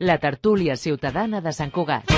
la 0.00 0.16
tertúlia 0.16 0.78
ciutadana 0.80 1.42
de 1.44 1.52
Sant 1.52 1.68
Cugat. 1.70 2.08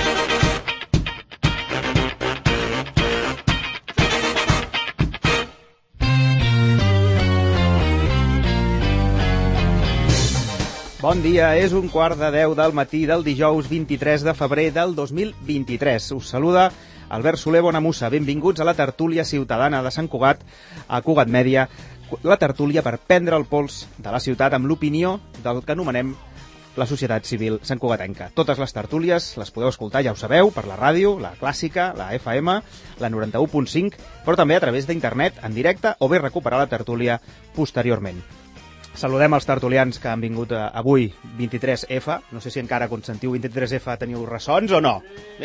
Bon 11.02 11.18
dia, 11.18 11.56
és 11.58 11.74
un 11.74 11.90
quart 11.90 12.14
de 12.20 12.30
10 12.30 12.54
del 12.54 12.72
matí 12.78 13.02
del 13.10 13.26
dijous 13.26 13.66
23 13.66 14.22
de 14.30 14.34
febrer 14.38 14.70
del 14.70 14.94
2023. 14.94 16.12
Us 16.14 16.30
saluda 16.30 16.70
Albert 17.10 17.42
Soler 17.42 17.66
Bonamussa. 17.66 18.08
Benvinguts 18.14 18.62
a 18.62 18.64
la 18.64 18.78
tertúlia 18.78 19.24
ciutadana 19.26 19.82
de 19.82 19.90
Sant 19.90 20.06
Cugat, 20.06 20.46
a 20.86 21.02
Cugat 21.02 21.26
Mèdia, 21.26 21.66
la 22.22 22.38
tertúlia 22.38 22.86
per 22.86 23.00
prendre 23.02 23.34
el 23.34 23.50
pols 23.50 23.88
de 23.98 24.14
la 24.14 24.22
ciutat 24.22 24.54
amb 24.54 24.70
l'opinió 24.70 25.18
del 25.42 25.64
que 25.66 25.74
anomenem 25.74 26.14
la 26.76 26.86
societat 26.88 27.26
civil 27.28 27.58
Sant 27.66 27.80
Cugatenca. 27.80 28.30
Totes 28.34 28.60
les 28.62 28.72
tertúlies 28.72 29.32
les 29.40 29.50
podeu 29.54 29.70
escoltar, 29.72 30.04
ja 30.04 30.12
ho 30.14 30.18
sabeu, 30.18 30.52
per 30.54 30.66
la 30.68 30.78
ràdio, 30.80 31.16
la 31.20 31.34
clàssica, 31.40 31.92
la 31.96 32.12
FM, 32.16 32.58
la 33.00 33.10
91.5, 33.12 33.98
però 34.26 34.38
també 34.38 34.56
a 34.56 34.64
través 34.64 34.88
d'internet, 34.88 35.42
en 35.44 35.54
directe, 35.54 35.96
o 35.98 36.08
bé 36.08 36.22
recuperar 36.22 36.62
la 36.62 36.70
tertúlia 36.70 37.20
posteriorment. 37.56 38.22
Saludem 38.92 39.32
els 39.32 39.46
tertulians 39.48 39.96
que 39.96 40.10
han 40.10 40.20
vingut 40.20 40.50
eh, 40.52 40.58
avui, 40.60 41.06
23F. 41.38 42.18
No 42.36 42.42
sé 42.44 42.50
si 42.52 42.60
encara 42.60 42.90
quan 42.90 43.00
sentiu 43.06 43.32
23F 43.32 43.96
teniu 44.02 44.26
ressons 44.28 44.74
o 44.76 44.82
no. 44.84 44.98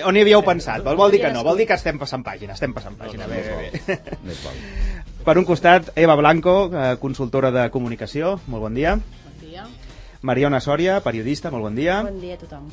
On 0.03 0.17
hi 0.17 0.23
havíeu 0.25 0.43
pensat? 0.43 0.83
Vol, 0.83 0.99
vol 0.99 1.15
dir 1.15 1.21
que 1.23 1.31
no, 1.31 1.45
vol 1.47 1.59
dir 1.59 1.67
que 1.69 1.77
estem 1.79 1.99
passant 2.01 2.25
pàgina, 2.27 2.57
estem 2.59 2.75
passant 2.75 2.99
pàgina. 2.99 3.29
Bé, 3.31 3.39
bé, 3.47 3.77
bé. 3.87 4.35
Per 5.27 5.37
un 5.39 5.47
costat, 5.47 5.93
Eva 5.95 6.15
Blanco, 6.19 6.57
eh, 6.71 6.89
consultora 6.99 7.51
de 7.55 7.69
comunicació, 7.71 8.35
molt 8.51 8.67
bon 8.67 8.75
dia. 8.75 8.97
Mariona 10.27 10.59
Sòria, 10.59 10.99
periodista, 11.05 11.51
molt 11.53 11.69
bon 11.69 11.77
dia. 11.77 12.01
Bon 12.03 12.19
dia 12.19 12.35
a 12.35 12.41
tothom. 12.43 12.67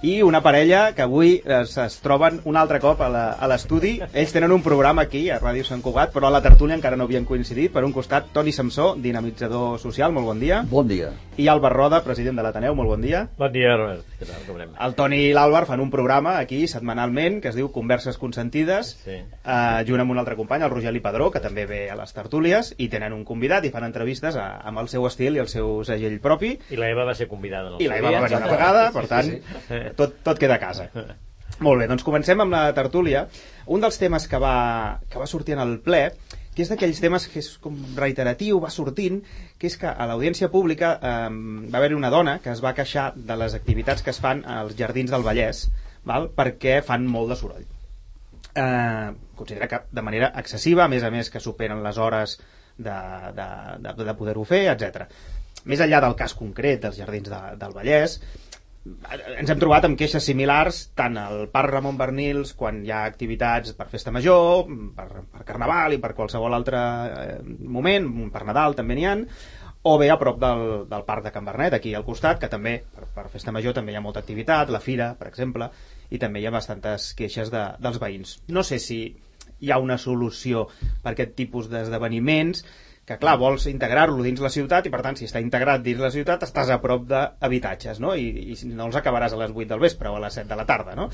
I 0.00 0.22
una 0.22 0.38
parella 0.44 0.92
que 0.94 1.02
avui 1.02 1.40
es, 1.44 1.72
es 1.82 1.96
troben 1.98 2.36
un 2.46 2.54
altre 2.56 2.78
cop 2.78 3.00
a 3.02 3.08
la- 3.10 3.32
a 3.32 3.48
l'estudi. 3.50 3.96
Ells 4.12 4.30
tenen 4.32 4.52
un 4.54 4.62
programa 4.62 5.02
aquí, 5.02 5.24
a 5.28 5.40
Ràdio 5.40 5.64
Sant 5.66 5.82
Cugat, 5.82 6.12
però 6.14 6.28
a 6.28 6.30
la 6.30 6.40
tertúlia 6.40 6.76
encara 6.76 6.94
no 6.96 7.02
havien 7.08 7.24
coincidit. 7.24 7.72
Per 7.72 7.82
un 7.82 7.90
costat, 7.92 8.28
Toni 8.32 8.52
Samsó, 8.52 8.94
dinamitzador 8.94 9.80
social, 9.80 10.12
molt 10.12 10.26
bon 10.28 10.38
dia. 10.38 10.60
Bon 10.70 10.86
dia. 10.86 11.08
I 11.36 11.48
Álvar 11.48 11.72
Roda, 11.72 12.04
president 12.04 12.36
de 12.38 12.44
l'Ateneu, 12.44 12.76
molt 12.76 12.88
bon 12.90 13.00
dia. 13.02 13.24
Bon 13.36 13.50
dia, 13.52 13.74
Robert. 13.76 14.04
Què 14.20 14.26
tal? 14.26 14.44
Com 14.46 14.54
anem? 14.60 14.70
El 14.80 14.94
Toni 14.94 15.18
i 15.26 15.32
l'Àlvar 15.34 15.64
fan 15.66 15.80
un 15.80 15.90
programa 15.90 16.36
aquí 16.38 16.68
setmanalment 16.68 17.40
que 17.42 17.48
es 17.48 17.56
diu 17.58 17.72
Converses 17.72 18.18
Consentides, 18.18 19.00
Sí. 19.04 19.10
eh, 19.18 19.84
junt 19.84 19.98
amb 20.00 20.12
un 20.12 20.18
altre 20.18 20.36
company, 20.36 20.62
el 20.62 20.70
Rogeli 20.70 21.00
Padró, 21.00 21.32
que 21.32 21.40
també 21.40 21.66
ve 21.66 21.90
a 21.90 21.96
les 21.96 22.14
tertúlies, 22.14 22.72
i 22.78 22.88
tenen 22.88 23.12
un 23.12 23.24
convidat 23.24 23.64
i 23.64 23.70
fan 23.70 23.82
entrevistes 23.82 24.36
a, 24.36 24.60
amb 24.62 24.78
el 24.78 24.86
seu 24.88 25.04
estil 25.08 25.34
i 25.34 25.38
el 25.40 25.48
seu 25.48 25.82
segell 25.84 26.20
propi. 26.20 26.56
I 26.70 26.76
la 26.76 26.88
Eva 26.88 27.02
va 27.04 27.14
ser 27.16 27.26
convidada. 27.26 27.70
En 27.70 27.74
el 27.74 27.82
I 27.82 27.88
la 27.88 27.98
Eva 27.98 28.10
va 28.12 28.20
venir 28.20 28.36
una 28.36 28.46
vegada, 28.46 28.92
per 28.92 29.06
tant, 29.08 29.32
tot, 29.96 30.18
tot 30.24 30.40
queda 30.40 30.58
a 30.58 30.62
casa. 30.62 30.88
Molt 31.64 31.80
bé, 31.80 31.88
doncs 31.90 32.04
comencem 32.06 32.40
amb 32.40 32.54
la 32.54 32.68
tertúlia. 32.74 33.24
Un 33.66 33.82
dels 33.82 33.98
temes 33.98 34.28
que 34.30 34.38
va, 34.38 35.00
que 35.10 35.18
va 35.18 35.26
sortir 35.26 35.56
en 35.56 35.62
el 35.64 35.78
ple, 35.84 36.02
que 36.54 36.64
és 36.64 36.70
d'aquells 36.72 37.00
temes 37.02 37.26
que 37.30 37.38
és 37.38 37.48
com 37.62 37.76
reiteratiu, 37.96 38.60
va 38.62 38.70
sortint, 38.74 39.20
que 39.58 39.68
és 39.70 39.76
que 39.78 39.90
a 39.90 40.06
l'audiència 40.10 40.50
pública 40.50 40.92
eh, 40.98 41.16
va 41.30 41.80
haver-hi 41.80 41.98
una 41.98 42.10
dona 42.14 42.38
que 42.42 42.50
es 42.50 42.62
va 42.64 42.74
queixar 42.74 43.12
de 43.14 43.36
les 43.38 43.54
activitats 43.58 44.02
que 44.02 44.10
es 44.10 44.18
fan 44.22 44.44
als 44.46 44.74
Jardins 44.78 45.14
del 45.14 45.26
Vallès, 45.26 45.68
val? 46.06 46.30
perquè 46.34 46.80
fan 46.86 47.06
molt 47.06 47.30
de 47.30 47.38
soroll. 47.38 47.66
Eh, 48.58 49.10
considera 49.38 49.68
que 49.70 49.82
de 49.94 50.02
manera 50.02 50.32
excessiva, 50.42 50.84
a 50.84 50.90
més 50.90 51.06
a 51.06 51.12
més 51.14 51.30
que 51.30 51.42
superen 51.42 51.82
les 51.84 51.98
hores 51.98 52.38
de, 52.76 52.98
de, 53.38 53.48
de, 53.84 53.94
de 54.02 54.16
poder-ho 54.18 54.42
fer, 54.46 54.64
etc. 54.72 55.06
Més 55.70 55.82
enllà 55.84 56.02
del 56.02 56.18
cas 56.18 56.34
concret 56.38 56.82
dels 56.82 56.98
Jardins 56.98 57.30
de, 57.30 57.40
del 57.60 57.74
Vallès, 57.74 58.18
ens 58.86 59.50
hem 59.50 59.58
trobat 59.60 59.84
amb 59.88 59.98
queixes 60.00 60.24
similars 60.30 60.80
tant 60.96 61.16
al 61.20 61.48
Parc 61.52 61.72
Ramon 61.74 61.98
Bernils 61.98 62.54
quan 62.58 62.80
hi 62.84 62.92
ha 62.94 63.02
activitats 63.08 63.74
per 63.76 63.88
festa 63.90 64.12
major, 64.14 64.68
per, 64.96 65.24
per 65.32 65.44
Carnaval 65.48 65.96
i 65.96 66.00
per 66.02 66.14
qualsevol 66.16 66.56
altre 66.56 66.80
eh, 66.80 67.38
moment, 67.78 68.08
per 68.32 68.44
Nadal 68.48 68.78
també 68.78 68.96
n'hi 68.96 69.08
han, 69.10 69.26
o 69.88 69.96
bé 69.98 70.10
a 70.10 70.18
prop 70.18 70.40
del, 70.42 70.64
del 70.90 71.04
Parc 71.06 71.24
de 71.24 71.32
Can 71.34 71.46
Bernet, 71.46 71.76
aquí 71.76 71.94
al 71.94 72.06
costat, 72.06 72.40
que 72.42 72.50
també 72.50 72.78
per, 72.94 73.06
per 73.14 73.28
festa 73.32 73.54
major 73.54 73.76
també 73.76 73.94
hi 73.94 73.98
ha 73.98 74.04
molta 74.04 74.22
activitat, 74.24 74.72
la 74.74 74.82
Fira, 74.82 75.12
per 75.18 75.30
exemple, 75.30 75.70
i 76.10 76.18
també 76.18 76.42
hi 76.42 76.48
ha 76.48 76.54
bastantes 76.54 77.12
queixes 77.18 77.52
de, 77.54 77.64
dels 77.82 78.00
veïns. 78.02 78.38
No 78.48 78.64
sé 78.66 78.80
si 78.82 79.00
hi 79.58 79.70
ha 79.72 79.78
una 79.82 79.98
solució 79.98 80.66
per 81.02 81.14
aquest 81.14 81.34
tipus 81.38 81.70
d'esdeveniments, 81.70 82.64
que 83.08 83.16
clar, 83.20 83.38
vols 83.40 83.64
integrar-lo 83.70 84.20
dins 84.24 84.40
la 84.44 84.50
ciutat 84.52 84.86
i 84.86 84.92
per 84.92 85.00
tant 85.04 85.16
si 85.16 85.24
està 85.28 85.40
integrat 85.40 85.80
dins 85.84 86.00
la 86.02 86.10
ciutat 86.12 86.44
estàs 86.44 86.68
a 86.74 86.78
prop 86.82 87.06
d'habitatges 87.08 88.02
no? 88.04 88.12
I, 88.18 88.52
i 88.52 88.56
no 88.68 88.88
els 88.88 88.98
acabaràs 89.00 89.32
a 89.32 89.40
les 89.40 89.54
8 89.54 89.68
del 89.70 89.80
vespre 89.82 90.12
o 90.12 90.18
a 90.18 90.22
les 90.26 90.36
7 90.36 90.48
de 90.50 90.58
la 90.58 90.66
tarda 90.68 90.96
no? 90.98 91.08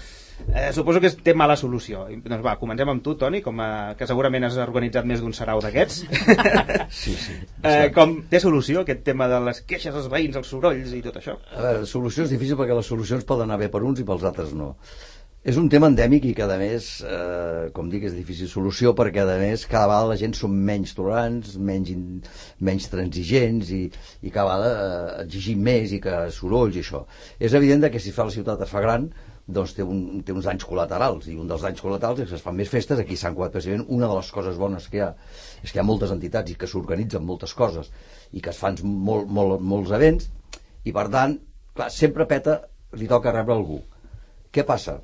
eh, 0.49 0.71
suposo 0.75 1.03
que 1.05 1.12
té 1.15 1.37
mala 1.38 1.56
solució 1.60 2.09
I, 2.10 2.19
doncs 2.25 2.43
va, 2.47 2.56
comencem 2.60 2.91
amb 2.91 3.05
tu 3.06 3.15
Toni 3.21 3.43
com 3.44 3.62
a, 3.62 3.71
que 3.99 4.09
segurament 4.10 4.49
has 4.49 4.59
organitzat 4.65 5.06
més 5.06 5.22
d'un 5.22 5.37
sarau 5.37 5.62
d'aquests 5.65 6.03
Sí, 7.05 7.15
sí. 7.19 7.38
eh, 7.62 7.88
com 7.94 8.19
té 8.31 8.41
solució 8.43 8.82
aquest 8.82 9.05
tema 9.06 9.28
de 9.31 9.41
les 9.47 9.62
queixes 9.69 9.94
dels 9.94 10.11
veïns, 10.11 10.37
els 10.41 10.50
sorolls 10.50 10.94
i 10.97 11.03
tot 11.05 11.19
això 11.21 11.38
A 11.55 11.62
veure, 11.62 11.88
solució 11.88 12.26
és 12.26 12.34
difícil 12.34 12.59
perquè 12.59 12.76
les 12.76 12.91
solucions 12.91 13.26
poden 13.28 13.49
anar 13.49 13.61
bé 13.62 13.71
per 13.72 13.82
uns 13.87 14.03
i 14.03 14.06
pels 14.09 14.25
altres 14.26 14.55
no. 14.56 14.75
És 15.44 15.59
un 15.60 15.66
tema 15.69 15.91
endèmic 15.91 16.25
i 16.25 16.31
que, 16.32 16.44
a 16.49 16.55
més, 16.56 16.87
eh, 17.05 17.66
com 17.77 17.91
dic, 17.93 18.06
és 18.09 18.15
difícil 18.16 18.49
solució 18.49 18.94
perquè, 18.97 19.21
a 19.21 19.34
més, 19.37 19.66
cada 19.69 19.91
vegada 19.91 20.06
la 20.09 20.16
gent 20.16 20.32
som 20.38 20.55
menys 20.69 20.94
tolerants, 20.97 21.59
menys, 21.60 21.91
in, 21.93 22.22
menys 22.65 22.88
transigents 22.88 23.69
i, 23.77 23.82
i 24.25 24.32
cada 24.32 24.55
vegada 24.55 24.71
eh, 24.71 25.27
exigim 25.27 25.60
més 25.66 25.93
i 25.93 26.00
que 26.00 26.16
sorolls 26.32 26.78
i 26.78 26.81
això. 26.81 27.03
És 27.37 27.53
evident 27.60 27.84
de 27.84 27.93
que 27.93 28.00
si 28.00 28.16
fa 28.16 28.25
la 28.25 28.32
ciutat 28.32 28.65
es 28.65 28.72
fa 28.72 28.81
gran, 28.87 29.10
doncs 29.44 29.77
té, 29.77 29.84
un, 29.84 30.25
té 30.25 30.32
uns 30.32 30.49
danys 30.49 30.65
col·laterals 30.65 31.28
i 31.28 31.37
un 31.37 31.53
dels 31.53 31.69
danys 31.69 31.84
col·laterals 31.84 32.25
és 32.25 32.32
que 32.32 32.41
es 32.41 32.49
fan 32.49 32.56
més 32.56 32.72
festes 32.72 33.05
aquí 33.05 33.21
a 33.21 33.26
Sant 33.26 33.37
Cugat 33.37 33.53
precisament 33.53 33.84
una 33.93 34.09
de 34.09 34.16
les 34.16 34.32
coses 34.32 34.56
bones 34.56 34.88
que 34.88 35.03
hi 35.03 35.05
ha 35.05 35.12
és 35.61 35.69
que 35.69 35.76
hi 35.76 35.82
ha 35.82 35.84
moltes 35.93 36.15
entitats 36.16 36.49
i 36.49 36.56
que 36.56 36.71
s'organitzen 36.71 37.28
moltes 37.28 37.53
coses 37.53 37.93
i 38.32 38.41
que 38.41 38.55
es 38.55 38.65
fan 38.65 38.81
molt, 38.81 39.28
molt, 39.28 39.61
molts 39.61 39.93
events 39.93 40.31
i 40.88 40.97
per 40.97 41.11
tant, 41.12 41.37
clar, 41.76 41.93
sempre 41.93 42.25
peta 42.31 42.62
li 42.97 43.11
toca 43.11 43.37
rebre 43.37 43.53
algú 43.53 43.82
què 44.49 44.65
passa? 44.65 45.03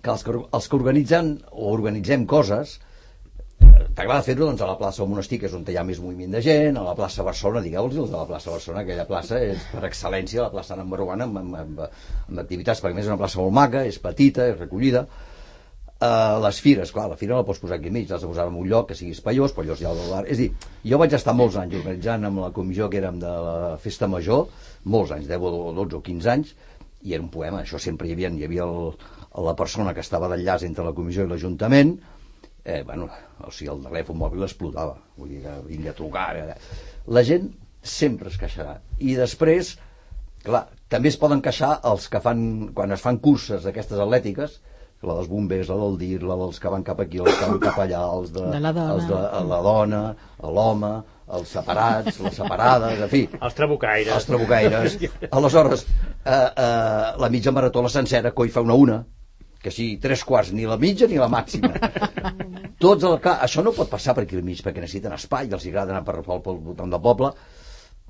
Que 0.00 0.12
els 0.14 0.24
que, 0.24 0.36
els 0.36 0.68
que 0.68 0.78
organitzen 0.78 1.34
o 1.50 1.72
organitzem 1.74 2.26
coses 2.30 2.78
t'agrada 3.94 4.22
fer-ho 4.24 4.46
doncs, 4.46 4.60
a 4.62 4.68
la 4.68 4.76
plaça 4.78 5.02
del 5.02 5.10
Monestir, 5.10 5.38
que 5.40 5.48
és 5.48 5.54
on 5.56 5.64
hi 5.68 5.76
ha 5.76 5.84
més 5.86 5.98
moviment 6.02 6.36
de 6.36 6.42
gent, 6.44 6.78
a 6.78 6.84
la 6.84 6.94
plaça 6.98 7.24
Barcelona, 7.26 7.62
digueu-los, 7.64 7.98
els 8.04 8.12
de 8.12 8.16
la 8.16 8.28
plaça 8.28 8.52
Barcelona, 8.52 8.84
aquella 8.84 9.06
plaça 9.08 9.40
és 9.44 9.66
per 9.72 9.82
excel·lència 9.88 10.44
la 10.46 10.52
plaça 10.52 10.78
number 10.78 11.02
one 11.04 11.26
amb, 11.26 11.40
amb, 11.40 11.58
amb, 11.62 11.82
amb 12.28 12.42
activitats, 12.42 12.80
perquè 12.80 12.96
més 12.96 13.04
és 13.06 13.10
una 13.12 13.18
plaça 13.20 13.40
molt 13.42 13.56
maca, 13.56 13.84
és 13.88 13.98
petita, 14.02 14.46
és 14.52 14.56
recollida. 14.60 15.04
Uh, 16.00 16.38
les 16.40 16.56
fires, 16.64 16.88
clar, 16.96 17.10
la 17.10 17.18
fira 17.20 17.36
la 17.36 17.44
pots 17.44 17.60
posar 17.60 17.76
aquí 17.76 17.90
mig, 17.92 18.06
l'has 18.08 18.22
de 18.24 18.28
posar 18.30 18.46
en 18.48 18.54
un 18.56 18.68
lloc 18.70 18.88
que 18.88 18.96
sigui 18.96 19.12
espaiós, 19.12 19.52
però 19.52 19.66
és 19.68 19.82
ja 19.82 19.92
del 19.92 20.08
bar. 20.08 20.22
És 20.32 20.40
dir, 20.40 20.48
jo 20.86 21.00
vaig 21.02 21.12
estar 21.18 21.34
molts 21.36 21.58
anys 21.60 21.76
organitzant 21.82 22.24
amb 22.24 22.40
la 22.46 22.54
comissió 22.56 22.88
que 22.88 23.02
érem 23.02 23.18
de 23.20 23.28
la 23.28 23.76
festa 23.82 24.08
major, 24.08 24.46
molts 24.88 25.12
anys, 25.12 25.28
10 25.28 25.44
o 25.44 25.74
12 25.76 25.98
o 25.98 26.04
15 26.06 26.32
anys, 26.32 26.54
i 27.04 27.12
era 27.16 27.24
un 27.24 27.28
poema, 27.32 27.60
això 27.60 27.76
sempre 27.80 28.08
hi 28.08 28.14
havia, 28.16 28.32
hi 28.32 28.48
havia 28.48 28.64
el, 28.64 28.94
la 29.38 29.54
persona 29.54 29.94
que 29.94 30.00
estava 30.02 30.28
d'enllaç 30.28 30.64
entre 30.66 30.84
la 30.84 30.92
comissió 30.96 31.24
i 31.24 31.28
l'Ajuntament, 31.30 31.92
eh, 32.64 32.82
bueno, 32.84 33.08
o 33.46 33.50
sigui, 33.50 33.70
el 33.72 33.84
telèfon 33.84 34.18
mòbil 34.18 34.42
explotava, 34.46 34.96
vull 35.16 35.28
dir 35.36 35.44
vingui 35.68 35.88
a 35.88 35.94
trucar. 35.94 36.32
Eh. 36.36 36.56
La 37.06 37.22
gent 37.24 37.50
sempre 37.82 38.28
es 38.28 38.36
queixarà. 38.40 38.78
I 38.98 39.14
després, 39.16 39.76
clar, 40.44 40.66
també 40.88 41.08
es 41.08 41.16
poden 41.16 41.40
queixar 41.40 41.78
els 41.84 42.08
que 42.10 42.20
fan, 42.20 42.42
quan 42.74 42.92
es 42.92 43.00
fan 43.00 43.18
curses 43.22 43.62
d'aquestes 43.64 43.98
atlètiques, 44.02 44.58
la 45.00 45.14
dels 45.16 45.30
bombers, 45.30 45.70
la 45.70 45.76
del 45.80 45.94
DIR, 45.96 46.22
la 46.28 46.34
dels 46.36 46.58
que 46.60 46.68
van 46.68 46.82
cap 46.84 46.98
aquí, 47.00 47.22
els 47.22 47.38
que 47.38 47.46
van 47.48 47.60
cap 47.62 47.78
allà, 47.80 48.02
els 48.18 48.34
de, 48.34 48.42
De 48.52 48.58
la 48.60 48.72
dona. 48.76 48.92
els 48.98 49.06
de 49.08 49.20
la 49.48 49.60
dona, 49.64 50.00
l'home, 50.42 50.90
els 51.38 51.48
separats, 51.54 52.18
les 52.20 52.34
separades, 52.36 53.00
en 53.00 53.08
fi, 53.08 53.22
Els 53.40 53.54
trabucaires. 53.56 54.12
els 54.12 54.26
trabucaires. 54.28 54.98
Aleshores, 55.30 55.86
eh, 56.26 56.34
eh, 56.34 57.16
la 57.22 57.30
mitja 57.32 57.52
marató, 57.54 57.80
la 57.80 57.88
sencera, 57.88 58.34
coi 58.36 58.50
fa 58.52 58.60
una 58.60 58.74
una, 58.74 58.98
que 59.60 59.72
sí, 59.74 59.86
tres 60.00 60.24
quarts, 60.24 60.52
ni 60.56 60.66
la 60.68 60.78
mitja 60.80 61.08
ni 61.08 61.18
la 61.20 61.28
màxima. 61.28 61.72
Tots 62.84 63.04
el. 63.04 63.18
Això 63.34 63.64
no 63.64 63.74
pot 63.76 63.90
passar 63.92 64.14
per 64.16 64.24
aquí 64.24 64.38
al 64.38 64.46
mig, 64.46 64.62
perquè 64.64 64.80
necessiten 64.80 65.12
espai, 65.16 65.50
els 65.52 65.66
agrada 65.68 65.92
anar 65.94 66.04
per, 66.06 66.22
pel, 66.24 66.40
pel 66.44 66.62
voltant 66.70 66.94
del 66.94 67.02
poble, 67.04 67.34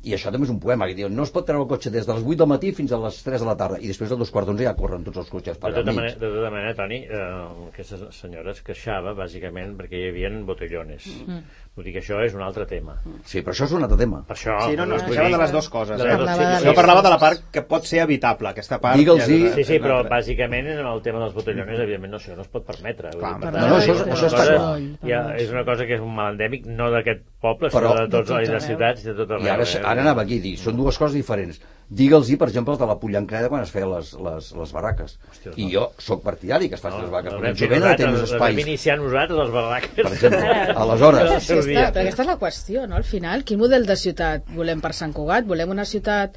i 0.02 0.14
això 0.16 0.30
també 0.32 0.46
és 0.46 0.50
un 0.52 0.60
poema, 0.60 0.86
que 0.86 0.94
diu, 0.94 1.08
no 1.08 1.22
es 1.22 1.30
pot 1.30 1.46
treure 1.46 1.62
el 1.62 1.68
cotxe 1.68 1.90
des 1.90 2.06
de 2.06 2.14
les 2.14 2.22
8 2.24 2.36
del 2.42 2.48
matí 2.48 2.72
fins 2.72 2.92
a 2.92 2.98
les 2.98 3.22
3 3.22 3.40
de 3.40 3.46
la 3.46 3.56
tarda, 3.56 3.78
i 3.80 3.86
després 3.90 4.12
a 4.12 4.16
dos 4.16 4.30
quarts 4.30 4.46
d'onze 4.48 4.64
ja 4.64 4.74
corren 4.76 5.04
tots 5.04 5.18
els 5.18 5.28
cotxes 5.30 5.58
per 5.58 5.72
De 5.72 5.80
tota, 5.82 5.92
manera, 5.92 6.14
de 6.18 6.30
tota 6.34 6.50
manera, 6.50 6.74
Toni, 6.74 7.00
eh, 7.04 7.68
aquesta 7.72 8.10
senyora 8.12 8.50
es 8.52 8.62
queixava 8.62 9.14
bàsicament 9.14 9.76
perquè 9.78 9.98
hi 10.00 10.08
havia 10.10 10.30
botellones. 10.46 11.06
Mm. 11.26 11.42
Vull 11.76 11.84
dir 11.86 11.92
que 11.94 12.00
això 12.02 12.18
és 12.24 12.34
un 12.34 12.42
altre 12.42 12.66
tema. 12.66 12.96
Sí, 13.24 13.40
però 13.42 13.52
això 13.54 13.64
és 13.68 13.72
un 13.72 13.82
altre 13.84 13.96
tema. 13.96 14.24
Per 14.26 14.34
això... 14.36 14.56
Sí, 14.68 14.76
no, 14.76 14.86
no, 14.86 14.96
es 14.96 15.04
queixava 15.06 15.28
dir- 15.28 15.36
de 15.36 15.42
les 15.44 15.52
dues 15.54 15.68
coses. 15.70 16.00
Eh? 16.00 16.04
les 16.04 16.18
dues, 16.18 16.26
Parlava 16.30 16.58
de 16.58 16.64
Jo 16.66 16.74
parlava 16.74 17.02
de 17.06 17.10
la 17.14 17.18
part 17.22 17.44
que 17.54 17.62
pot 17.62 17.84
ser 17.86 18.00
evitable, 18.02 18.48
aquesta 18.50 18.80
part. 18.82 18.98
Digue'ls 18.98 19.22
ja 19.22 19.32
és- 19.32 19.54
Sí, 19.54 19.64
sí, 19.64 19.76
és 19.78 19.82
però 19.82 20.00
bàsicament 20.08 20.66
en 20.74 20.84
el 20.86 21.00
tema 21.02 21.20
dels 21.22 21.34
botellones, 21.34 21.78
evidentment, 21.78 22.10
no, 22.12 22.18
això 22.18 22.34
no 22.36 22.42
es 22.42 22.48
pot 22.48 22.66
permetre. 22.66 23.10
Vull 23.14 23.20
Clar, 23.22 23.34
dir, 23.38 23.40
per 23.46 23.52
no, 23.54 23.68
no, 23.68 23.78
és 23.78 23.88
això- 23.88 24.06
això 24.10 24.26
està 24.26 24.44
cosa- 24.44 24.56
clar. 24.56 25.08
Ja, 25.08 25.22
és 25.36 25.50
una 25.54 25.64
cosa 25.64 25.86
que 25.86 25.94
és 25.94 26.00
un 26.00 26.14
mal 26.14 26.32
endèmic, 26.34 26.66
no 26.66 26.90
d'aquest 26.90 27.22
pobles, 27.40 27.72
Però- 27.72 27.94
de 27.96 28.06
tots, 28.12 28.28
De 28.28 28.34
tot 28.34 28.42
i 28.42 28.46
de 28.46 28.54
arreu. 28.56 28.60
ciutats, 28.68 29.02
de 29.04 29.14
tot 29.14 29.30
arreu. 29.30 29.46
I 29.46 29.48
ara, 29.48 29.64
eh? 29.64 29.80
ara 29.82 30.02
anava 30.02 30.22
aquí 30.22 30.38
a 30.38 30.42
dir, 30.42 30.56
són 30.60 30.76
dues 30.76 30.98
coses 30.98 31.14
diferents. 31.16 31.60
Digue'ls-hi, 31.90 32.36
per 32.38 32.46
exemple, 32.46 32.70
els 32.74 32.78
de 32.78 32.86
la 32.86 32.94
Pollancreda 33.00 33.48
quan 33.50 33.62
es 33.64 33.70
feien 33.74 33.88
les, 33.90 34.12
les, 34.14 34.52
les 34.54 34.72
barraques. 34.76 35.16
Hòstia, 35.32 35.52
I 35.56 35.70
jo 35.72 35.88
sóc 35.98 36.22
partidari 36.22 36.68
que 36.68 36.76
es 36.76 36.80
facin 36.84 36.98
No, 37.00 37.02
les 37.06 37.10
barraques, 37.10 37.32
no, 37.32 37.40
perquè 37.40 37.64
jovent 37.64 37.82
ha 37.82 37.88
de 37.88 37.96
tenir 37.96 38.12
uns 38.12 38.20
les 38.20 38.30
vam 38.38 38.48
espais. 38.50 38.66
iniciar 38.68 38.98
nosaltres, 39.00 39.38
les 39.40 39.50
barraques. 39.50 39.90
Per 39.96 40.12
exemple, 40.12 40.52
aleshores, 40.84 41.42
Sí, 41.42 41.52
està, 41.54 41.64
dia. 41.66 41.88
però 41.92 42.04
aquesta 42.06 42.22
és 42.22 42.28
la 42.28 42.38
qüestió, 42.38 42.86
no? 42.86 42.96
Al 42.96 43.04
final, 43.04 43.42
quin 43.44 43.58
model 43.58 43.86
de 43.86 43.96
ciutat 43.96 44.46
volem 44.54 44.80
per 44.80 44.92
Sant 44.94 45.12
Cugat? 45.12 45.44
Volem 45.50 45.70
una 45.70 45.84
ciutat 45.84 46.36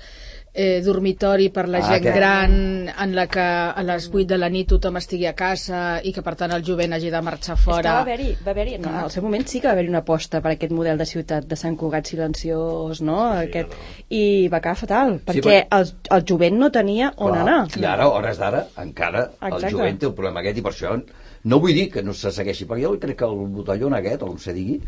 eh, 0.56 0.82
dormitori 0.86 1.50
per 1.50 1.68
la 1.68 1.80
Ah, 1.80 1.82
gent 1.88 1.96
aquest. 2.04 2.16
gran 2.16 2.52
en 2.90 3.16
la 3.16 3.26
que 3.28 3.42
a 3.42 3.82
les 3.84 4.08
8 4.14 4.28
de 4.28 4.38
la 4.38 4.50
nit 4.50 4.68
tothom 4.70 4.98
estigui 5.00 5.26
a 5.26 5.34
casa 5.34 6.00
i 6.04 6.12
que 6.14 6.22
per 6.22 6.36
tant 6.36 6.52
el 6.54 6.64
jovent 6.64 6.94
hagi 6.94 7.10
de 7.10 7.22
marxar 7.26 7.56
És 7.58 7.64
que 7.64 7.72
va 7.72 7.76
fora 7.78 7.94
haver-hi, 8.02 8.36
va 8.46 8.52
haver 8.52 8.68
en 8.76 8.86
el 8.86 9.10
seu 9.10 9.24
moment 9.24 9.48
sí 9.48 9.60
que 9.60 9.68
va 9.68 9.74
haver-hi 9.74 9.90
una 9.90 10.04
aposta 10.04 10.42
per 10.42 10.52
aquest 10.52 10.72
model 10.72 10.98
de 10.98 11.06
ciutat 11.10 11.48
de 11.48 11.56
Sant 11.56 11.76
Cugat 11.76 12.06
silenciós, 12.06 13.02
no? 13.02 13.18
aquest, 13.34 13.74
I 14.10 14.48
va 14.48 14.58
acabar 14.58 14.78
fatal, 14.78 15.16
Sí, 15.18 15.24
perquè 15.32 15.68
però- 15.68 15.80
el, 15.82 15.92
el 16.18 16.26
jovent 16.30 16.58
no 16.60 16.70
tenia 16.72 17.14
on 17.18 17.32
Clar, 17.34 17.42
anar. 17.42 17.68
I 17.80 17.86
ara, 17.86 18.08
hores 18.08 18.38
d'ara, 18.38 18.68
encara 18.78 19.32
Exacte. 19.42 19.66
el 19.66 19.72
jovent 19.72 19.98
té 20.00 20.06
el 20.06 20.14
problema 20.14 20.40
aquest 20.42 20.58
i 20.58 20.62
per 20.62 20.72
això 20.72 21.04
no 21.46 21.60
vull 21.60 21.74
dir 21.74 21.90
que 21.92 22.04
no 22.04 22.14
se 22.14 22.32
segueixi, 22.32 22.66
perquè 22.66 22.84
jo 22.86 22.94
crec 23.00 23.18
que 23.18 23.26
el 23.26 23.36
botellón 23.52 23.94
aquest, 23.96 24.22
o 24.22 24.28
com 24.28 24.38
se 24.38 24.54
digui, 24.54 24.80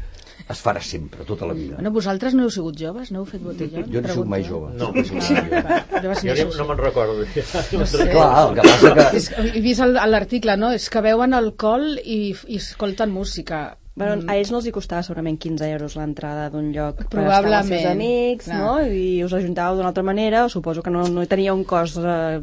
es 0.50 0.60
farà 0.62 0.82
sempre, 0.82 1.24
tota 1.26 1.48
la 1.50 1.54
vida. 1.58 1.76
Bueno, 1.80 1.92
vosaltres 1.96 2.36
no 2.38 2.44
heu 2.46 2.52
sigut 2.54 2.76
joves? 2.78 3.10
No 3.12 3.24
heu 3.24 3.26
fet 3.26 3.42
botellón? 3.42 3.88
jo 3.92 4.02
no 4.02 4.14
soc 4.14 4.28
mai 4.30 4.44
jove. 4.46 4.74
No. 4.78 4.92
Jo 4.94 5.22
ser 5.24 6.28
ni- 6.28 6.34
això, 6.36 6.52
no 6.60 6.68
me'n 6.70 6.78
recordo. 6.84 7.26
No 7.26 7.86
sé. 7.92 8.10
Clar, 8.12 8.30
el 8.50 8.54
que 8.60 8.68
passa 8.68 8.94
que... 9.00 9.08
És, 9.18 9.32
he 9.56 9.62
vist 9.66 9.82
l'article, 10.06 10.58
no? 10.62 10.70
És 10.76 10.90
que 10.94 11.02
beuen 11.06 11.34
alcohol 11.34 11.96
i, 12.04 12.20
i 12.48 12.60
escolten 12.62 13.10
música. 13.16 13.64
Bueno, 13.96 14.26
a 14.28 14.34
ells 14.36 14.50
no 14.52 14.58
els 14.60 14.66
hi 14.68 14.74
costava 14.76 15.06
segurament 15.08 15.38
15 15.40 15.70
euros 15.72 15.94
l'entrada 15.96 16.50
d'un 16.52 16.66
lloc 16.76 16.98
per 17.08 17.22
estar 17.24 17.38
amb 17.38 17.48
els 17.48 17.70
seus 17.70 17.86
amics, 17.94 18.50
clar. 18.50 18.58
no? 18.60 18.72
I 18.92 19.24
us 19.24 19.32
ajuntàveu 19.38 19.78
d'una 19.78 19.88
altra 19.94 20.04
manera, 20.04 20.42
suposo 20.52 20.84
que 20.84 20.92
no, 20.92 21.06
no 21.08 21.24
tenia 21.32 21.54
un 21.56 21.64
cost 21.64 22.02
eh, 22.04 22.42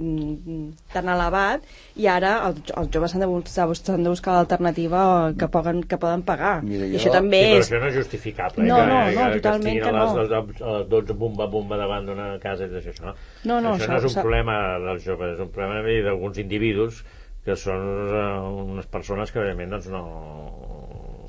tan 0.95 1.11
elevat, 1.13 1.67
i 2.01 2.09
ara 2.09 2.31
el, 2.49 2.57
els 2.81 2.89
joves 2.95 3.13
s'han 3.13 3.21
de, 3.21 3.29
buscar- 3.29 3.99
de 4.01 4.09
buscar 4.09 4.39
l'alternativa 4.39 5.03
que, 5.37 5.49
poden, 5.53 5.83
que 5.85 5.99
poden 6.01 6.23
pagar. 6.25 6.55
Mira, 6.65 6.87
I 6.89 6.95
jo- 6.95 7.03
això 7.03 7.13
també 7.19 7.43
Sí, 7.43 7.51
però 7.53 7.61
és... 7.61 7.69
això 7.69 7.81
no 7.85 7.91
és 7.93 7.99
justificable. 8.01 8.65
No, 8.71 8.79
eh, 8.81 8.87
no, 8.89 8.99
que, 9.11 9.15
no, 9.21 9.27
que, 9.35 9.41
totalment 9.43 9.77
que 9.77 9.83
que 9.83 9.89
a 9.89 9.93
les, 9.93 10.13
no. 10.17 10.69
a 10.73 10.79
les 10.79 10.89
12 10.89 11.19
bomba 11.21 11.47
bomba 11.53 11.77
davant 11.77 12.09
d'una 12.09 12.31
casa 12.41 12.65
i 12.65 12.73
tot 12.73 12.81
això. 12.81 13.11
No, 13.11 13.15
No, 13.45 13.61
no, 13.61 13.75
això 13.77 13.91
s'ha- 13.91 13.93
no 13.93 14.01
és 14.01 14.09
un 14.09 14.23
problema 14.23 14.57
dels 14.89 15.05
joves, 15.05 15.35
és 15.37 15.45
un 15.45 15.53
problema 15.53 15.85
d'alguns 15.85 16.39
individus 16.41 17.05
que 17.45 17.57
són 17.59 17.83
uh, 18.09 18.73
unes 18.73 18.87
persones 18.87 19.33
que 19.35 19.41
evidentment 19.43 19.77
doncs, 19.77 19.89
no... 19.93 20.82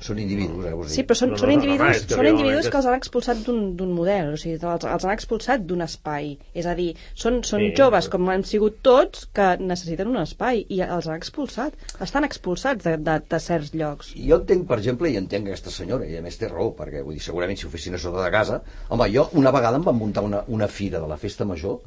Són 0.04 0.18
individus, 0.20 0.66
eh. 0.68 0.72
Sí, 0.92 1.02
però 1.08 1.16
són, 1.16 1.30
No, 1.32 1.36
no, 1.36 1.40
són 1.40 1.48
no, 1.48 1.54
no, 1.54 1.60
individus, 1.62 1.96
és 1.96 2.02
que 2.04 2.16
són 2.18 2.26
individus 2.28 2.66
que 2.68 2.76
els 2.80 2.88
han 2.90 2.96
expulsat 2.98 3.38
d'un 3.46 3.60
d'un 3.78 3.92
model, 3.96 4.34
o 4.34 4.40
sigui, 4.40 4.58
els, 4.58 4.84
els 4.94 5.06
han 5.06 5.12
expulsat 5.14 5.64
d'un 5.70 5.84
espai. 5.84 6.34
És 6.52 6.68
a 6.68 6.74
dir, 6.76 6.90
són, 7.22 7.38
són 7.48 7.64
Sí, 7.64 7.70
joves, 7.78 8.10
com 8.12 8.28
hem 8.34 8.44
sigut 8.44 8.82
tots, 8.84 9.24
que 9.36 9.46
necessiten 9.62 10.10
un 10.12 10.20
espai 10.20 10.60
i 10.68 10.82
els 10.84 11.08
han 11.08 11.16
expulsat. 11.16 11.78
Estan 12.04 12.28
expulsats 12.28 12.84
de, 12.84 12.98
de, 13.06 13.16
de 13.32 13.40
certs 13.46 13.72
llocs. 13.72 14.12
Jo 14.28 14.42
entenc, 14.42 14.68
per 14.68 14.78
exemple, 14.82 15.08
i 15.08 15.16
entenc 15.22 15.48
aquesta 15.48 15.72
senyora, 15.72 16.04
i 16.10 16.20
a 16.20 16.22
més 16.26 16.36
té 16.40 16.52
raó, 16.52 16.68
perquè 16.76 17.00
vull 17.06 17.16
dir, 17.16 17.24
segurament 17.24 17.60
si 17.60 17.64
ho 17.68 17.72
fessin 17.72 17.96
a 17.96 18.02
sota 18.04 18.20
de 18.26 18.30
casa... 18.34 18.60
Home, 18.92 19.08
jo 19.14 19.30
una 19.40 19.54
vegada 19.54 19.80
em 19.80 19.88
van 19.88 19.96
muntar 19.96 20.26
una, 20.26 20.44
una 20.52 20.68
fira 20.68 21.00
de 21.00 21.08
la 21.08 21.16
festa 21.16 21.48
major, 21.48 21.80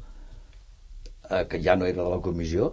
eh, 1.30 1.44
que 1.46 1.62
ja 1.62 1.78
no 1.78 1.86
era 1.86 2.02
de 2.02 2.10
la 2.10 2.22
comissió, 2.24 2.72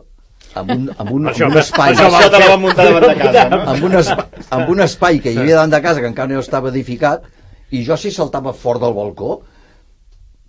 amb 0.62 0.72
un, 0.76 0.86
amb 0.96 1.12
un, 1.12 1.28
Això, 1.32 1.48
amb 1.48 1.56
un 1.56 1.62
espai... 1.62 1.94
Això, 1.94 2.08
això 2.10 2.30
te 2.32 2.42
la 2.42 2.52
van 2.54 2.64
muntar 2.64 2.88
davant 2.88 3.08
de 3.10 3.16
casa, 3.20 3.44
no? 3.52 3.62
amb 3.74 3.90
un, 3.90 3.98
espai, 4.02 4.46
amb 4.58 4.72
un 4.76 4.86
espai 4.86 5.20
que 5.24 5.34
hi 5.34 5.42
havia 5.42 5.60
davant 5.60 5.76
de 5.76 5.82
casa 5.84 6.04
que 6.04 6.12
encara 6.12 6.32
no 6.32 6.44
estava 6.44 6.72
edificat 6.72 7.28
i 7.76 7.84
jo 7.86 7.98
si 8.00 8.14
saltava 8.16 8.56
fort 8.56 8.84
del 8.84 8.96
balcó 8.96 9.40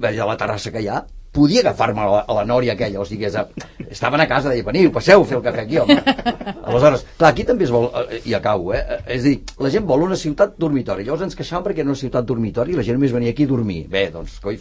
veia 0.03 0.29
la 0.29 0.37
terrassa 0.39 0.73
que 0.73 0.85
hi 0.85 0.91
ha 0.93 1.03
podia 1.37 1.61
agafar-me 1.61 2.01
a, 2.01 2.07
la, 2.09 2.21
a 2.25 2.37
la 2.39 2.45
nòria 2.49 2.73
aquella 2.73 3.03
o 3.03 3.05
sigui, 3.05 3.29
estaven 3.91 4.23
a 4.23 4.29
casa, 4.31 4.53
deia, 4.53 4.65
veniu, 4.65 4.93
passeu 4.95 5.21
a 5.21 5.27
fer 5.29 5.37
el 5.37 5.45
cafè 5.45 5.65
aquí, 5.67 5.81
home 5.83 5.99
aleshores, 6.71 7.05
clar, 7.19 7.33
aquí 7.33 7.45
també 7.49 7.67
es 7.67 7.75
vol, 7.75 7.91
eh, 8.07 8.23
i 8.31 8.37
acabo 8.39 8.73
eh? 8.77 8.81
és 9.05 9.21
a 9.21 9.27
dir, 9.27 9.35
la 9.61 9.73
gent 9.75 9.85
vol 9.89 10.07
una 10.07 10.17
ciutat 10.21 10.57
dormitori 10.63 11.05
llavors 11.05 11.27
ens 11.27 11.37
queixàvem 11.37 11.67
perquè 11.67 11.85
era 11.85 11.93
una 11.93 12.01
ciutat 12.01 12.29
dormitori 12.29 12.73
i 12.73 12.79
la 12.79 12.87
gent 12.87 12.97
només 12.97 13.15
venia 13.17 13.35
aquí 13.37 13.45
a 13.45 13.53
dormir, 13.53 13.83
bé, 13.93 14.07
doncs 14.15 14.39
coi, 14.45 14.59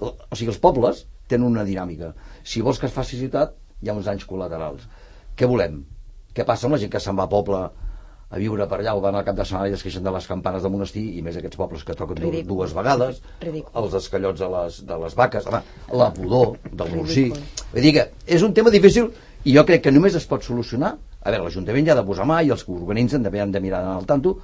o 0.00 0.10
sigui, 0.34 0.50
els 0.50 0.60
pobles 0.62 1.04
tenen 1.30 1.46
una 1.46 1.66
dinàmica 1.68 2.12
si 2.42 2.64
vols 2.66 2.82
que 2.82 2.90
es 2.90 2.96
faci 2.96 3.20
ciutat 3.20 3.54
hi 3.82 3.88
ha 3.90 3.94
uns 3.94 4.08
anys 4.10 4.26
col·laterals 4.26 4.86
què 5.38 5.46
volem? 5.46 5.84
Què 6.34 6.44
passa 6.46 6.66
amb 6.66 6.74
la 6.74 6.80
gent 6.82 6.90
que 6.90 7.00
se'n 7.02 7.16
va 7.18 7.24
a 7.28 7.30
poble 7.30 7.58
a 8.28 8.36
viure 8.36 8.66
per 8.68 8.80
allà 8.82 8.92
o 8.98 9.00
van 9.00 9.16
al 9.16 9.24
cap 9.24 9.36
de 9.38 9.44
setmana 9.48 9.70
i 9.70 9.72
es 9.76 9.82
queixen 9.82 10.02
de 10.04 10.12
les 10.12 10.26
campanes 10.28 10.62
del 10.62 10.72
monestir 10.74 11.04
i 11.16 11.22
més 11.24 11.38
aquests 11.40 11.56
pobles 11.56 11.84
que 11.86 11.94
toquen 11.96 12.18
du 12.18 12.26
Ridícul. 12.28 12.50
dues 12.58 12.74
vegades 12.76 13.22
Ridícul. 13.40 13.70
els 13.80 13.94
escallots 14.02 14.42
de 14.42 14.48
les, 14.52 14.80
de 14.90 14.98
les 15.04 15.14
vaques 15.16 15.46
home, 15.48 15.62
la 16.02 16.10
pudor 16.12 16.56
del 16.72 16.90
Ridícul. 16.92 17.40
vull 17.72 17.82
dir 17.86 17.94
que 17.96 18.04
és 18.26 18.42
un 18.44 18.52
tema 18.52 18.70
difícil 18.74 19.08
i 19.44 19.54
jo 19.56 19.64
crec 19.64 19.86
que 19.86 19.94
només 19.94 20.14
es 20.18 20.26
pot 20.28 20.42
solucionar 20.44 20.96
a 21.22 21.30
veure, 21.30 21.44
l'Ajuntament 21.46 21.86
ja 21.86 21.94
ha 21.96 22.00
de 22.02 22.04
posar 22.06 22.26
mà 22.28 22.42
i 22.44 22.50
els 22.52 22.64
que 22.64 22.72
organitzen 22.76 23.24
també 23.24 23.40
han 23.40 23.50
de 23.54 23.60
mirar 23.64 23.80
al 23.94 24.04
tanto 24.06 24.36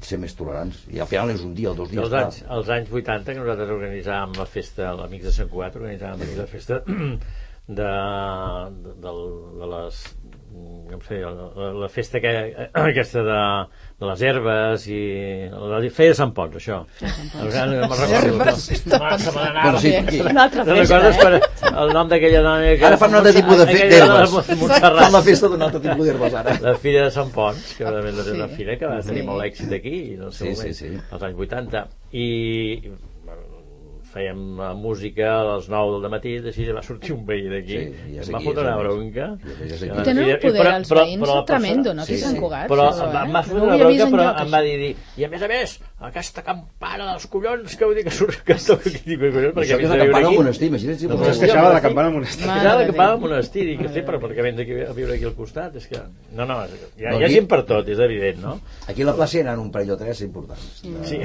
ser 0.00 0.16
més 0.16 0.32
tolerants 0.32 0.86
i 0.88 1.00
al 1.04 1.06
final 1.10 1.28
és 1.34 1.42
un 1.44 1.52
dia 1.54 1.70
o 1.70 1.74
dos 1.76 1.90
dies 1.90 2.00
Els 2.06 2.16
anys, 2.16 2.40
els 2.48 2.68
anys 2.72 2.88
80 2.90 3.34
que 3.34 3.38
nosaltres 3.42 3.68
organitzàvem 3.76 4.32
la 4.40 4.46
festa, 4.48 4.94
l'Amics 4.96 5.28
de 5.28 5.32
Sant 5.36 5.50
Cugat 5.52 5.76
organitzàvem 5.76 6.38
la 6.38 6.46
festa 6.48 6.80
de, 7.70 7.90
de, 8.82 8.96
de, 9.04 9.12
de 9.60 9.66
les 9.74 10.02
com 10.90 10.98
sé, 11.06 11.20
la, 11.22 11.68
la 11.78 11.88
festa 11.88 12.18
que, 12.20 12.30
aquesta 12.74 13.22
de, 13.22 13.36
de 14.00 14.08
les 14.08 14.22
herbes 14.26 14.86
i 14.90 15.02
la 15.52 15.78
feia 15.94 16.10
de 16.10 16.16
Sant 16.18 16.32
Pons, 16.34 16.56
això. 16.58 16.80
No 17.00 17.44
sí. 19.78 19.92
Una 20.24 20.46
altra 20.48 20.64
festa, 20.66 20.80
recordes 20.80 21.20
eh? 21.20 21.20
per 21.22 21.70
el 21.84 21.94
nom 21.94 22.10
d'aquella 22.10 22.42
dona 22.42 22.72
que... 22.74 22.88
ara 22.90 22.98
fan 23.00 23.14
un 23.14 23.20
altre 23.20 23.34
tipus 23.38 23.62
de 23.62 23.68
d'herbes 23.94 24.34
fan 24.74 25.14
la 25.14 25.22
festa 25.28 25.52
d'un 25.52 25.62
altre 25.68 25.82
tipus 25.86 26.10
d'herbes 26.10 26.36
ara 26.42 26.56
La 26.64 26.74
Fira 26.82 27.06
de 27.06 27.14
Sant 27.14 27.30
Pons, 27.34 27.70
que 27.78 27.86
realment 27.86 28.18
és 28.24 28.32
una 28.34 28.48
Sí. 28.50 28.56
fira 28.58 28.74
que 28.80 28.88
va 28.90 28.98
tenir 29.06 29.22
molt 29.28 29.44
èxit 29.46 29.72
aquí, 29.78 29.96
en 30.16 30.26
el 30.26 30.32
seu 30.34 30.50
Sí, 30.50 30.54
sí, 30.56 30.58
moment, 30.58 30.76
sí. 30.80 31.14
als 31.14 31.22
anys 31.28 31.38
80. 31.46 31.86
I 32.18 32.26
fèiem 34.10 34.56
la 34.58 34.72
música 34.74 35.28
a 35.40 35.44
les 35.56 35.68
9 35.70 36.00
del 36.02 36.10
matí, 36.10 36.32
així 36.38 36.64
va 36.74 36.82
sortir 36.82 37.12
un 37.14 37.24
veí 37.26 37.44
d'aquí, 37.48 37.76
Sí, 37.78 38.14
ja 38.16 38.22
em 38.24 38.32
va 38.34 38.40
fotre 38.42 38.64
és, 38.64 38.68
una 38.68 38.76
bronca. 38.80 39.26
I- 39.38 39.68
és. 39.70 39.80
Tenen 39.80 40.24
un 40.24 40.40
poder 40.42 40.62
però- 40.64 40.76
els 40.80 40.90
però- 40.90 41.04
veïns 41.04 41.22
però 41.22 41.34
la 41.36 41.44
tremendo, 41.46 41.94
no? 41.94 42.04
Sí, 42.04 42.12
Aquí 42.14 42.20
sí. 42.20 42.26
Sant 42.26 42.38
Cugat. 42.40 42.68
Però 42.68 42.88
em 42.90 42.98
va, 43.14 43.22
eh? 43.22 43.26
em 43.26 43.34
va 43.38 43.42
fotre 43.42 43.62
una 43.62 43.76
bronca, 43.76 44.06
però 44.10 44.24
enlloc, 44.26 44.40
em 44.40 44.52
va 44.54 44.60
dir, 44.66 44.76
dir, 44.80 44.96
i 45.16 45.24
a 45.24 45.28
més 45.28 45.42
a 45.42 45.48
més, 45.48 45.76
aquesta 46.10 46.42
campana 46.42 47.06
dels 47.12 47.26
collons, 47.28 47.76
que 47.76 47.84
vull 47.84 47.94
dir 47.94 48.04
que 48.04 48.10
surt 48.10 48.42
que 48.42 48.54
toca 48.54 48.88
aquí, 48.90 49.02
dic, 49.04 49.20
collons, 49.20 49.54
perquè 49.54 49.66
això 49.66 49.78
és 49.78 49.78
vens 49.78 49.88
la 49.88 49.94
a 49.94 49.98
viure 49.98 50.10
campana 50.10 50.26
al 50.26 50.32
aquí. 50.32 50.38
monestir 50.42 50.68
imagina't 50.68 50.98
si 50.98 51.06
No, 51.06 51.16
queixava 51.20 51.68
de 51.68 51.74
la 51.74 51.80
campana 51.80 52.08
al 52.08 52.14
monestir. 52.14 52.44
Era 52.50 52.62
la 52.64 52.76
de 52.80 52.86
que 52.86 52.92
paga 52.92 53.08
Déu. 53.10 53.14
al 53.14 53.20
monestir, 53.20 53.68
i 53.68 53.78
que 53.78 53.88
sí, 53.94 54.00
però 54.02 54.18
perquè 54.20 54.42
vens 54.42 54.58
aquí 54.60 54.72
a 54.80 54.92
viure 54.92 55.14
aquí 55.14 55.24
al 55.24 55.34
costat, 55.34 55.76
és 55.76 55.86
que... 55.86 56.00
No, 56.34 56.44
no, 56.46 56.58
hi 56.98 57.04
ha, 57.04 57.10
No, 57.12 57.18
hi 57.18 57.22
ha 57.22 57.26
aquí- 57.26 57.34
gent 57.34 57.48
per 57.48 57.62
tot, 57.64 57.88
és 57.88 57.98
evident, 57.98 58.38
no? 58.42 58.60
aquí 58.88 59.02
a 59.02 59.06
la 59.06 59.14
plaça 59.14 59.38
hi 59.38 59.46
ha 59.46 59.54
un 59.60 59.70
parell 59.70 59.92
o 59.92 59.96
tres 59.96 60.20
importants 60.22 60.82
Sí. 61.04 61.20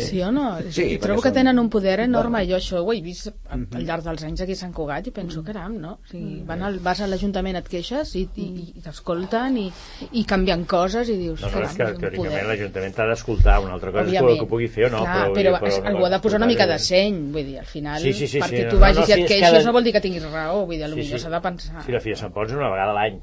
Sí 0.00 0.22
o 0.22 0.30
no? 0.30 0.58
Sí, 0.70 0.98
trobo 0.98 1.20
que 1.20 1.30
tenen 1.32 1.58
un 1.58 1.68
poder 1.68 2.00
enorme. 2.00 2.27
Jo 2.48 2.56
això 2.56 2.82
ho 2.84 2.92
he 2.92 3.00
vist 3.02 3.28
al 3.48 3.66
al 3.74 3.84
llarg 3.88 4.04
dels 4.04 4.22
anys 4.24 4.40
aquí 4.44 4.52
a 4.52 4.56
Sant 4.56 4.72
Cugat 4.76 5.06
i 5.06 5.10
penso, 5.10 5.42
caram, 5.44 5.76
no? 5.80 5.92
O 6.04 6.06
sigui, 6.10 6.42
van 6.46 6.62
al, 6.62 6.78
vas 6.84 7.00
a 7.00 7.06
l'Ajuntament, 7.08 7.56
et 7.56 7.68
queixes 7.68 8.14
i, 8.16 8.28
i, 8.36 8.46
i 8.76 8.80
t'escolten 8.84 9.56
i, 9.58 9.66
i 10.12 10.24
canvien 10.24 10.64
coses 10.64 11.08
i 11.08 11.16
dius, 11.16 11.40
No, 11.42 11.48
no, 11.48 11.52
caram, 11.54 11.70
és 11.70 11.76
que 11.76 11.88
teòricament 12.04 12.46
l'Ajuntament 12.48 12.94
t'ha 12.94 13.06
d'escoltar, 13.12 13.58
una 13.64 13.72
altra 13.78 13.90
cosa 13.92 14.04
és 14.06 14.12
que 14.18 14.24
ho- 14.24 14.36
que 14.42 14.46
pugui 14.52 14.68
fer 14.68 14.86
o 14.86 14.90
no. 14.90 15.02
Clar, 15.06 15.30
però, 15.32 15.54
però, 15.58 15.62
però, 15.64 15.88
algú 15.92 16.04
ha 16.06 16.10
de 16.10 16.20
posar 16.20 16.38
una 16.42 16.46
mica 16.52 16.66
de 16.66 16.78
seny, 16.78 17.18
vull 17.32 17.44
dir, 17.48 17.58
al 17.58 17.66
final, 17.66 18.00
Sí, 18.02 18.12
sí, 18.12 18.26
sí, 18.28 18.38
perquè 18.44 18.64
sí, 18.64 18.68
tu 18.70 18.76
no, 18.76 18.84
vagis 18.86 18.98
no, 19.00 19.04
i 19.04 19.06
sí, 19.06 19.12
et 19.12 19.24
és 19.24 19.28
queixis 19.32 19.48
cada- 19.48 19.64
no 19.64 19.72
vol 19.72 19.84
dir 19.84 19.92
que 19.96 20.00
tinguis 20.04 20.28
raó, 20.30 20.64
vull 20.66 20.76
dir, 20.76 20.88
potser 20.94 21.18
s'ha 21.20 21.30
de 21.30 21.40
pensar. 21.40 21.82
Sí, 21.84 21.92
la 21.92 22.00
Sant 22.16 22.32
Pons 22.32 22.50
és 22.52 22.56
una 22.58 22.70
vegada 22.70 22.92
a 22.92 22.94
l'any. 23.00 23.20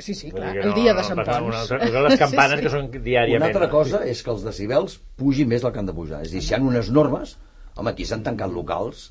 Sí, 0.00 0.14
sí, 0.14 0.30
clar, 0.30 0.54
que 0.54 0.62
el 0.64 0.72
dia 0.74 0.94
de 0.94 1.02
no 1.02 1.04
Sant 1.04 1.18
Pons. 1.26 1.46
Una 1.46 1.60
altra, 1.60 1.78
les 2.08 2.18
campanes 2.18 2.52
Sí, 2.52 2.56
sí. 2.56 2.62
que 2.64 2.70
són 2.70 2.86
diàriament. 3.04 3.36
Una 3.42 3.46
altra 3.50 3.66
no? 3.66 3.72
cosa 3.72 3.98
és 4.08 4.22
que 4.22 4.30
els 4.30 4.44
decibels 4.46 4.94
pugin 5.16 5.48
més 5.50 5.60
del 5.60 5.72
que 5.74 5.78
han 5.82 5.86
de 5.90 5.92
pujar. 5.92 6.22
És 6.22 6.30
a 6.30 6.32
dir, 6.32 6.40
si 6.42 6.54
hi 6.54 6.56
ha 6.56 6.60
unes 6.62 6.88
normes, 6.90 7.36
home, 7.76 7.90
aquí 7.90 8.06
s'han 8.08 8.24
tancat 8.26 8.52
locals, 8.52 9.10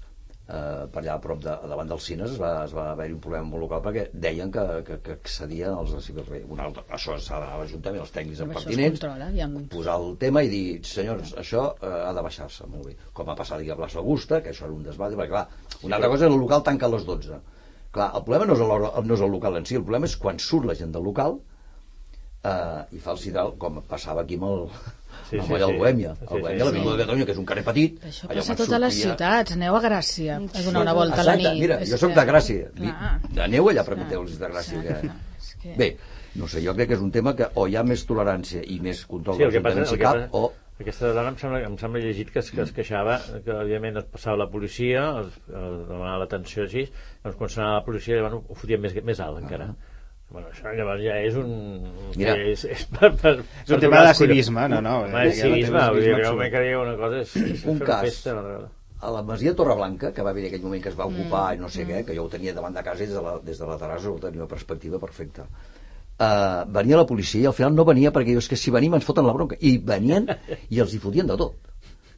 eh, 0.49 0.87
per 0.91 1.01
allà 1.01 1.15
a 1.15 1.21
prop 1.23 1.41
de, 1.43 1.53
davant 1.71 1.91
dels 1.91 2.05
cines 2.09 2.33
es 2.33 2.39
va, 2.41 2.51
es 2.65 2.73
va 2.75 2.89
haver 2.93 3.09
un 3.13 3.19
problema 3.23 3.47
molt 3.51 3.65
local 3.65 3.83
perquè 3.85 4.05
deien 4.25 4.51
que, 4.53 4.63
que, 4.87 4.97
que 5.05 5.17
excedien 5.19 5.75
els 5.75 5.93
decibels. 5.97 6.29
Bé, 6.33 6.41
Una 6.55 6.65
altra, 6.69 6.85
això 6.97 7.17
s'ha 7.21 7.39
d'anar 7.41 7.59
a 7.59 7.61
l'Ajuntament, 7.61 8.01
els 8.05 8.15
tècnics 8.15 8.41
es 8.45 8.51
pertinents, 8.53 8.99
controla, 8.99 9.29
aviam. 9.29 9.55
posar 9.75 9.99
el 10.01 10.17
tema 10.23 10.43
i 10.45 10.51
dir, 10.51 10.63
senyors, 10.89 11.35
això 11.43 11.69
eh, 11.77 11.93
ha 12.09 12.11
de 12.17 12.25
baixar-se, 12.25 12.67
molt 12.71 12.89
bé. 12.89 12.97
Com 13.13 13.29
ha 13.29 13.37
passat 13.39 13.61
aquí 13.61 13.73
a 13.73 13.79
Plaça 13.79 14.01
Augusta, 14.01 14.41
que 14.43 14.53
això 14.53 14.67
era 14.67 14.75
un 14.75 14.83
desball, 14.87 15.17
perquè 15.19 15.35
clar, 15.35 15.45
una 15.85 15.99
altra 15.99 16.11
cosa 16.15 16.27
és 16.27 16.33
el 16.33 16.41
local 16.41 16.65
tanca 16.65 16.89
a 16.89 16.93
les 16.95 17.07
12. 17.07 17.41
Clar, 17.93 18.11
el 18.17 18.25
problema 18.25 18.45
no 18.49 18.57
és, 18.57 18.65
el, 18.65 18.89
no 19.07 19.15
és 19.15 19.25
el 19.25 19.31
local 19.33 19.57
en 19.57 19.65
si, 19.65 19.77
el 19.79 19.85
problema 19.85 20.09
és 20.09 20.17
quan 20.21 20.41
surt 20.41 20.67
la 20.69 20.77
gent 20.77 20.91
del 20.93 21.05
local 21.09 21.39
eh, 22.45 22.81
i 22.93 23.01
fa 23.01 23.15
el 23.15 23.21
sidral, 23.21 23.55
com 23.61 23.81
passava 23.89 24.25
aquí 24.25 24.37
amb 24.37 24.49
el, 24.49 24.67
Sí, 25.29 25.37
sí, 25.37 25.53
allà 25.53 25.65
sí. 25.65 25.71
al 25.71 25.77
Bohèmia. 25.79 26.13
Sí, 26.15 26.21
El 26.23 26.27
sí, 26.29 26.41
Bohèmia, 26.41 26.65
l'Avinguda 26.65 26.91
sí. 26.93 26.97
de 26.97 27.03
Catalunya, 27.03 27.25
que 27.25 27.31
és 27.31 27.37
un 27.41 27.45
carrer 27.45 27.63
petit. 27.67 27.99
Això 28.09 28.27
passa 28.29 28.53
a 28.53 28.55
totes 28.55 28.79
les 28.79 28.93
sortia- 28.93 29.09
ciutats. 29.09 29.51
Aneu 29.57 29.75
a 29.75 29.81
Gràcia 29.81 30.37
a 30.37 30.61
donar 30.65 30.81
una 30.81 30.93
volta 30.93 31.21
a 31.21 31.23
la 31.25 31.33
Exacte, 31.35 31.53
nit. 31.53 31.61
mira, 31.61 31.79
jo 31.85 31.97
sóc 31.97 32.13
que- 32.13 32.19
de 32.19 32.25
Gràcia. 32.31 32.71
Clar. 32.75 33.43
Aneu 33.45 33.69
allà, 33.69 33.83
pregunteu-los 33.85 34.39
de 34.39 34.47
Gràcia. 34.47 34.79
Exacte, 34.79 35.09
Que... 35.09 35.61
que- 35.61 35.75
Bé, 35.77 35.97
no 36.35 36.47
sé, 36.47 36.61
jo 36.65 36.73
crec 36.73 36.87
que 36.87 36.93
és 36.95 37.01
un 37.01 37.11
tema 37.11 37.35
que 37.35 37.47
o 37.55 37.67
hi 37.67 37.75
ha 37.75 37.83
més 37.83 38.05
tolerància 38.07 38.61
i 38.63 38.79
més 38.79 39.05
control 39.05 39.35
Sí, 39.37 39.49
que 39.51 39.61
passa, 39.61 39.83
que 39.83 39.97
cap, 40.01 40.13
passa, 40.15 40.29
o 40.31 40.53
Aquesta 40.79 41.09
dona 41.11 41.27
em 41.33 41.35
sembla, 41.37 41.59
em 41.67 41.73
sembla 41.77 41.99
llegit 41.99 42.29
que 42.31 42.39
es, 42.39 42.51
que 42.55 42.61
es 42.61 42.71
queixava 42.71 43.17
que 43.43 43.51
evidentment 43.51 43.97
es 43.99 44.05
passava 44.05 44.37
la 44.37 44.45
policia 44.49 45.01
es, 45.19 45.33
es 45.49 45.87
demanava 45.89 46.19
l'atenció 46.21 46.63
així 46.63 46.85
doncs 47.23 47.35
quan 47.35 47.49
s'anava 47.51 47.81
la 47.81 47.83
policia 47.83 48.15
llavors 48.15 48.45
ho 48.47 48.55
fotia 48.55 48.77
més, 48.79 48.95
més 49.03 49.19
alt 49.19 49.41
encara 49.41 49.73
Bueno, 50.29 50.47
això 50.51 50.69
llavors 50.77 51.01
ja 51.01 51.15
és 51.25 51.37
un... 51.41 51.53
Mira. 52.13 52.35
és, 52.51 52.63
és, 52.69 52.83
per, 52.93 53.09
per, 53.17 53.31
És 53.63 53.71
un 53.73 53.81
tema 53.81 54.03
de 54.05 54.11
civisme, 54.19 54.67
no, 54.69 54.81
no. 54.85 54.97
És 55.23 55.39
Hi 55.39 55.41
ha 55.41 55.47
un 55.47 55.55
civisme, 55.55 55.85
vull 55.95 56.03
dir, 56.05 56.11
absolut. 56.19 56.43
que 56.53 56.61
digui 56.65 56.75
una 56.77 56.93
cosa 56.99 57.23
és, 57.23 57.33
és 57.55 57.63
Un 57.65 57.79
fer 57.81 57.87
cas. 57.87 58.03
festa, 58.05 58.35
vegada. 58.37 58.69
a 58.99 59.11
la 59.15 59.23
Masia 59.25 59.55
Torreblanca, 59.57 60.11
que 60.13 60.25
va 60.27 60.33
haver 60.35 60.45
aquell 60.49 60.61
moment 60.67 60.83
que 60.83 60.91
es 60.91 60.97
va 60.99 61.07
ocupar 61.09 61.43
i 61.55 61.59
no 61.61 61.69
sé 61.73 61.85
què, 61.87 62.03
que 62.05 62.15
jo 62.17 62.27
ho 62.27 62.29
tenia 62.29 62.53
davant 62.53 62.77
de 62.77 62.83
casa 62.85 63.05
i 63.05 63.07
des 63.07 63.15
de 63.15 63.23
la, 63.25 63.37
des 63.49 63.57
de 63.57 63.69
la 63.69 63.77
terrassa 63.81 64.11
ho 64.11 64.19
tenia 64.21 64.43
una 64.43 64.49
perspectiva 64.53 64.99
perfecta. 65.01 65.47
Uh, 66.19 66.65
venia 66.75 66.97
la 66.99 67.07
policia 67.07 67.39
i 67.39 67.47
al 67.47 67.55
final 67.55 67.73
no 67.73 67.85
venia 67.87 68.11
perquè 68.11 68.33
dius 68.35 68.49
que 68.51 68.57
si 68.59 68.73
venim 68.75 68.97
ens 68.97 69.07
foten 69.07 69.25
la 69.25 69.33
bronca. 69.33 69.57
I 69.61 69.77
venien 69.79 70.27
i 70.69 70.81
els 70.83 70.93
hi 70.93 70.99
fotien 70.99 71.31
de 71.31 71.37
tot. 71.39 71.55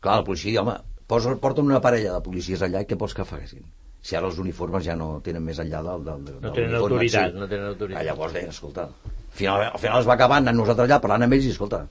Clar, 0.01 0.17
la 0.19 0.25
policia, 0.25 0.63
home, 0.65 0.73
posa, 1.07 1.35
porten 1.37 1.69
una 1.69 1.79
parella 1.79 2.17
de 2.17 2.25
policies 2.25 2.63
allà 2.65 2.81
i 2.81 2.89
què 2.89 2.97
vols 2.97 3.13
que 3.13 3.27
facin? 3.29 3.61
Si 4.01 4.15
ara 4.17 4.27
els 4.31 4.39
uniformes 4.41 4.83
ja 4.85 4.95
no 4.97 5.19
tenen 5.25 5.43
més 5.45 5.59
enllà 5.61 5.81
del, 5.85 6.05
del, 6.07 6.21
del 6.25 6.37
No 6.41 6.51
tenen 6.55 6.75
autoritat, 6.79 7.35
no 7.37 7.47
tenen 7.47 7.67
autoritat. 7.69 8.01
Ah, 8.01 8.05
llavors 8.09 8.33
deien, 8.33 8.49
escolta, 8.49 8.87
al 8.89 9.37
final, 9.37 9.65
al 9.67 9.79
final 9.79 10.01
es 10.01 10.07
va 10.09 10.15
acabar 10.17 10.39
anant 10.41 10.57
nosaltres 10.57 10.89
allà 10.89 11.01
parlant 11.03 11.27
amb 11.27 11.37
ells 11.37 11.45
i, 11.45 11.53
escolta, 11.53 11.83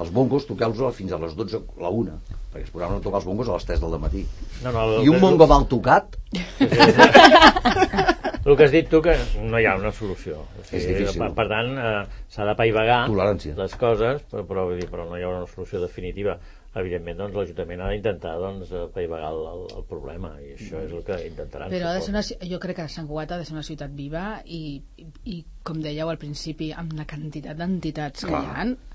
els 0.00 0.10
bongos 0.16 0.46
toqueu-los 0.48 0.96
fins 0.96 1.12
a 1.12 1.20
les 1.20 1.36
12, 1.36 1.60
la 1.82 1.90
1, 1.92 2.16
perquè 2.54 2.64
es 2.64 2.72
posaven 2.72 2.96
a 2.96 3.04
tocar 3.04 3.20
els 3.20 3.28
bongos 3.28 3.50
a 3.52 3.58
les 3.58 3.68
3 3.68 3.84
del 3.84 3.98
matí. 4.00 4.24
No, 4.64 4.72
no, 4.72 4.86
I 5.04 5.12
un 5.12 5.20
bongo 5.20 5.46
mal 5.50 5.68
tocat, 5.70 6.16
El 8.42 8.56
que 8.58 8.64
has 8.66 8.72
dit 8.74 8.88
tu, 8.90 8.98
que 9.04 9.12
no 9.46 9.60
hi 9.60 9.66
ha 9.70 9.76
una 9.78 9.92
solució. 9.94 10.40
O 10.42 10.64
És 10.64 10.86
difícil. 10.88 11.20
Per, 11.20 11.28
per 11.36 11.44
tant, 11.50 11.76
eh, 11.78 12.22
s'ha 12.32 12.46
de 12.48 12.54
paivagar 12.58 13.04
Tolerància. 13.06 13.54
les 13.58 13.76
coses, 13.78 14.24
però, 14.32 14.42
però, 14.48 14.64
vull 14.66 14.80
dir, 14.80 14.88
però 14.90 15.06
no 15.06 15.18
hi 15.18 15.22
haurà 15.22 15.44
una 15.44 15.50
solució 15.52 15.78
definitiva. 15.84 16.34
Evidentment, 16.80 17.18
doncs, 17.20 17.34
l'Ajuntament 17.36 17.82
ha 17.84 17.88
d'intentar 17.92 18.30
doncs, 18.40 18.70
paivagar 18.94 19.28
el, 19.34 19.42
el, 19.50 19.64
el 19.76 19.82
problema, 19.90 20.30
i 20.40 20.54
això 20.54 20.80
és 20.80 20.94
el 20.96 21.02
que 21.04 21.18
intentaran. 21.28 21.68
Però 21.74 21.90
ha 21.90 21.98
de 21.98 22.04
ser 22.06 22.14
una, 22.14 22.22
jo 22.48 22.60
crec 22.62 22.78
que 22.80 22.86
Sant 22.88 23.10
Cugat 23.10 23.34
ha 23.34 23.38
de 23.42 23.44
ser 23.44 23.52
una 23.52 23.64
ciutat 23.66 23.92
viva 23.98 24.22
i, 24.46 24.62
i, 24.96 25.06
i 25.34 25.36
com 25.68 25.82
dèieu 25.84 26.08
al 26.08 26.20
principi, 26.22 26.70
amb 26.72 26.94
la 26.96 27.04
quantitat 27.10 27.60
d'entitats 27.60 28.24
que 28.24 28.32
hi 28.32 28.40
han, 28.54 28.72
am- 28.72 28.91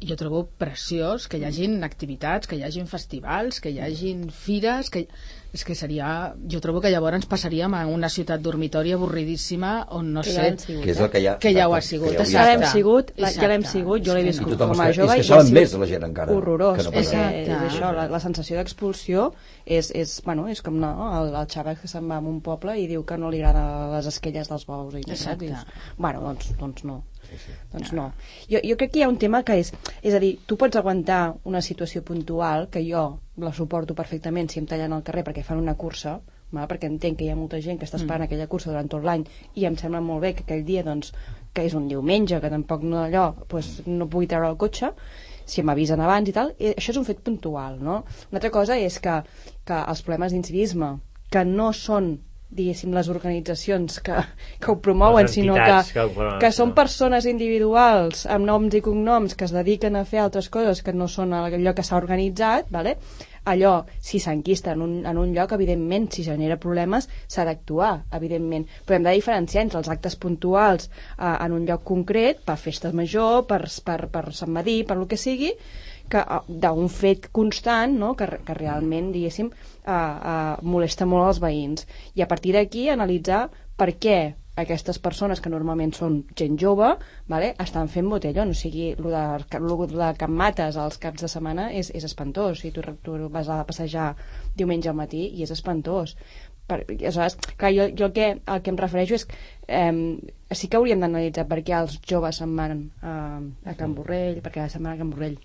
jo 0.00 0.16
trobo 0.20 0.44
preciós 0.60 1.26
que 1.28 1.38
hi 1.40 1.44
hagin 1.48 1.84
activitats, 1.86 2.48
que 2.48 2.58
hi 2.58 2.64
hagin 2.66 2.88
festivals, 2.90 3.60
que 3.60 3.72
hi 3.72 3.80
hagin 3.80 4.28
fires, 4.30 4.90
que 4.92 5.06
és 5.52 5.64
que 5.66 5.74
seria... 5.74 6.32
Jo 6.50 6.60
trobo 6.62 6.80
que 6.82 6.90
llavors 6.92 7.26
passaríem 7.26 7.74
a 7.74 7.80
una 7.90 8.08
ciutat 8.12 8.42
dormitori 8.42 8.92
avorridíssima 8.94 9.72
on 9.96 10.12
no 10.14 10.22
Que 10.22 10.34
sé... 10.34 10.44
ja 10.54 10.82
que 10.84 10.90
és 10.92 11.00
el 11.00 11.10
que 11.10 11.22
ja... 11.24 11.34
Que 11.42 11.52
ja 11.56 11.66
ho 11.66 11.74
ha 11.74 11.80
sigut, 11.82 12.14
que 12.14 12.26
Ja 12.30 12.44
l'hem 12.46 12.62
sigut, 12.70 13.10
la, 13.18 13.32
ja 13.34 13.48
l'hem 13.50 13.64
sigut, 13.66 14.04
jo 14.06 14.14
l'he 14.14 14.22
viscut 14.28 14.54
com 14.60 14.84
a 14.84 14.90
jove 14.94 15.16
és 15.16 15.24
que 15.24 15.28
saben 15.32 15.52
més 15.56 15.74
de 15.74 15.82
la 15.82 15.90
gent 15.90 16.06
encara, 16.06 16.36
horrorós 16.36 16.84
no 16.86 16.94
és, 16.94 17.10
és 17.10 17.50
això, 17.56 17.90
la, 17.96 18.06
la 18.12 18.22
sensació 18.22 18.60
d'expulsió 18.60 19.30
és, 19.66 19.90
és, 19.90 20.20
bueno, 20.26 20.46
és 20.52 20.62
com 20.62 20.78
no, 20.78 20.92
el, 21.18 21.34
el 21.34 21.50
xaval 21.50 21.80
que 21.80 21.90
se'n 21.90 22.06
va 22.06 22.20
a 22.20 22.26
un 22.30 22.38
poble 22.44 22.76
i 22.78 22.86
diu 22.90 23.02
que 23.08 23.18
no 23.18 23.32
li 23.32 23.42
agrada 23.42 23.90
les 23.96 24.06
esquelles 24.12 24.52
dels 24.52 24.68
bous 24.70 24.94
i 25.00 25.02
Exacte. 25.02 25.48
dius, 25.48 25.66
bueno, 25.98 26.22
doncs, 26.28 26.54
doncs 26.60 26.86
no 26.86 27.02
doncs 27.72 27.92
no. 27.96 28.10
Jo, 28.50 28.60
jo 28.64 28.76
crec 28.76 28.92
que 28.92 29.00
hi 29.00 29.06
ha 29.06 29.12
un 29.12 29.18
tema 29.22 29.42
que 29.46 29.58
és, 29.60 29.72
és 30.02 30.14
a 30.14 30.20
dir, 30.22 30.36
tu 30.46 30.58
pots 30.60 30.76
aguantar 30.80 31.36
una 31.44 31.62
situació 31.62 32.02
puntual, 32.06 32.68
que 32.70 32.82
jo 32.86 33.04
la 33.40 33.52
suporto 33.56 33.94
perfectament 33.94 34.50
si 34.50 34.60
em 34.60 34.68
tallen 34.68 34.92
al 34.92 35.04
carrer 35.06 35.24
perquè 35.26 35.44
fan 35.46 35.60
una 35.62 35.76
cursa, 35.78 36.18
val? 36.52 36.68
perquè 36.68 36.90
entenc 36.90 37.18
que 37.18 37.26
hi 37.26 37.32
ha 37.32 37.38
molta 37.38 37.60
gent 37.64 37.78
que 37.78 37.88
està 37.88 38.00
esperant 38.00 38.26
aquella 38.26 38.48
cursa 38.50 38.70
durant 38.72 38.88
tot 38.90 39.04
l'any 39.06 39.24
i 39.54 39.66
em 39.68 39.76
sembla 39.80 40.02
molt 40.04 40.24
bé 40.26 40.34
que 40.34 40.46
aquell 40.46 40.64
dia 40.66 40.84
doncs, 40.86 41.12
que 41.54 41.64
és 41.66 41.74
un 41.74 41.88
diumenge, 41.90 42.40
que 42.40 42.52
tampoc 42.52 42.86
no 42.86 43.04
allò 43.04 43.26
doncs, 43.48 43.80
no 43.86 44.08
pugui 44.10 44.30
treure 44.30 44.50
el 44.52 44.58
cotxe 44.60 44.92
si 45.50 45.64
m'avisen 45.66 46.00
abans 46.00 46.28
i 46.30 46.34
tal, 46.34 46.52
eh, 46.58 46.74
això 46.76 46.92
és 46.94 47.00
un 47.00 47.06
fet 47.06 47.22
puntual 47.26 47.78
no? 47.82 48.02
una 48.30 48.38
altra 48.38 48.52
cosa 48.54 48.78
és 48.78 49.00
que, 49.02 49.20
que 49.66 49.78
els 49.80 50.02
problemes 50.06 50.34
d'incivisme 50.34 50.96
que 51.30 51.44
no 51.46 51.70
són 51.74 52.16
diguéssim, 52.50 52.92
les 52.94 53.08
organitzacions 53.12 54.00
que, 54.02 54.18
que 54.60 54.70
ho 54.72 54.76
promouen, 54.82 55.28
sinó 55.30 55.54
que, 55.54 55.80
que 55.94 56.06
promouen, 56.14 56.38
que 56.42 56.52
són 56.54 56.72
no. 56.72 56.78
persones 56.78 57.26
individuals 57.30 58.26
amb 58.26 58.48
noms 58.48 58.74
i 58.74 58.82
cognoms 58.84 59.36
que 59.38 59.46
es 59.46 59.54
dediquen 59.54 59.98
a 59.98 60.06
fer 60.08 60.24
altres 60.24 60.50
coses 60.50 60.82
que 60.82 60.94
no 60.94 61.08
són 61.08 61.34
allò 61.36 61.74
que 61.76 61.86
s'ha 61.86 62.00
organitzat, 62.00 62.70
vale? 62.74 62.96
allò, 63.50 63.84
si 63.98 64.20
s'enquista 64.20 64.72
en, 64.72 64.82
un, 64.84 64.96
en 65.06 65.18
un 65.18 65.32
lloc, 65.34 65.54
evidentment, 65.56 66.10
si 66.12 66.24
genera 66.26 66.58
problemes, 66.60 67.08
s'ha 67.30 67.46
d'actuar, 67.48 67.92
evidentment. 68.16 68.66
Però 68.86 68.98
hem 68.98 69.06
de 69.06 69.14
diferenciar 69.16 69.64
entre 69.64 69.80
els 69.80 69.88
actes 69.92 70.16
puntuals 70.20 70.90
eh, 70.90 71.32
en 71.32 71.56
un 71.56 71.64
lloc 71.68 71.84
concret, 71.86 72.44
per 72.46 72.58
festa 72.60 72.92
major, 72.92 73.46
per, 73.48 73.62
per, 73.84 74.00
per 74.12 74.24
Sant 74.36 74.52
Madí, 74.52 74.82
per 74.84 74.98
lo 75.00 75.08
que 75.08 75.18
sigui, 75.20 75.54
d'un 76.10 76.88
fet 76.90 77.30
constant 77.32 77.96
no? 77.98 78.14
que, 78.18 78.28
que 78.46 78.58
realment, 78.58 79.12
diguéssim, 79.14 79.50
eh, 79.84 79.94
eh, 79.94 80.54
molesta 80.62 81.06
molt 81.06 81.28
els 81.28 81.42
veïns. 81.42 81.86
I 82.18 82.26
a 82.26 82.28
partir 82.30 82.56
d'aquí 82.56 82.88
analitzar 82.90 83.46
per 83.80 83.92
què 83.96 84.20
aquestes 84.60 84.98
persones 84.98 85.40
que 85.40 85.50
normalment 85.52 85.92
són 85.96 86.20
gent 86.36 86.58
jove 86.60 86.90
vale, 87.30 87.52
estan 87.64 87.88
fent 87.88 88.08
botellón 88.10 88.52
o 88.52 88.56
sigui, 88.56 88.90
el 88.92 89.08
de, 89.14 89.58
lo 89.62 89.76
de 89.86 90.10
Can 90.18 90.34
Mates 90.36 90.76
als 90.76 90.98
caps 91.02 91.24
de 91.24 91.30
setmana 91.32 91.70
és, 91.72 91.90
és 91.94 92.04
espantós 92.04 92.60
si 92.60 92.72
tu, 92.74 92.84
tu 93.04 93.16
vas 93.32 93.48
a 93.48 93.62
passejar 93.66 94.14
diumenge 94.56 94.90
al 94.90 94.98
matí 94.98 95.26
i 95.30 95.46
és 95.46 95.54
espantós 95.54 96.16
per, 96.70 96.82
aleshores, 96.86 97.36
clar, 97.58 97.72
jo, 97.74 97.88
jo 97.98 98.10
el, 98.10 98.12
que, 98.14 98.28
el 98.46 98.62
que 98.62 98.74
em 98.74 98.78
refereixo 98.78 99.18
és 99.18 99.26
eh, 99.68 99.94
sí 100.54 100.68
que 100.68 100.78
hauríem 100.78 101.02
d'analitzar 101.02 101.46
per 101.50 101.62
què 101.64 101.76
els 101.78 101.98
joves 102.06 102.42
se'n 102.42 102.54
van 102.58 102.84
a, 103.02 103.14
a 103.64 103.78
Can 103.78 103.96
Borrell 103.96 104.42
per 104.44 104.54
què 104.54 104.68
se'n 104.68 104.84
van 104.84 104.94
a 104.94 105.00
Can 105.00 105.14
Borrell 105.14 105.38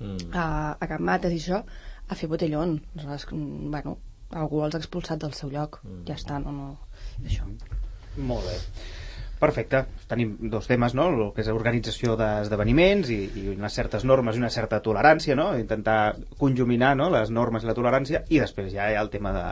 Mm. 0.00 0.30
a, 0.32 0.76
a 0.80 0.88
Can 0.88 1.04
Mates 1.04 1.34
i 1.36 1.42
això 1.42 1.60
a 2.10 2.16
fer 2.16 2.28
botellón 2.30 2.78
aleshores, 2.94 3.26
mm, 3.32 3.70
bueno, 3.70 3.98
algú 4.30 4.64
els 4.64 4.74
ha 4.74 4.80
expulsat 4.80 5.20
del 5.22 5.36
seu 5.36 5.52
lloc 5.52 5.82
ja 6.08 6.16
està, 6.16 6.40
no, 6.42 6.54
no, 6.54 6.72
això 7.24 7.46
Molt 8.16 8.42
bé. 8.44 8.56
Perfecte. 9.40 9.84
Tenim 10.10 10.34
dos 10.52 10.66
temes, 10.68 10.92
no? 10.98 11.06
El 11.08 11.20
que 11.32 11.40
és 11.40 11.48
organització 11.48 12.16
d'esdeveniments 12.18 13.08
i, 13.14 13.20
i 13.40 13.44
unes 13.54 13.76
certes 13.78 14.04
normes 14.04 14.36
i 14.36 14.42
una 14.42 14.50
certa 14.52 14.82
tolerància, 14.84 15.36
no? 15.38 15.46
Intentar 15.56 16.16
conjuminar 16.42 16.92
no? 16.98 17.08
les 17.14 17.30
normes 17.32 17.64
i 17.64 17.70
la 17.70 17.76
tolerància 17.78 18.20
i 18.28 18.42
després 18.42 18.68
ja 18.74 18.90
hi 18.90 18.98
ha 18.98 19.06
el 19.06 19.08
tema 19.14 19.32
de, 19.32 19.46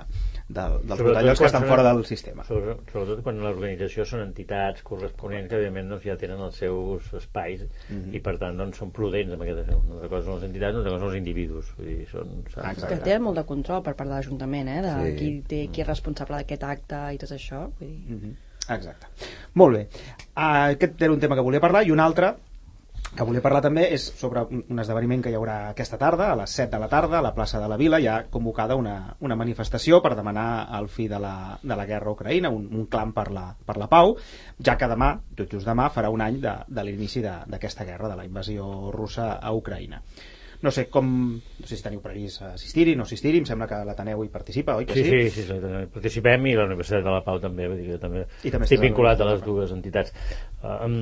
de, 0.49 0.62
dels 0.62 0.97
Sobretot 0.97 1.07
botellots 1.11 1.40
que 1.43 1.47
estan 1.50 1.64
fora 1.69 1.83
del 1.85 1.99
sistema. 2.09 2.45
Sobre, 2.49 2.75
sobretot 2.93 3.21
quan 3.26 3.38
l'organització 3.45 4.07
són 4.09 4.23
entitats 4.25 4.83
corresponents 4.87 5.50
que 5.50 5.59
evidentment 5.59 5.90
doncs, 5.93 6.07
ja 6.09 6.17
tenen 6.17 6.40
els 6.40 6.57
seus 6.57 7.11
espais 7.21 7.67
Mhm. 7.90 8.14
i 8.17 8.21
per 8.25 8.38
tant 8.40 8.57
doncs, 8.57 8.78
són 8.81 8.90
prudents 8.90 9.33
amb 9.35 9.43
aquesta 9.45 9.76
una 9.76 9.95
altra 9.99 10.09
cosa 10.09 10.25
són 10.26 10.35
les 10.40 10.49
entitats, 10.49 10.73
una 10.75 10.78
altra 10.85 10.93
cosa 10.95 11.05
són 11.05 11.09
els 11.12 11.19
individus 11.19 11.73
vull 11.76 11.87
dir, 11.87 12.09
són, 12.09 12.43
que 12.88 12.97
tenen 13.05 13.23
molt 13.23 13.37
de 13.37 13.45
control 13.45 13.83
per 13.83 13.95
part 13.95 14.09
de 14.09 14.14
l'Ajuntament, 14.17 14.69
eh? 14.69 14.81
De 14.83 14.95
Sí. 15.11 15.17
qui, 15.19 15.31
té, 15.47 15.69
qui 15.73 15.81
és 15.83 15.87
responsable 15.87 16.37
d'aquest 16.37 16.64
acte 16.64 17.14
i 17.14 17.19
tot 17.19 17.31
això. 17.31 17.69
Vull 17.78 17.88
dir... 17.88 18.02
Mhm. 18.09 18.37
Exacte. 18.71 19.07
Molt 19.55 19.76
bé. 19.76 19.87
Uh, 20.37 20.73
aquest 20.75 21.00
era 21.00 21.12
un 21.12 21.21
tema 21.21 21.35
que 21.35 21.40
volia 21.40 21.61
parlar 21.61 21.87
i 21.87 21.90
un 21.90 22.00
altre 22.00 22.35
que 23.17 23.25
volia 23.25 23.41
parlar 23.43 23.62
també 23.65 23.87
és 23.95 24.05
sobre 24.21 24.43
un 24.53 24.79
esdeveniment 24.79 25.23
que 25.25 25.31
hi 25.33 25.37
haurà 25.38 25.57
aquesta 25.73 25.99
tarda, 25.99 26.29
a 26.33 26.37
les 26.38 26.53
7 26.55 26.71
de 26.77 26.81
la 26.83 26.88
tarda, 26.93 27.19
a 27.19 27.25
la 27.25 27.33
plaça 27.35 27.59
de 27.61 27.69
la 27.71 27.79
Vila, 27.81 27.99
hi 27.99 28.07
ha 28.07 28.19
convocada 28.31 28.77
una, 28.77 29.17
una 29.25 29.37
manifestació 29.37 30.03
per 30.05 30.15
demanar 30.15 30.69
el 30.79 30.88
fi 30.93 31.09
de 31.09 31.19
la, 31.19 31.59
de 31.62 31.77
la 31.77 31.87
guerra 31.88 32.12
a 32.12 32.15
Ucraïna, 32.15 32.50
un, 32.55 32.69
un 32.71 32.87
clam 32.87 33.15
per 33.17 33.31
la, 33.35 33.47
per 33.67 33.79
la 33.81 33.88
pau, 33.91 34.17
ja 34.62 34.77
que 34.79 34.88
demà, 34.93 35.15
tot 35.38 35.50
just 35.57 35.67
demà, 35.67 35.88
farà 35.95 36.11
un 36.15 36.23
any 36.23 36.41
de, 36.45 36.55
de 36.69 36.85
l'inici 36.85 37.23
de- 37.25 37.38
d'aquesta 37.49 37.87
guerra, 37.88 38.11
de 38.12 38.17
la 38.21 38.27
invasió 38.29 38.91
russa 38.95 39.38
a 39.41 39.55
Ucraïna. 39.57 40.03
No 40.61 40.73
sé 40.75 40.88
com... 40.91 41.07
No 41.38 41.67
sé 41.71 41.77
si 41.79 41.85
teniu 41.85 42.00
previst 42.03 42.43
assistir-hi, 42.43 42.97
no 42.99 43.05
assistir-hi, 43.07 43.38
em 43.38 43.47
sembla 43.47 43.69
que 43.71 43.77
l'Ateneu 43.87 44.25
hi 44.27 44.31
participa, 44.33 44.75
oi 44.75 44.88
que 44.88 44.97
Sí, 44.99 45.05
sí, 45.07 45.31
sí, 45.31 45.45
sí, 45.47 45.59
sí, 45.62 45.83
participem 45.95 46.49
i 46.50 46.57
la 46.59 46.65
Universitat 46.67 47.05
de 47.07 47.12
la 47.15 47.23
Pau 47.27 47.38
també, 47.43 47.69
vull 47.71 47.79
dir 47.79 47.93
que 47.93 48.00
també, 48.03 48.25
I 48.43 48.50
també 48.50 48.67
estic 48.67 48.83
vinculat 48.83 49.23
a 49.23 49.29
les 49.31 49.45
dues 49.47 49.71
entitats. 49.77 50.11
Uh, 50.59 50.75
um, 50.88 50.99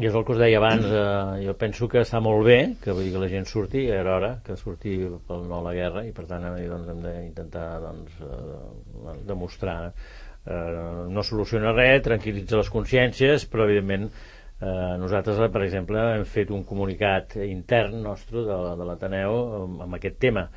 I 0.00 0.06
és 0.08 0.14
el 0.16 0.22
que 0.24 0.32
us 0.32 0.38
deia 0.40 0.56
abans, 0.56 0.86
eh, 0.88 1.44
jo 1.44 1.52
penso 1.60 1.86
que 1.92 2.00
està 2.00 2.16
molt 2.24 2.46
bé 2.46 2.58
que, 2.80 2.94
vull 2.96 3.04
dir, 3.04 3.10
que 3.12 3.20
la 3.20 3.28
gent 3.28 3.44
surti, 3.44 3.82
era 3.92 4.14
hora 4.16 4.30
que 4.46 4.56
surti 4.56 4.94
pel 5.28 5.42
no 5.50 5.58
a 5.58 5.64
la 5.66 5.74
guerra 5.76 6.04
i 6.08 6.14
per 6.16 6.24
tant 6.30 6.46
eh, 6.48 6.62
doncs, 6.70 6.88
hem 6.88 7.02
d'intentar 7.04 7.66
doncs, 7.82 8.14
eh, 8.24 9.16
demostrar 9.28 9.76
eh, 9.90 11.04
no 11.12 11.26
soluciona 11.28 11.74
res, 11.76 12.00
tranquil·litza 12.08 12.62
les 12.62 12.72
consciències, 12.72 13.44
però 13.52 13.68
evidentment 13.68 14.08
eh, 14.08 14.96
nosaltres, 15.02 15.44
per 15.52 15.66
exemple, 15.66 16.00
hem 16.16 16.24
fet 16.24 16.56
un 16.56 16.64
comunicat 16.64 17.36
intern 17.44 18.00
nostre 18.08 18.46
de, 18.48 18.58
de 18.80 18.88
l'Ateneu 18.88 19.38
amb, 19.60 19.86
amb 19.90 20.00
aquest 20.00 20.16
tema. 20.24 20.48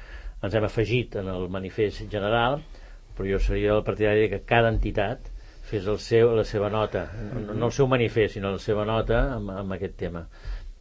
Ens 0.45 0.55
hem 0.55 0.71
afegit 0.71 1.19
en 1.19 1.27
el 1.35 1.49
manifest 1.51 2.07
general, 2.07 2.61
però 3.17 3.27
jo 3.35 3.43
seria 3.43 3.75
el 3.75 3.83
partidari 3.83 4.29
que 4.31 4.45
cada 4.47 4.71
entitat 4.71 5.34
fes 5.65 5.87
el 5.91 5.97
seu, 5.99 6.35
la 6.37 6.45
seva 6.45 6.69
nota, 6.69 7.07
no, 7.33 7.53
no 7.53 7.71
el 7.71 7.73
seu 7.73 7.87
manifest, 7.89 8.35
sinó 8.35 8.51
la 8.53 8.61
seva 8.61 8.85
nota 8.85 9.21
amb, 9.37 9.51
amb 9.63 9.77
aquest 9.77 9.97
tema. 10.05 10.27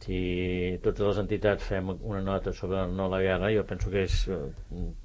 si 0.05 0.77
totes 0.85 1.01
les 1.07 1.19
entitats 1.23 1.65
fem 1.65 1.87
una 1.95 2.19
nota 2.21 2.51
sobre 2.53 2.83
no 2.93 3.07
la 3.09 3.19
guerra, 3.23 3.49
jo 3.49 3.63
penso 3.65 3.89
que 3.89 4.03
és, 4.05 4.17
eh, 4.29 4.37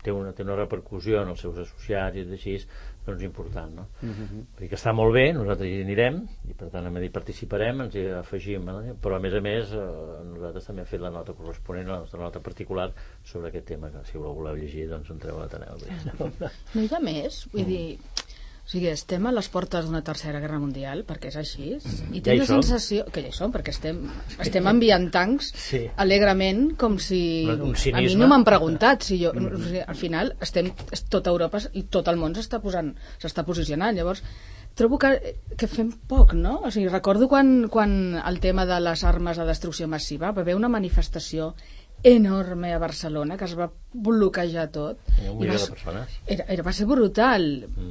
té, 0.05 0.13
una, 0.13 0.35
té 0.37 0.45
una 0.45 0.59
repercussió 0.59 1.23
en 1.23 1.31
els 1.33 1.41
seus 1.41 1.57
associats 1.63 2.19
i 2.21 2.27
així, 2.37 2.59
doncs 3.07 3.23
important, 3.25 3.73
no? 3.79 3.87
Uh 4.03 4.11
-huh. 4.11 4.29
Vull 4.29 4.61
dir 4.61 4.69
que 4.69 4.77
està 4.77 4.93
molt 4.93 5.15
bé, 5.15 5.33
nosaltres 5.33 5.69
hi 5.71 5.81
anirem, 5.83 6.21
i 6.51 6.53
per 6.53 6.69
tant 6.69 6.87
a 6.87 7.01
dir 7.01 7.11
participarem, 7.11 7.81
ens 7.81 7.95
hi 7.95 8.07
afegim, 8.09 8.69
eh? 8.69 8.95
però 9.03 9.17
a 9.17 9.21
més 9.21 9.35
a 9.35 9.41
més 9.41 9.73
eh, 9.73 9.79
nosaltres 10.35 10.67
també 10.67 10.83
hem 10.83 10.87
fet 10.87 11.01
la 11.01 11.11
nota 11.11 11.33
corresponent, 11.33 11.89
la 11.89 11.99
nostra 12.01 12.21
nota 12.21 12.41
particular 12.41 12.93
sobre 13.25 13.49
aquest 13.49 13.67
tema, 13.67 13.91
que 13.91 14.05
si 14.05 14.19
la 14.19 14.25
voleu 14.25 14.55
llegir, 14.55 14.89
doncs 14.89 15.11
entreu 15.11 15.37
a 15.37 15.41
l'Ateneu. 15.41 15.77
No 16.75 16.83
hi 16.83 16.89
ha 16.93 17.01
més, 17.01 17.49
vull 17.53 17.65
dir, 17.65 17.99
o 18.71 18.73
sigui, 18.73 18.87
estem 18.87 19.25
a 19.27 19.33
les 19.35 19.49
portes 19.51 19.83
d'una 19.89 19.99
tercera 20.07 20.39
guerra 20.39 20.61
mundial, 20.63 21.01
perquè 21.03 21.27
és 21.33 21.37
així, 21.41 21.73
i 21.75 22.21
Ja 22.21 22.29
tinc 22.29 22.29
hi 22.31 22.37
la 22.39 22.45
sensació... 22.47 23.03
Que 23.11 23.25
ja 23.25 23.33
hi 23.33 23.35
som, 23.35 23.51
perquè 23.51 23.73
estem, 23.75 23.97
estem 24.45 24.69
enviant 24.71 25.09
tancs 25.11 25.49
Sí. 25.59 25.81
alegrement, 25.99 26.77
com 26.79 26.95
si... 27.03 27.19
A 27.51 27.57
mi 27.99 28.15
no 28.15 28.29
m'han 28.31 28.47
preguntat 28.47 29.03
si 29.03 29.19
jo... 29.25 29.33
O 29.35 29.59
sigui, 29.59 29.83
al 29.83 29.99
final, 29.99 30.31
estem, 30.47 30.71
tota 31.11 31.35
Europa 31.35 31.59
i 31.75 31.83
tot 31.91 32.07
el 32.15 32.21
món 32.23 32.39
s'està 32.39 32.63
posant, 32.63 32.93
s'està 33.19 33.43
posicionant. 33.43 33.99
Llavors, 33.99 34.23
trobo 34.79 35.03
que, 35.03 35.35
que 35.59 35.67
fem 35.67 35.91
poc, 36.07 36.37
no? 36.39 36.61
O 36.63 36.71
sigui, 36.71 36.87
recordo 36.95 37.27
quan, 37.27 37.67
quan 37.75 38.21
el 38.23 38.39
tema 38.39 38.69
de 38.71 38.79
les 38.87 39.03
armes 39.03 39.43
de 39.43 39.51
destrucció 39.51 39.91
massiva 39.91 40.31
va 40.31 40.47
haver 40.47 40.55
una 40.55 40.71
manifestació 40.71 41.57
enorme 42.03 42.73
a 42.73 42.79
Barcelona 42.79 43.37
que 43.37 43.45
es 43.45 43.53
va 43.59 43.71
bloquejar 43.93 44.69
tot 44.71 44.99
Un 45.19 45.27
i 45.27 45.35
milió 45.41 45.57
va, 45.57 45.59
de 45.65 45.71
persones. 45.73 46.13
era, 46.31 46.45
era, 46.49 46.63
va 46.63 46.73
ser 46.73 46.87
brutal 46.87 47.45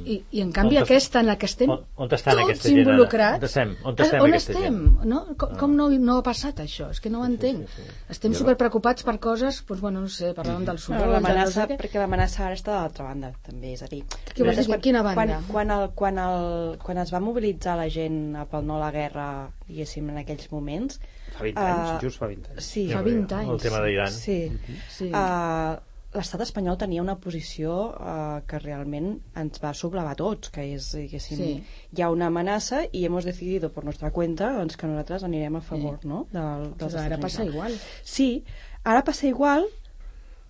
I, 0.04 0.16
i 0.32 0.40
en 0.40 0.50
canvi 0.56 0.78
On 0.78 0.82
aquesta 0.86 1.20
en 1.20 1.26
la 1.28 1.36
que 1.38 1.46
estem 1.46 1.70
on- 1.70 1.84
on 1.96 2.08
estan 2.16 2.38
tots 2.40 2.62
gent 2.64 2.78
involucrats 2.80 3.38
On 3.38 3.44
estem? 3.50 3.74
On 3.84 3.94
Ah, 3.98 4.02
estem 4.06 4.22
on 4.24 4.30
aquesta 4.32 4.52
estem? 4.56 4.78
Ah. 5.00 5.04
No? 5.04 5.20
Com, 5.36 5.52
com 5.60 5.76
no, 5.76 5.88
no 5.90 6.16
ha 6.18 6.22
passat 6.26 6.62
això? 6.64 6.88
És 6.90 7.00
que 7.04 7.10
no 7.12 7.20
ho 7.20 7.26
entenc 7.28 7.68
estem 8.08 8.34
superpreocupats 8.34 9.04
per 9.04 9.18
coses 9.20 9.60
doncs, 9.68 9.80
bueno, 9.84 10.00
no 10.00 10.08
sé, 10.08 10.32
parlàvem 10.34 10.64
del 10.64 10.80
No, 10.80 10.84
soroll 10.86 11.02
del 11.04 11.12
l'amenaça, 11.18 11.60
no 11.62 11.66
sé 11.68 11.74
què. 11.74 11.78
perquè 11.84 12.00
l'amenaça 12.00 12.46
ara 12.46 12.54
està 12.58 12.72
de 12.72 12.78
l'altra 12.80 13.04
banda, 13.04 13.32
també, 13.46 13.74
és 13.76 13.82
a 13.82 13.86
dir... 13.92 14.02
Dir? 14.34 14.44
nosaltres 14.46 14.80
Quina 14.82 15.02
banda? 15.02 15.42
Quan, 15.52 15.68
quan, 15.68 15.70
el, 15.76 15.88
quan, 15.94 16.18
el, 16.18 16.78
quan 16.82 16.98
es 16.98 17.12
va 17.12 17.20
mobilitzar 17.20 17.76
la 17.76 17.88
gent 17.92 18.34
pel 18.50 18.64
no 18.66 18.76
a 18.80 18.86
la 18.86 18.90
guerra, 18.90 19.50
diguéssim, 19.68 20.08
en 20.10 20.18
aquells 20.24 20.50
moments... 20.50 20.98
Fa 21.36 21.44
20 21.44 21.60
anys, 21.60 21.90
eh, 21.90 21.98
just 22.02 22.18
fa 22.18 22.26
20 22.26 22.50
anys. 22.54 22.64
Sí, 22.66 22.88
Fa 22.92 23.02
20 23.02 23.34
anys. 23.38 23.50
El 23.54 23.60
tema 23.60 23.80
d'Iran. 23.84 24.10
Sí. 24.12 24.40
Sí. 24.88 25.10
Uh, 25.12 25.78
L'estat 26.10 26.40
espanyol 26.42 26.74
tenia 26.76 26.98
una 27.04 27.14
posició 27.22 27.74
uh, 27.94 28.40
que 28.50 28.58
realment 28.58 29.12
ens 29.38 29.60
va 29.62 29.70
sublevar 29.78 30.16
tots, 30.18 30.50
que 30.50 30.64
és, 30.74 30.88
diguéssim, 30.98 31.36
Sí. 31.38 31.52
hi 31.94 32.02
ha 32.02 32.08
una 32.10 32.26
amenaça 32.26 32.80
i 32.90 33.04
hemos 33.06 33.24
decidido 33.24 33.70
por 33.70 33.84
nuestra 33.84 34.10
cuenta 34.10 34.48
doncs, 34.56 34.74
que 34.76 34.88
nosaltres 34.90 35.22
anirem 35.22 35.54
a 35.54 35.60
favor 35.60 36.00
no? 36.02 36.24
del, 36.32 36.64
dels 36.74 36.78
Pues 36.80 36.94
ara 36.96 37.14
Estats 37.14 37.22
passa 37.22 37.44
igual. 37.46 37.78
Sí, 38.02 38.42
ara 38.82 39.04
passa 39.06 39.28
igual, 39.28 39.68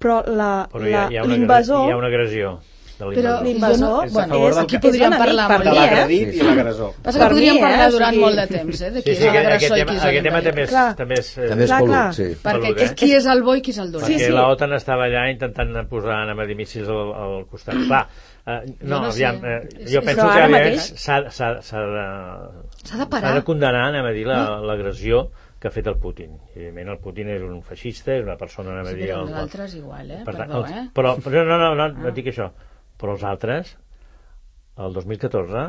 però 0.00 0.22
la- 0.26 0.66
Però 0.72 0.88
hi 0.88 0.94
ha, 0.94 1.02
la- 1.04 1.12
hi 1.12 1.16
ha, 1.18 1.25
una, 1.25 1.34
l'invasor... 1.37 1.88
hi 1.88 1.92
ha 1.92 1.96
una 2.00 2.06
agressió 2.08 2.58
Però 3.00 3.42
l'invasor. 3.42 3.45
L'invasor 3.47 4.04
És 4.07 4.11
a 4.11 4.14
bueno, 4.14 4.35
favor 4.35 4.54
del 4.54 4.62
aquí 4.64 4.76
que- 4.76 4.80
podríem 4.87 5.12
és 5.12 5.19
parlar 5.19 5.49
molt 5.50 5.64
De 5.64 5.71
bé. 5.71 5.76
eh? 5.76 5.80
l'agredit 5.80 6.35
i 6.35 6.42
l'agressor. 6.45 6.92
Passa 7.02 7.19
Per 7.19 7.28
que 7.28 7.35
podríem 7.35 7.54
mi, 7.54 7.59
eh? 7.59 7.62
parlar 7.62 7.90
durant 7.90 8.11
sigui- 8.14 8.21
molt 8.25 8.37
de 8.37 8.47
temps, 8.47 8.80
eh? 8.80 8.90
De 8.90 9.02
qui 9.02 9.04
Sí, 9.04 9.11
és 9.11 9.19
sí, 9.19 9.26
aquest, 9.28 9.45
l'agressor 9.45 9.76
i 9.76 9.80
qui 9.80 9.87
tema, 9.87 9.97
és 9.97 10.04
aquest 10.11 10.25
tema 10.25 10.42
també 10.42 10.62
és, 10.62 10.71
Clar. 10.71 10.97
també 10.97 11.14
és, 11.19 11.38
eh, 11.38 11.49
També 11.49 11.64
és 11.64 11.71
Clar, 11.71 11.80
pelut, 11.80 11.95
clar. 11.95 12.14
sí. 12.14 12.23
Perquè 12.45 12.75
és 12.76 12.90
eh? 12.90 12.95
qui 12.95 13.12
és 13.14 13.26
el 13.26 13.42
bo 13.42 13.54
i 13.54 13.62
qui 13.62 13.71
és 13.71 13.78
el 13.78 13.92
dolent. 13.92 14.09
perquè 14.11 14.19
Sí, 14.19 14.25
sí. 14.26 14.33
la 14.33 14.47
OTAN 14.49 14.73
estava 14.75 15.04
allà 15.07 15.30
intentant 15.30 15.88
posar 15.88 16.23
anem 16.23 16.38
a 16.40 16.45
dir 16.47 16.57
míssils 16.57 16.88
al, 16.88 17.12
al 17.14 17.47
costat. 17.47 17.75
Clar, 17.87 18.07
eh, 18.47 18.75
no, 18.83 19.00
no 19.00 19.11
sé. 19.12 19.25
aviam, 19.26 19.45
eh, 19.45 19.69
És- 19.80 19.92
jo 19.92 19.99
és- 20.00 20.04
penso 20.07 20.23
que 20.28 20.49
mateix- 20.49 20.95
s'ha 20.97 21.21
de, 21.21 21.30
S'ha 21.30 22.99
de 22.99 23.07
parar. 23.07 23.30
s'ha 23.30 23.35
de 23.37 23.42
condenar, 23.45 23.88
anem 23.88 24.04
a 24.07 24.11
dir, 24.11 24.26
la- 24.26 24.61
l'agressió 24.61 25.30
que 25.61 25.69
ha 25.69 25.71
fet 25.71 25.87
el 25.87 25.97
Putin. 25.97 26.30
I, 26.54 26.59
evidentment, 26.59 26.88
el 26.88 26.99
Putin 26.99 27.28
és 27.28 27.42
un 27.42 27.62
feixista, 27.62 28.14
és 28.14 28.23
una 28.25 28.37
persona, 28.37 28.71
anem 28.73 28.87
a 28.87 28.90
Sí, 28.90 28.97
dir... 28.97 29.09
però 29.11 29.21
el- 29.21 29.30
nosaltres 29.30 29.75
igual, 29.75 30.11
eh? 30.11 30.23
per 30.25 30.35
tant, 30.37 30.49
Perdó, 30.50 30.66
eh? 30.66 30.88
Però, 30.95 31.16
però 31.21 31.45
no, 31.45 31.59
no, 31.59 31.75
no, 31.75 31.88
no, 31.88 32.02
no 32.04 32.11
dic 32.12 32.26
això. 32.33 32.50
Però 33.00 33.16
els 33.16 33.25
altres, 33.25 33.75
el 34.80 34.97
2014, 34.97 35.66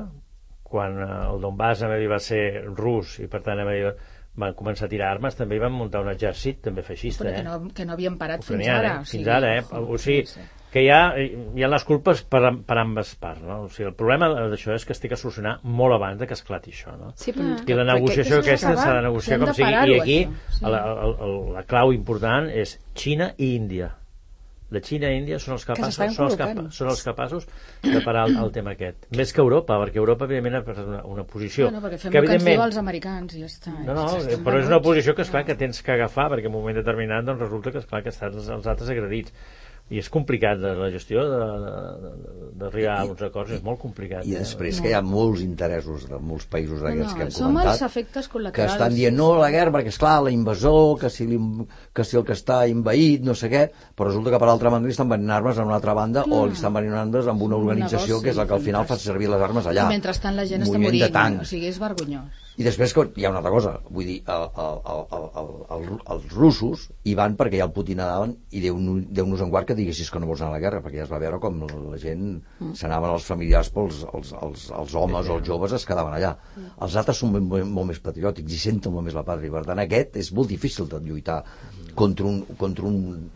quan 0.71 0.97
eh, 1.03 1.11
el 1.33 1.43
Donbass 1.43 1.85
dir, 1.87 2.09
va 2.11 2.19
ser 2.23 2.43
rus 2.71 3.19
i 3.23 3.27
per 3.31 3.43
tant 3.45 3.57
anem 3.59 3.71
a 3.71 3.77
dir, 3.77 3.93
van 4.41 4.55
començar 4.55 4.87
a 4.87 4.91
tirar 4.91 5.11
armes, 5.11 5.35
també 5.35 5.59
van 5.59 5.73
muntar 5.75 6.05
un 6.05 6.09
exèrcit 6.13 6.61
també 6.63 6.85
feixista, 6.87 7.25
Però 7.25 7.33
eh? 7.33 7.37
que 7.41 7.43
no, 7.43 7.75
que 7.75 7.85
no 7.87 7.97
havien 7.97 8.17
parat 8.19 8.45
fins 8.45 8.61
Ucranià, 8.63 8.79
ara. 8.79 8.95
eh? 9.01 9.11
Fins 9.11 9.27
ara, 9.27 9.53
eh? 9.59 9.63
O 9.81 9.99
sigui, 9.99 10.23
sí. 10.29 10.45
que 10.71 10.85
hi 10.85 10.89
ha, 10.93 11.01
hi 11.19 11.65
ha 11.65 11.69
les 11.73 11.85
culpes 11.87 12.23
per, 12.31 12.41
per 12.67 12.77
ambes 12.79 13.11
parts, 13.19 13.43
no? 13.43 13.65
O 13.65 13.69
sigui, 13.69 13.89
el 13.89 13.97
problema 13.99 14.31
d'això 14.53 14.77
és 14.77 14.87
que 14.87 14.95
es 14.95 15.03
té 15.03 15.11
que 15.11 15.19
solucionar 15.19 15.57
molt 15.67 15.97
abans 15.97 16.21
de 16.21 16.29
que 16.29 16.37
esclati 16.39 16.71
això, 16.71 16.95
no? 16.95 17.11
Sí, 17.19 17.35
però, 17.35 17.57
I 17.59 17.79
la 17.81 17.87
negociació 17.91 18.39
perquè 18.39 18.55
aquesta 18.55 18.75
s'ha 18.79 18.99
de 19.01 19.07
negociar 19.09 19.41
com 19.43 19.51
sigui. 19.57 19.73
I 19.91 19.99
aquí 19.99 20.19
sí. 20.29 20.63
la, 20.63 20.77
la, 20.79 21.09
la, 21.11 21.33
la 21.57 21.65
clau 21.67 21.91
important 21.95 22.47
és 22.63 22.77
Xina 22.95 23.33
i 23.35 23.51
Índia. 23.57 23.97
La 24.71 24.79
Xina 24.79 25.09
i 25.11 25.17
Índia 25.19 25.37
són 25.43 25.57
els 25.57 25.65
capaços, 25.67 25.97
s'estan 25.97 26.13
són 26.15 26.29
els, 26.29 26.37
capa, 26.39 26.65
són 26.71 26.91
els 26.93 27.01
capaços 27.03 27.47
de 27.83 28.01
parar 28.05 28.25
el, 28.29 28.37
el 28.39 28.51
tema 28.55 28.71
aquest. 28.77 29.09
Més 29.19 29.33
que 29.35 29.43
Europa, 29.43 29.75
perquè 29.81 29.99
Europa, 29.99 30.27
evidentment, 30.29 30.59
ha 30.59 30.63
pres 30.67 30.79
una, 30.85 31.01
una 31.11 31.25
posició 31.27 31.67
Bueno, 31.67 31.81
perquè 31.83 31.99
fem 31.99 32.13
que, 32.13 32.15
que 32.15 32.23
evidentment, 32.23 32.63
els 32.69 32.79
americans 32.79 33.35
i 33.35 33.43
ja 33.43 33.49
està. 33.51 33.73
no, 33.81 33.97
no, 33.97 34.05
Ja 34.29 34.39
però 34.45 34.61
és 34.61 34.71
una 34.71 34.79
posició 34.83 35.15
que, 35.17 35.25
esclar, 35.27 35.43
que 35.47 35.57
tens 35.59 35.83
que 35.83 35.91
agafar 35.95 36.29
perquè 36.31 36.47
en 36.47 36.53
un 36.53 36.59
moment 36.61 36.79
determinat 36.79 37.27
doncs, 37.27 37.43
resulta 37.43 37.75
que, 37.75 37.83
esclar, 37.83 38.01
que 38.05 38.15
estan 38.15 38.31
els, 38.31 38.47
els 38.47 38.71
altres 38.71 38.93
agredits 38.95 39.35
i 39.91 39.99
és 39.99 40.07
complicat 40.09 40.55
de 40.61 40.69
la 40.79 40.87
gestió 40.93 41.23
de- 41.27 41.39
de- 41.61 41.91
de- 42.01 42.49
d'arribar 42.61 42.93
a 43.01 43.05
uns 43.11 43.21
acords 43.27 43.51
és 43.57 43.63
molt 43.65 43.79
complicat 43.81 44.23
I 44.25 44.35
eh? 44.35 44.39
després 44.39 44.79
que 44.79 44.91
hi 44.91 44.93
ha 44.95 45.01
molts 45.03 45.41
interessos 45.43 46.05
de 46.07 46.19
molts 46.19 46.45
països 46.47 46.79
d'aquests 46.79 47.11
no, 47.11 47.17
que 47.17 47.23
hem 47.25 47.31
som 47.35 47.47
comentat 47.49 47.73
els 47.73 47.81
efectes 47.89 48.29
que 48.55 48.65
estan 48.65 48.95
dient 48.95 49.17
no 49.17 49.33
a 49.33 49.39
la 49.41 49.49
guerra 49.51 49.73
perquè 49.75 49.91
esclar 49.91 50.13
l'invasor 50.23 50.97
que, 51.01 51.09
si 51.11 51.27
que 51.93 52.05
si 52.07 52.17
el 52.17 52.23
que 52.23 52.37
està 52.37 52.61
invaït 52.71 53.25
no 53.27 53.35
sé 53.35 53.49
què 53.51 53.65
però 53.97 54.07
resulta 54.07 54.31
que 54.31 54.39
per 54.39 54.49
altra 54.53 54.69
banda 54.73 54.87
li 54.87 54.95
estan 54.95 55.09
venint 55.11 55.33
armes 55.37 55.59
a 55.59 55.65
una 55.67 55.75
altra 55.75 55.93
banda 55.97 56.23
o 56.23 56.45
li 56.45 56.53
estan 56.53 56.73
venint 56.73 56.95
armes 56.95 57.27
amb 57.27 57.41
una 57.41 57.57
Un 57.57 57.67
organització 57.67 58.15
negoci 58.15 58.23
que 58.23 58.31
és 58.31 58.37
el 58.37 58.47
que 58.47 58.53
al 58.53 58.61
final 58.69 58.85
fa 58.87 58.97
servir 58.97 59.27
les 59.29 59.41
armes 59.41 59.67
allà 59.67 59.89
I 59.89 59.97
mentrestant 59.97 60.35
la 60.39 60.45
gent 60.45 60.63
està 60.63 60.79
morint. 60.79 61.41
O 61.41 61.45
sigui, 61.45 61.67
és 61.67 61.79
vergonyós. 61.79 62.40
I 62.59 62.65
després 62.67 62.91
que 62.93 63.05
hi 63.15 63.25
ha 63.25 63.31
una 63.31 63.39
altra 63.39 63.53
cosa, 63.53 63.77
vull 63.89 64.09
dir, 64.09 64.17
el, 64.27 64.47
el, 64.63 64.79
el, 64.93 65.03
el, 65.17 65.27
el, 65.41 65.51
el, 65.77 65.85
els 66.15 66.33
russos 66.35 66.89
hi 67.07 67.15
van 67.17 67.37
perquè 67.39 67.61
ja 67.61 67.67
el 67.69 67.75
Putin 67.75 68.01
anaven 68.03 68.35
i 68.51 68.63
Déu-nos 68.65 69.07
Déu 69.07 69.31
en 69.31 69.53
guard 69.53 69.69
que 69.69 69.77
diguessis 69.77 70.11
que 70.11 70.19
no 70.19 70.27
vols 70.29 70.43
anar 70.43 70.55
a 70.55 70.57
la 70.57 70.63
guerra, 70.65 70.81
perquè 70.83 70.99
ja 71.01 71.07
es 71.07 71.13
va 71.13 71.21
veure 71.23 71.39
com 71.43 71.63
la 71.63 71.99
gent 72.01 72.41
Mm. 72.61 72.75
s'anaven 72.77 73.15
els 73.15 73.25
familiars 73.25 73.71
pels 73.73 74.03
els, 74.13 74.33
els, 74.37 74.67
els 74.77 74.95
homes 74.95 75.29
o 75.29 75.37
els 75.39 75.47
joves 75.47 75.73
es 75.77 75.85
quedaven 75.87 76.13
allà. 76.13 76.35
Mm. 76.55 76.73
Els 76.85 76.97
altres 77.01 77.21
són 77.21 77.33
molt, 77.33 77.65
molt 77.65 77.89
més 77.89 78.01
patriòtics 78.03 78.53
i 78.53 78.61
senten 78.61 78.93
molt 78.93 79.07
més 79.07 79.17
la 79.17 79.25
pàtria. 79.27 79.53
Per 79.55 79.63
tant, 79.67 79.81
aquest 79.81 80.19
és 80.21 80.31
molt 80.37 80.51
difícil 80.51 80.89
de 80.91 81.01
lluitar 81.07 81.41
contra 81.97 82.27
un, 82.29 82.41
contra 82.61 82.85
un, 82.87 83.29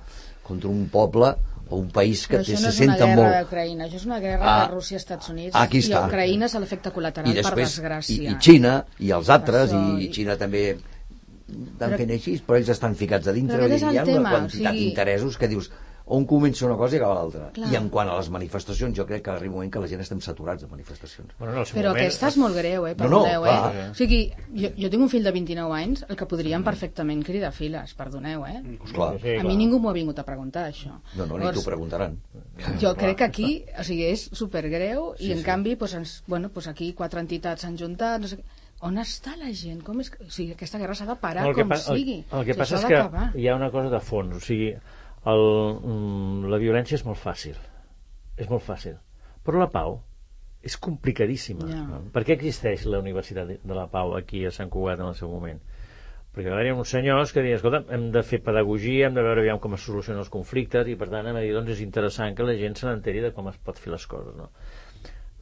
contra 0.45 0.69
un 0.69 0.85
poble 0.93 1.33
o 1.69 1.77
un 1.77 1.89
país 1.89 2.27
que 2.27 2.37
té, 2.37 2.53
això 2.53 2.61
no 2.61 2.71
se 2.71 2.83
és 2.83 2.87
una 2.89 2.97
guerra 2.97 3.15
molt... 3.15 3.37
d'Ucraïna, 3.41 3.85
això 3.87 3.95
és 4.01 4.05
una 4.05 4.19
guerra 4.19 4.45
Ah, 4.45 4.65
de 4.67 4.73
Rússia 4.75 4.95
i 4.95 5.01
Estats 5.01 5.29
Units. 5.29 5.55
aquí 5.55 5.77
I 5.79 5.85
està. 5.87 6.03
Ucraïna 6.07 6.45
és 6.45 6.53
l'efecte 6.61 6.91
col·lateral, 6.93 7.31
i 7.31 7.33
després, 7.33 7.55
per 7.55 7.61
i, 7.61 7.65
desgràcia. 7.65 8.31
i 8.31 8.35
Xina 8.39 8.75
i 8.99 9.09
els 9.11 9.29
altres 9.29 9.71
Això, 9.71 9.81
i 9.99 10.05
i- 10.05 10.11
Xina 10.13 10.37
també 10.37 10.63
estan 10.75 11.89
Però- 11.91 11.97
fent 11.97 12.11
així 12.11 12.31
però 12.45 12.57
ells 12.57 12.69
estan 12.69 12.95
ficats 12.95 13.27
a 13.27 13.33
dintre 13.33 13.57
i 13.67 13.77
hi 13.77 13.97
ha 13.97 14.03
tema, 14.03 14.19
una 14.19 14.29
quantitat 14.31 14.71
o 14.71 14.73
sigui- 14.73 14.85
d'interessos 14.85 15.37
que 15.37 15.47
dius 15.47 15.71
on 16.07 16.25
comença 16.29 16.67
una 16.67 16.75
cosa 16.77 16.93
i 16.93 16.99
acaba 16.99 17.15
l'altra 17.17 17.47
Clar. 17.55 17.69
i 17.71 17.75
en 17.79 17.87
quant 17.89 18.09
a 18.11 18.15
les 18.19 18.27
manifestacions 18.29 18.93
jo 18.93 19.05
crec 19.09 19.23
que 19.25 19.31
arriba 19.31 19.53
un 19.53 19.57
moment 19.57 19.71
que 19.73 19.79
la 19.81 19.87
gent 19.89 20.01
estem 20.03 20.19
saturats 20.21 20.61
de 20.61 20.67
manifestacions 20.69 21.31
bueno, 21.39 21.63
seu 21.65 21.79
Però 21.79 21.89
moment, 21.95 22.03
aquesta 22.05 22.27
és 22.29 22.37
molt 22.37 22.53
greu, 22.55 22.85
eh? 22.85 22.93
No, 22.99 23.07
no, 23.09 23.21
Perdoneu, 23.23 23.41
clar. 23.47 23.75
eh? 23.75 23.85
O 23.89 23.95
sigui, 23.97 24.19
jo, 24.53 24.69
jo 24.77 24.89
tinc 24.93 25.01
un 25.01 25.09
fill 25.09 25.23
de 25.25 25.31
29 25.33 25.73
anys, 25.79 26.03
el 26.07 26.15
que 26.19 26.27
podríem 26.29 26.63
perfectament 26.63 27.23
cridar 27.25 27.49
files, 27.57 27.95
perdoneu, 27.97 28.45
eh? 28.45 28.61
pues 28.83 28.93
clar, 28.93 29.15
Sí, 29.23 29.33
A 29.39 29.43
mi 29.43 29.55
ningú 29.57 29.79
m'ho 29.79 29.89
ha 29.89 29.93
vingut 29.97 30.19
a 30.21 30.25
preguntar, 30.27 30.67
això. 30.69 30.93
no, 31.17 31.25
no, 31.25 31.39
ni 31.41 31.49
t'ho 31.57 31.63
preguntaran 31.65 32.19
Jo 32.81 32.93
crec 32.95 33.17
que 33.17 33.23
aquí, 33.23 33.49
o 33.79 33.83
sigui, 33.83 34.05
és 34.11 34.29
supergreu 34.31 35.15
i 35.17 35.25
Sí, 35.25 35.31
en 35.31 35.39
sí. 35.39 35.43
canvi, 35.43 35.73
doncs, 35.75 35.93
ens, 35.97 36.13
bueno, 36.27 36.49
doncs 36.53 36.67
aquí 36.67 36.93
quatre 36.93 37.19
entitats 37.19 37.61
s'han 37.65 37.77
juntat, 37.81 38.21
no 38.21 38.27
sé 38.27 38.37
què. 38.37 38.43
On 38.85 38.97
està 38.99 39.33
la 39.39 39.49
gent? 39.55 39.79
Com 39.81 40.01
és 40.03 40.09
que... 40.11 40.19
O 40.21 40.29
sigui, 40.29 40.51
aquesta 40.53 40.77
guerra 40.77 40.93
s'ha 40.93 41.05
de 41.07 41.15
parar 41.15 41.45
No, 41.47 41.53
com 41.55 41.69
pa- 41.71 41.77
sigui. 41.79 42.19
El, 42.29 42.39
el 42.41 42.45
que 42.45 42.53
sigui, 42.53 42.59
passa 42.59 42.75
és 42.75 42.83
que 42.85 43.39
hi 43.41 43.47
ha 43.47 43.55
una 43.55 43.71
cosa 43.71 43.89
de 43.89 44.01
fons, 44.03 44.35
o 44.35 44.39
sigui, 44.43 44.73
el, 45.31 45.45
mm, 45.79 46.49
la 46.51 46.59
violència 46.61 46.99
és 46.99 47.05
molt 47.05 47.21
fàcil, 47.21 47.57
és 48.37 48.49
molt 48.51 48.65
fàcil, 48.65 48.97
però 49.45 49.61
la 49.61 49.71
pau 49.73 49.99
és 50.65 50.77
complicadíssima. 50.81 51.67
Ja. 51.69 51.83
No? 51.85 52.01
Per 52.13 52.23
què 52.25 52.33
existeix 52.33 52.87
la 52.89 52.99
Universitat 53.03 53.51
de 53.61 53.75
la 53.77 53.85
Pau 53.91 54.15
aquí 54.17 54.41
a 54.49 54.53
Sant 54.53 54.71
Cugat 54.73 54.97
en 54.97 55.11
el 55.11 55.17
seu 55.17 55.29
moment? 55.29 55.59
Perquè 56.35 56.49
va 56.51 56.57
haver 56.57 56.73
uns 56.73 56.89
senyors 56.91 57.31
que 57.31 57.43
diuen, 57.45 57.59
escolta, 57.59 57.83
hem 57.95 58.09
de 58.11 58.23
fer 58.25 58.41
pedagogia, 58.43 59.05
hem 59.07 59.13
de 59.15 59.23
veure 59.23 59.43
aviam 59.45 59.61
com 59.61 59.77
es 59.77 59.85
solucionen 59.85 60.23
els 60.23 60.33
conflictes 60.33 60.89
i 60.89 60.97
per 60.99 61.07
tant 61.13 61.29
hem 61.29 61.37
de 61.37 61.45
dir, 61.45 61.53
doncs 61.55 61.77
és 61.77 61.83
interessant 61.85 62.33
que 62.35 62.47
la 62.49 62.57
gent 62.59 62.75
se 62.79 62.89
n'enteri 62.89 63.21
de 63.23 63.31
com 63.37 63.47
es 63.53 63.61
pot 63.61 63.79
fer 63.79 63.93
les 63.93 64.09
coses, 64.09 64.33
no? 64.35 64.49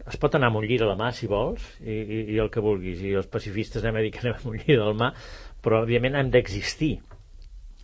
es 0.03 0.19
pot 0.19 0.35
anar 0.35 0.49
amb 0.51 0.59
un 0.59 0.65
a 0.67 0.87
la 0.89 0.97
mà 0.99 1.09
si 1.15 1.29
vols 1.31 1.63
i, 1.79 1.95
i, 1.95 2.17
i 2.35 2.39
el 2.43 2.49
que 2.51 2.61
vulguis 2.61 3.01
i 3.01 3.13
els 3.15 3.29
pacifistes 3.31 3.83
anem 3.83 4.01
a 4.01 4.03
dir 4.03 4.11
que 4.11 4.19
anem 4.23 4.35
amb 4.35 4.49
un 4.51 4.57
llir 4.59 4.75
a 4.75 4.89
la 4.89 4.95
mà 4.99 5.09
però 5.63 5.79
òbviament 5.85 6.17
hem 6.19 6.31
d'existir 6.33 6.97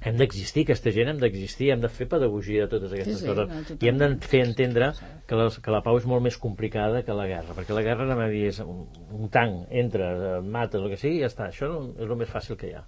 hem 0.01 0.15
d'existir, 0.19 0.63
aquesta 0.63 0.93
gent 0.95 1.09
hem 1.11 1.17
d'existir 1.19 1.71
hem 1.73 1.81
de 1.83 1.89
fer 1.91 2.07
pedagogia 2.11 2.65
de 2.65 2.71
totes 2.71 2.93
aquestes 2.95 3.17
Sí, 3.19 3.25
sí, 3.25 3.27
coses 3.27 3.49
no, 3.49 3.63
totalment. 3.63 3.83
i 3.83 3.89
hem 3.91 3.97
de 3.99 4.09
fer 4.31 4.41
entendre 4.45 4.91
que, 5.27 5.35
les, 5.35 5.57
que 5.59 5.73
la 5.73 5.81
pau 5.83 5.97
és 5.99 6.05
molt 6.07 6.23
més 6.23 6.37
complicada 6.39 7.01
que 7.03 7.15
la 7.17 7.27
guerra 7.27 7.55
perquè 7.57 7.75
la 7.75 7.83
guerra 7.83 8.05
anem 8.07 8.21
a 8.23 8.29
dir 8.31 8.45
és 8.53 8.61
un, 8.63 8.85
un 9.19 9.27
tanc 9.33 9.67
entres, 9.83 10.23
eh, 10.29 10.39
mates, 10.55 10.79
el 10.79 10.93
que 10.93 11.01
sigui 11.01 11.19
i 11.19 11.25
ja 11.25 11.31
està, 11.31 11.49
això 11.51 11.67
és 11.99 12.07
el 12.07 12.15
més 12.21 12.31
fàcil 12.31 12.55
que 12.59 12.71
hi 12.71 12.77
ha 12.79 12.85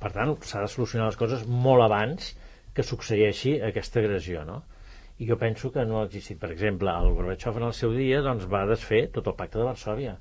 per 0.00 0.10
tant, 0.14 0.34
s'ha 0.46 0.62
de 0.64 0.68
solucionar 0.70 1.08
les 1.10 1.18
coses 1.18 1.42
molt 1.46 1.82
abans 1.84 2.32
que 2.74 2.82
succeeixi 2.86 3.56
aquesta 3.66 3.98
agressió, 4.00 4.44
no? 4.46 4.60
I 5.20 5.26
jo 5.28 5.36
penso 5.36 5.68
que 5.74 5.82
no 5.84 5.98
ha 6.00 6.04
existit. 6.06 6.38
Per 6.40 6.48
exemple, 6.54 6.88
el 6.94 7.10
Gorbachev 7.12 7.58
en 7.58 7.66
el 7.66 7.74
seu 7.76 7.90
dia 7.92 8.22
doncs, 8.24 8.46
va 8.48 8.62
desfer 8.70 9.08
tot 9.12 9.26
el 9.28 9.34
pacte 9.36 9.58
de 9.58 9.66
Varsovia 9.66 10.14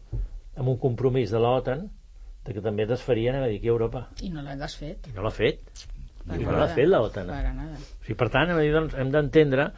amb 0.60 0.67
un 0.73 0.80
compromís 0.82 1.32
de 1.32 1.39
l'OTAN 1.39 1.86
que 2.55 2.65
també 2.65 2.88
desfarien 2.89 3.39
a 3.39 3.45
aquí 3.47 3.69
a 3.69 3.75
Europa. 3.75 4.07
I 4.23 4.33
no 4.33 4.43
l'ha 4.45 4.57
desfet. 4.59 5.12
I 5.12 5.15
no 5.17 5.25
l'ha 5.25 5.33
fet. 5.35 5.85
Per 6.29 6.38
I 6.38 6.45
no 6.45 6.57
l'ha 6.57 6.67
fet 6.73 6.89
l'OTAN. 6.89 7.31
Per 7.31 7.53
nada. 7.55 7.77
O 7.79 8.03
sigui, 8.03 8.17
per 8.19 8.29
tant, 8.33 8.51
hem 8.51 8.59
dir, 8.62 8.73
doncs, 8.75 8.97
hem 8.99 9.13
d'entendre 9.13 9.71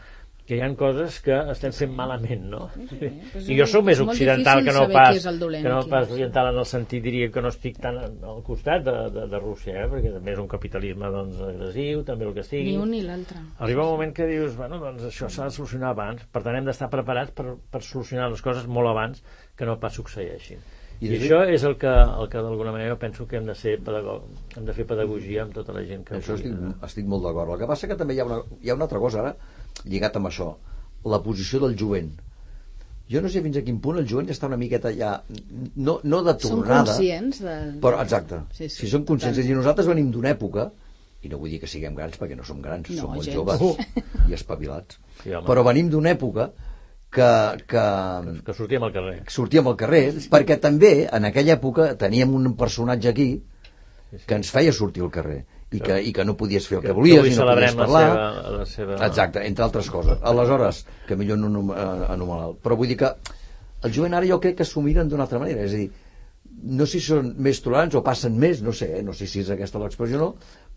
que 0.51 0.57
hi 0.57 0.61
ha 0.65 0.67
coses 0.75 1.19
que 1.23 1.35
estem 1.53 1.71
fent 1.71 1.91
malament, 1.95 2.41
no? 2.51 2.65
Pues 2.75 3.45
I 3.47 3.55
jo 3.55 3.67
sóc 3.71 3.85
més 3.87 4.01
occidental 4.03 4.63
que 4.65 4.73
no 4.75 4.81
pas, 4.91 5.21
dolent 5.39 5.63
que 5.63 5.71
no 5.71 5.77
aquí. 5.83 5.91
pas 5.93 6.11
oriental 6.11 6.49
en 6.49 6.59
el 6.59 6.67
sentit, 6.67 7.03
diria 7.05 7.29
que 7.31 7.43
no 7.45 7.51
estic 7.53 7.77
tan 7.79 8.01
al 8.01 8.41
costat 8.43 8.83
de, 8.83 8.95
de, 9.15 9.27
de 9.31 9.39
Rússia, 9.39 9.85
eh? 9.85 9.87
perquè 9.93 10.11
també 10.17 10.33
és 10.33 10.41
un 10.43 10.49
capitalisme 10.51 11.13
doncs, 11.13 11.39
agressiu, 11.45 12.03
també 12.09 12.27
el 12.27 12.35
que 12.35 12.45
sigui. 12.49 12.73
Ni 12.73 12.83
un 12.83 12.91
ni 12.91 12.99
l'altre. 13.05 13.45
Arriba 13.63 13.85
un 13.85 13.93
moment 13.93 14.11
que 14.17 14.27
dius, 14.27 14.57
bueno, 14.59 14.81
doncs 14.81 15.07
això 15.13 15.29
s'ha 15.31 15.47
de 15.47 15.55
solucionar 15.55 15.93
abans, 15.95 16.27
per 16.33 16.43
tant 16.43 16.59
hem 16.59 16.67
d'estar 16.67 16.91
preparats 16.91 17.31
per, 17.37 17.55
per 17.71 17.85
solucionar 17.85 18.27
les 18.33 18.43
coses 18.43 18.67
molt 18.67 18.91
abans 18.91 19.23
que 19.55 19.69
no 19.69 19.79
pas 19.79 19.95
succeeixin. 19.95 20.59
I 21.01 21.07
I, 21.09 21.15
això 21.17 21.39
és 21.49 21.63
el 21.65 21.75
que, 21.81 21.89
el 21.89 22.27
que 22.29 22.41
d'alguna 22.45 22.71
manera 22.75 22.95
penso 23.01 23.25
que 23.27 23.39
hem 23.39 23.45
de 23.49 23.55
ser 23.57 23.79
pedagog, 23.81 24.27
hem 24.57 24.65
de 24.67 24.73
fer 24.77 24.85
pedagogia 24.85 25.41
amb 25.47 25.53
tota 25.55 25.73
la 25.73 25.81
gent 25.87 26.03
que 26.05 26.19
Això 26.19 26.35
estic, 26.37 26.51
no? 26.53 26.75
estic 26.85 27.07
molt 27.09 27.23
d'acord. 27.25 27.55
El 27.55 27.59
que 27.63 27.69
passa 27.71 27.87
que 27.89 27.97
també 27.97 28.13
hi 28.13 28.19
ha, 28.21 28.25
una, 28.27 28.37
hi 28.61 28.69
ha 28.69 28.75
una 28.77 28.85
altra 28.85 28.99
cosa 29.01 29.23
ara, 29.23 29.31
lligat 29.89 30.19
amb 30.19 30.29
això, 30.29 30.51
la 31.09 31.19
posició 31.25 31.59
del 31.63 31.73
jovent. 31.79 32.11
Jo 33.11 33.19
no 33.19 33.27
sé 33.33 33.41
fins 33.43 33.57
a 33.57 33.63
quin 33.65 33.79
punt 33.83 33.97
el 33.99 34.05
jovent 34.07 34.29
ja 34.29 34.35
està 34.37 34.47
una 34.47 34.59
miqueta 34.61 34.91
ja, 34.95 35.15
no, 35.75 35.97
no 36.03 36.21
de 36.23 36.35
Són 36.39 36.61
tornada, 36.61 36.85
conscients 36.93 37.41
de... 37.43 37.55
però 37.83 37.97
exacte, 38.05 38.43
Sí, 38.55 38.69
sí, 38.69 38.85
si 38.85 38.91
som 38.93 39.03
conscients, 39.03 39.41
i 39.41 39.57
nosaltres 39.57 39.89
venim 39.89 40.11
d'una 40.13 40.29
època, 40.37 40.69
i 41.25 41.29
no 41.33 41.41
vull 41.41 41.49
dir 41.51 41.59
que 41.59 41.67
siguem 41.67 41.97
grans 41.97 42.15
perquè 42.21 42.37
no 42.37 42.45
som 42.47 42.61
grans, 42.63 42.87
No, 42.93 43.01
som 43.01 43.11
molt 43.17 43.25
gens. 43.25 43.35
joves 43.35 44.29
i 44.29 44.37
espavilats, 44.37 45.01
Sí, 45.23 45.33
home. 45.33 45.43
però 45.49 45.65
venim 45.65 45.89
d'una 45.91 46.13
època 46.15 46.51
que, 47.11 47.29
que, 47.67 47.85
que 48.45 48.53
sortíem 48.55 48.83
al 48.87 48.93
carrer. 48.95 49.15
sortíem 49.27 49.67
al 49.67 49.77
carrer, 49.79 50.03
perquè 50.31 50.57
també 50.63 50.93
en 51.11 51.27
aquella 51.27 51.57
època 51.57 51.91
teníem 51.99 52.35
un 52.37 52.53
personatge 52.59 53.11
aquí 53.11 53.31
que 54.27 54.37
ens 54.37 54.51
feia 54.51 54.71
sortir 54.75 55.03
al 55.03 55.11
carrer 55.11 55.41
i 55.71 55.79
que, 55.79 55.97
i 56.03 56.11
que 56.15 56.23
no 56.27 56.35
podies 56.39 56.67
fer 56.67 56.79
el 56.79 56.85
que 56.85 56.95
volies 56.95 57.19
avui 57.19 57.31
i 57.31 57.35
no 57.35 57.41
podies 57.41 57.41
celebrem 57.41 57.75
la 57.75 57.83
parlar. 57.85 58.05
seva, 58.07 58.55
la 58.57 58.65
seva... 58.67 58.97
exacte, 59.07 59.43
entre 59.47 59.67
altres 59.67 59.89
coses. 59.91 60.17
Aleshores, 60.31 60.85
que 61.07 61.15
millor 61.19 61.39
no 61.39 61.65
eh, 61.71 61.85
anomenar 62.15 62.49
però 62.63 62.79
vull 62.79 62.91
dir 62.91 62.99
que 63.03 63.11
el 63.81 63.93
jovent 63.95 64.15
ara 64.17 64.27
jo 64.27 64.39
crec 64.43 64.59
que 64.59 64.67
s'ho 64.67 64.83
miren 64.85 65.09
d'una 65.09 65.27
altra 65.27 65.39
manera. 65.41 65.63
És 65.65 65.75
a 65.75 65.79
dir, 65.79 65.89
no 66.61 66.85
sé 66.85 66.99
si 66.99 67.07
són 67.07 67.31
més 67.41 67.61
tolerants 67.63 67.95
o 67.97 68.03
passen 68.05 68.35
més, 68.39 68.61
no 68.61 68.75
sé, 68.75 68.91
eh? 68.99 69.03
no 69.05 69.15
sé 69.17 69.27
si 69.27 69.41
és 69.41 69.49
aquesta 69.53 69.79
l'expressió 69.81 70.19
o 70.19 70.21
no, 70.21 70.29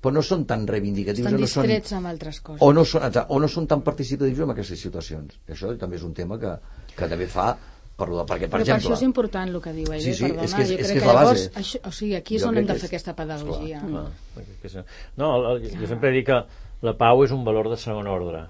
però 0.04 0.12
no 0.18 0.22
són 0.22 0.44
tan 0.44 0.66
reivindicatius 0.68 1.24
Estan 1.24 1.38
o 1.40 1.40
no 1.40 1.48
són, 1.48 1.70
amb 1.98 2.06
altres 2.12 2.40
coses. 2.44 2.60
o 2.62 2.72
no 2.76 2.84
són, 2.84 3.06
o 3.28 3.38
no 3.40 3.48
són 3.48 3.66
tan 3.70 3.80
participatius 3.86 4.44
en 4.44 4.52
aquestes 4.52 4.80
situacions 4.84 5.38
això 5.48 5.72
també 5.80 5.96
és 5.96 6.04
un 6.04 6.12
tema 6.14 6.36
que, 6.38 6.52
que 6.94 7.08
també 7.08 7.26
fa 7.26 7.54
per, 7.96 8.08
lo 8.10 8.18
de- 8.20 8.24
perquè, 8.26 8.48
per 8.50 8.58
Però 8.58 8.58
per 8.58 8.60
exemple 8.66 8.90
això 8.90 8.96
és 8.98 9.02
important 9.06 9.48
el 9.54 9.60
que 9.62 9.72
diu 9.72 9.92
ell, 9.94 10.00
Sí, 10.02 10.12
sí, 10.18 10.24
perdona, 10.26 10.44
és 10.44 10.54
que 10.54 10.62
és- 10.62 10.68
jo 10.68 10.74
és 10.74 10.80
crec 10.80 10.90
que 10.90 10.98
és 10.98 11.00
que, 11.00 11.06
la 11.06 11.12
llavors, 11.14 11.44
base. 11.46 11.60
això, 11.60 11.80
o 11.88 11.92
sigui, 11.94 12.14
aquí 12.18 12.34
és 12.36 12.42
Jo 12.42 12.48
on 12.48 12.56
hem 12.58 12.66
de 12.66 12.72
que 12.72 12.78
fer 12.80 12.84
és- 12.88 12.90
aquesta 12.90 13.14
pedagogia. 13.14 13.80
Clar, 13.86 14.04
perquè- 14.36 14.56
que 14.60 14.66
és- 14.66 14.84
No, 15.16 15.28
el, 15.36 15.62
el, 15.62 15.78
jo 15.80 15.86
sempre 15.86 16.10
dic 16.10 16.26
que 16.26 16.40
la 16.82 16.96
pau 16.98 17.22
és 17.24 17.30
un 17.30 17.44
valor 17.44 17.70
de 17.70 17.76
segon 17.78 18.06
ordre 18.10 18.42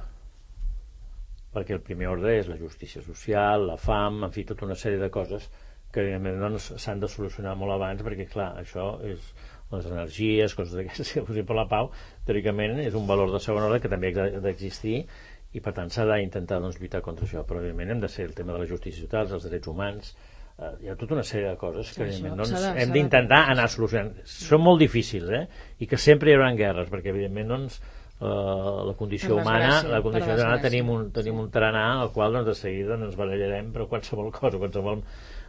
perquè 1.55 1.75
el 1.77 1.83
primer 1.87 2.09
ordre 2.11 2.39
és 2.41 2.49
la 2.51 2.57
justícia 2.59 3.03
social, 3.05 3.67
la 3.69 3.77
fam, 3.77 4.25
en 4.27 4.33
fi, 4.35 4.45
tota 4.49 4.65
una 4.67 4.75
sèrie 4.75 4.99
de 4.99 5.11
coses 5.11 5.47
que 5.93 6.01
evidentment 6.03 6.41
doncs, 6.43 6.73
s'han 6.83 6.99
de 7.01 7.07
solucionar 7.09 7.53
molt 7.55 7.77
abans 7.77 8.03
perquè 8.03 8.27
clar, 8.27 8.49
això 8.65 8.97
és 9.07 9.21
les 9.77 9.87
energies, 9.91 10.57
coses 10.57 10.75
d'aquestes, 10.79 11.15
per 11.27 11.35
exemple 11.35 11.59
la 11.59 11.69
pau 11.71 11.91
teòricament 12.27 12.81
és 12.85 12.99
un 12.99 13.09
valor 13.11 13.33
de 13.35 13.41
segon 13.43 13.67
ordre 13.69 13.81
que 13.83 13.93
també 13.93 14.13
ha 14.15 14.29
d'existir 14.45 15.05
i 15.55 15.63
per 15.63 15.75
tant 15.75 15.91
s'ha 15.93 16.07
d'intentar 16.11 16.61
doncs, 16.63 16.81
lluitar 16.81 17.03
contra 17.03 17.27
això. 17.27 17.45
Però 17.47 17.61
evidentment 17.63 17.95
hem 17.95 18.01
de 18.03 18.11
ser 18.11 18.29
el 18.29 18.35
tema 18.35 18.55
de 18.55 18.63
la 18.65 18.71
justícia 18.71 19.07
social 19.07 19.35
els 19.39 19.47
drets 19.47 19.71
humans 19.71 20.15
eh, 20.59 20.71
hi 20.83 20.91
ha 20.91 20.97
tota 20.99 21.17
una 21.17 21.27
sèrie 21.27 21.51
de 21.51 21.59
coses 21.61 21.93
que 21.95 22.03
evidentment 22.07 22.41
doncs, 22.43 22.65
hem 22.83 22.95
d'intentar 22.95 23.43
anar 23.53 23.69
solucionant. 23.73 24.15
Són 24.31 24.65
molt 24.65 24.83
difícils 24.83 25.31
eh? 25.31 25.45
i 25.79 25.91
que 25.91 26.01
sempre 26.01 26.31
hi 26.31 26.39
haurà 26.39 26.51
guerres 26.59 26.91
perquè 26.93 27.15
evidentment 27.15 27.55
doncs, 27.55 27.79
eh, 28.19 28.27
la 28.91 28.97
condició 28.99 29.35
Per 29.35 29.43
humana 29.43 29.71
la 29.83 30.01
per 30.01 30.09
condició 30.09 30.35
humana 30.35 30.59
tenim 30.63 30.91
un, 30.97 31.07
tenim 31.15 31.39
un 31.43 31.51
tarannà 31.55 31.87
al 32.01 32.13
qual 32.17 32.39
doncs, 32.39 32.51
de 32.51 32.59
seguida 32.59 32.99
ens 32.99 33.19
barallarem 33.19 33.73
per 33.75 33.89
qualsevol 33.91 34.31
cosa, 34.35 34.59
qualsevol 34.59 35.03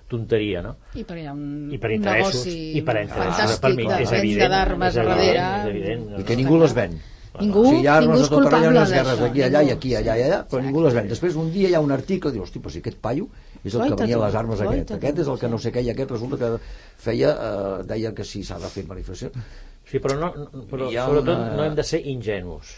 tonteria 0.07 0.61
no? 0.61 0.75
I 0.93 1.03
per 1.03 1.17
hi 1.17 1.25
ha 1.25 1.33
un, 1.33 1.71
i 1.73 1.77
per 1.81 1.89
un 1.91 1.95
interessos 1.97 2.45
negoci 2.45 2.77
i 2.77 2.81
per 2.85 2.95
interessos 3.01 3.35
fantàstic 3.35 3.61
per 3.65 3.73
mi 3.75 3.87
de 3.89 3.97
és 4.03 4.11
evident, 4.19 4.51
d'armes 4.53 4.93
és 4.93 4.97
a 5.01 5.03
evident, 5.03 5.35
darrere. 5.35 5.59
és 5.59 5.75
evident, 5.75 6.07
i 6.19 6.23
que 6.29 6.35
ningú 6.39 6.57
les 6.61 6.73
ven. 6.77 6.97
Ningú, 7.35 7.65
o 7.65 7.67
sigui, 7.67 7.81
hi 7.83 7.87
ha 7.91 7.95
ningú 7.99 8.19
és 8.23 8.29
culpable 8.31 8.67
unes 8.71 8.91
guerres 8.95 9.21
aquí, 9.25 9.41
allà 9.43 9.61
i 9.67 9.71
aquí, 9.73 9.89
allà 9.99 10.13
i 10.15 10.21
allà, 10.23 10.37
però 10.47 10.61
ningú 10.63 10.83
les 10.85 10.93
ven. 10.95 11.09
Després 11.11 11.35
un 11.35 11.49
dia 11.51 11.67
hi 11.67 11.73
ha 11.75 11.81
un 11.83 11.91
article 11.91 12.29
que 12.29 12.37
diu, 12.37 12.45
hosti, 12.45 12.61
però 12.63 12.71
si 12.71 12.79
aquest 12.79 13.01
paio 13.03 13.25
és 13.61 13.75
el 13.75 13.89
que 13.89 13.97
venia 13.99 14.21
les 14.21 14.37
armes 14.39 14.61
aquest, 14.63 14.93
aquest 14.95 15.19
és 15.25 15.31
el 15.33 15.39
que 15.41 15.49
no 15.51 15.59
sé 15.59 15.73
què, 15.75 15.83
i 15.83 15.89
aquest 15.91 16.13
resulta 16.15 16.39
que 16.39 16.51
feia, 17.09 17.33
eh, 17.35 17.83
deia 17.89 18.13
que 18.15 18.23
sí, 18.23 18.43
s'ha 18.47 18.55
de 18.61 18.69
fer 18.71 18.85
manifestació. 18.87 19.33
sí, 19.83 19.99
però, 19.99 20.15
no, 20.21 20.29
però 20.71 20.87
sobretot 20.87 21.33
una- 21.35 21.55
no 21.57 21.65
hem 21.65 21.75
de 21.75 21.83
ser 21.83 21.99
ingenus. 22.07 22.71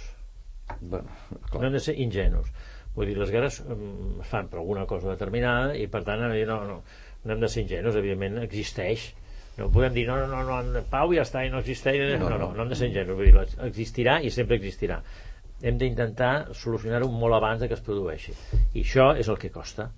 Bueno, 0.82 1.06
no 1.54 1.64
hem 1.68 1.74
de 1.74 1.80
ser 1.80 1.94
ingenus. 2.00 2.50
Vull 2.98 3.06
dir, 3.12 3.18
les 3.22 3.30
guerres 3.30 3.62
mm, 3.62 4.22
es 4.24 4.28
fan 4.28 4.48
per 4.50 4.58
alguna 4.58 4.88
cosa 4.90 5.12
determinada 5.14 5.76
i 5.78 5.86
per 5.86 6.02
tant 6.04 6.20
no, 6.20 6.58
no, 6.66 6.82
no 7.28 7.36
hem 7.36 7.44
de 7.44 7.50
ser 7.52 7.64
ingenus 7.66 7.98
evidentment 8.00 8.42
existeix. 8.44 9.10
No 9.58 9.72
podem 9.74 9.94
dir 9.96 10.06
no, 10.08 10.18
no, 10.30 10.42
no, 10.46 10.60
no 10.64 10.84
pau 10.92 11.14
ja 11.16 11.26
està 11.26 11.44
i 11.46 11.52
no 11.54 11.62
existeix. 11.64 12.02
No, 12.22 12.30
no, 12.30 12.38
no, 12.42 12.52
no 12.56 12.66
hem 12.66 12.74
de 12.74 12.78
ser 12.80 12.90
ingenus 12.92 13.18
vull 13.18 13.30
dir, 13.30 13.46
existirà 13.68 14.20
i 14.24 14.34
sempre 14.34 14.60
existirà. 14.62 15.02
Hem 15.66 15.80
d'intentar 15.82 16.32
solucionar-ho 16.54 17.10
molt 17.10 17.38
abans 17.38 17.64
de 17.64 17.70
que 17.70 17.78
es 17.78 17.84
produeixi. 17.86 18.36
I 18.74 18.84
això 18.86 19.10
és 19.18 19.30
el 19.34 19.40
que 19.42 19.54
costa. 19.54 19.90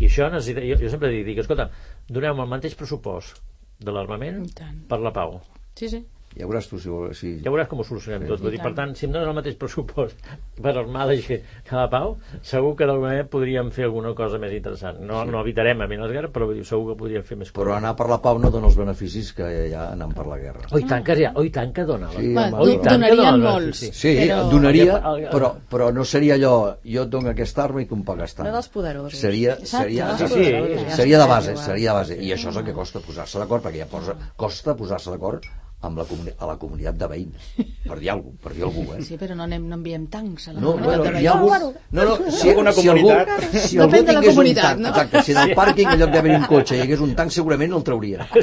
I 0.00 0.08
això 0.08 0.26
necessita, 0.30 0.64
jo, 0.66 0.78
jo 0.80 0.90
sempre 0.90 1.12
dic, 1.12 1.22
dic 1.28 1.42
escolta, 1.44 1.68
donem 2.10 2.42
el 2.42 2.50
mateix 2.50 2.74
pressupost 2.78 3.38
de 3.84 3.94
l'armament 3.94 4.42
per 4.90 4.98
la 5.02 5.14
pau. 5.14 5.38
Sí, 5.78 5.88
sí. 5.92 6.02
Ja 6.34 6.46
veuràs 6.50 6.66
tu 6.66 6.78
si 6.82 6.88
vols... 6.90 7.18
Si... 7.20 7.28
ja 7.44 7.50
veuràs 7.52 7.68
com 7.70 7.78
ho 7.78 7.84
solucionem 7.86 8.24
tot. 8.26 8.40
Vull 8.42 8.50
dir, 8.54 8.58
I 8.58 8.62
per 8.64 8.72
tant. 8.74 8.94
si 8.98 9.06
em 9.06 9.12
donen 9.14 9.28
el 9.30 9.36
mateix 9.36 9.54
pressupost 9.60 10.16
per 10.64 10.72
armar 10.76 11.06
la 11.06 11.14
gent 11.16 11.44
que 11.68 11.76
la 11.76 11.86
pau, 11.92 12.16
segur 12.42 12.72
que 12.78 12.88
d'alguna 12.88 13.12
manera 13.12 13.26
podríem 13.30 13.70
fer 13.74 13.84
alguna 13.86 14.14
cosa 14.18 14.38
més 14.42 14.52
interessant. 14.56 14.98
No, 15.06 15.22
no 15.24 15.40
evitarem 15.44 15.80
a 15.84 15.86
mi 15.90 15.98
les 16.00 16.10
guerres, 16.10 16.32
però 16.34 16.48
dir, 16.52 16.64
segur 16.66 16.92
que 16.92 16.98
podríem 17.04 17.22
fer 17.26 17.38
més 17.38 17.52
Però 17.54 17.68
coses. 17.70 17.78
anar 17.78 17.94
per 17.96 18.08
la 18.10 18.18
pau 18.24 18.38
no 18.42 18.50
dona 18.50 18.66
els 18.70 18.76
beneficis 18.78 19.32
que 19.36 19.46
hi 19.68 19.72
ha 19.74 19.90
anant 19.94 20.14
per 20.16 20.26
la 20.26 20.38
guerra. 20.42 20.66
Oi, 20.74 20.84
tant 20.90 21.04
que, 21.06 21.16
ja, 21.22 21.32
oi, 21.38 21.50
tant 21.54 21.72
que 21.76 21.84
dona. 21.86 22.10
Sí, 22.16 22.32
Va, 22.34 22.48
home, 22.50 22.62
oi, 22.66 22.76
però- 22.78 22.90
tant 22.90 23.06
que 23.08 23.16
dona, 23.22 23.36
molts. 23.54 23.78
sí, 23.84 23.92
sí. 23.92 24.00
Sí, 24.04 24.14
Però- 24.28 24.50
donaria, 24.50 24.98
però, 25.30 25.52
però 25.70 25.90
no 25.94 26.04
seria 26.04 26.34
allò, 26.34 26.54
jo 26.84 27.02
et 27.06 27.10
dono 27.14 27.30
aquesta 27.30 27.64
arma 27.68 27.82
i 27.82 27.86
tu 27.86 27.94
em 27.98 28.02
pagues 28.04 28.34
tant. 28.34 28.48
No 28.48 28.54
dels 28.58 28.68
poderosos. 28.74 29.18
Seria, 29.18 29.56
seria, 29.62 30.10
Sí, 30.18 30.26
sí, 30.28 30.44
sí. 30.44 30.90
seria 30.98 31.18
de 31.22 31.26
base, 31.30 31.56
seria 31.56 31.92
de 31.92 31.98
base. 32.00 32.18
I 32.18 32.32
això 32.34 32.50
és 32.50 32.56
el 32.58 32.64
que 32.66 32.74
costa 32.74 33.00
posar-se 33.04 33.38
d'acord, 33.38 33.62
perquè 33.64 33.84
ja 33.84 33.86
posa, 33.90 34.14
costa 34.36 34.74
posar-se 34.76 35.10
d'acord 35.14 35.46
amb 35.86 35.98
la, 36.00 36.04
comuni 36.08 36.32
a 36.38 36.48
la 36.48 36.56
comunitat 36.60 36.96
de 37.00 37.08
veïns. 37.10 37.48
Per 37.84 37.98
dir 38.00 38.10
alguna 38.14 38.32
cosa, 38.32 38.42
per 38.46 38.52
dir 38.56 38.64
alguna 38.66 38.86
cosa, 38.88 38.98
eh? 38.98 39.06
Sí, 39.08 39.18
però 39.20 39.36
no, 39.38 39.44
anem, 39.44 39.66
no 39.70 39.78
enviem 39.78 40.06
tancs 40.12 40.48
a 40.48 40.54
la 40.54 40.60
No, 40.64 40.72
comunitat 40.72 40.88
bueno, 40.88 41.04
de 41.04 41.12
veïns. 41.16 41.32
algun... 41.34 41.74
No, 41.98 42.04
no, 42.08 42.14
si, 42.30 42.50
Alguna 42.54 42.72
si 42.72 42.88
algú, 42.88 43.08
comunitat. 43.08 43.58
si 43.68 43.78
algú 43.78 43.90
Depèn 43.90 44.06
de 44.06 44.12
la 44.12 44.20
tingués 44.20 44.28
un 44.28 44.34
comunitat, 44.34 44.64
tanc, 44.70 44.80
no? 44.84 44.92
exacte, 44.94 45.22
si 45.28 45.36
del 45.38 45.54
pàrquing 45.60 45.92
en 45.94 46.00
lloc 46.04 46.14
d'haver 46.16 46.36
un 46.38 46.46
cotxe 46.50 46.78
hi 46.78 46.84
hagués 46.86 47.04
un 47.08 47.14
tanc, 47.18 47.34
segurament 47.36 47.76
el 47.78 47.84
trauria. 47.86 48.28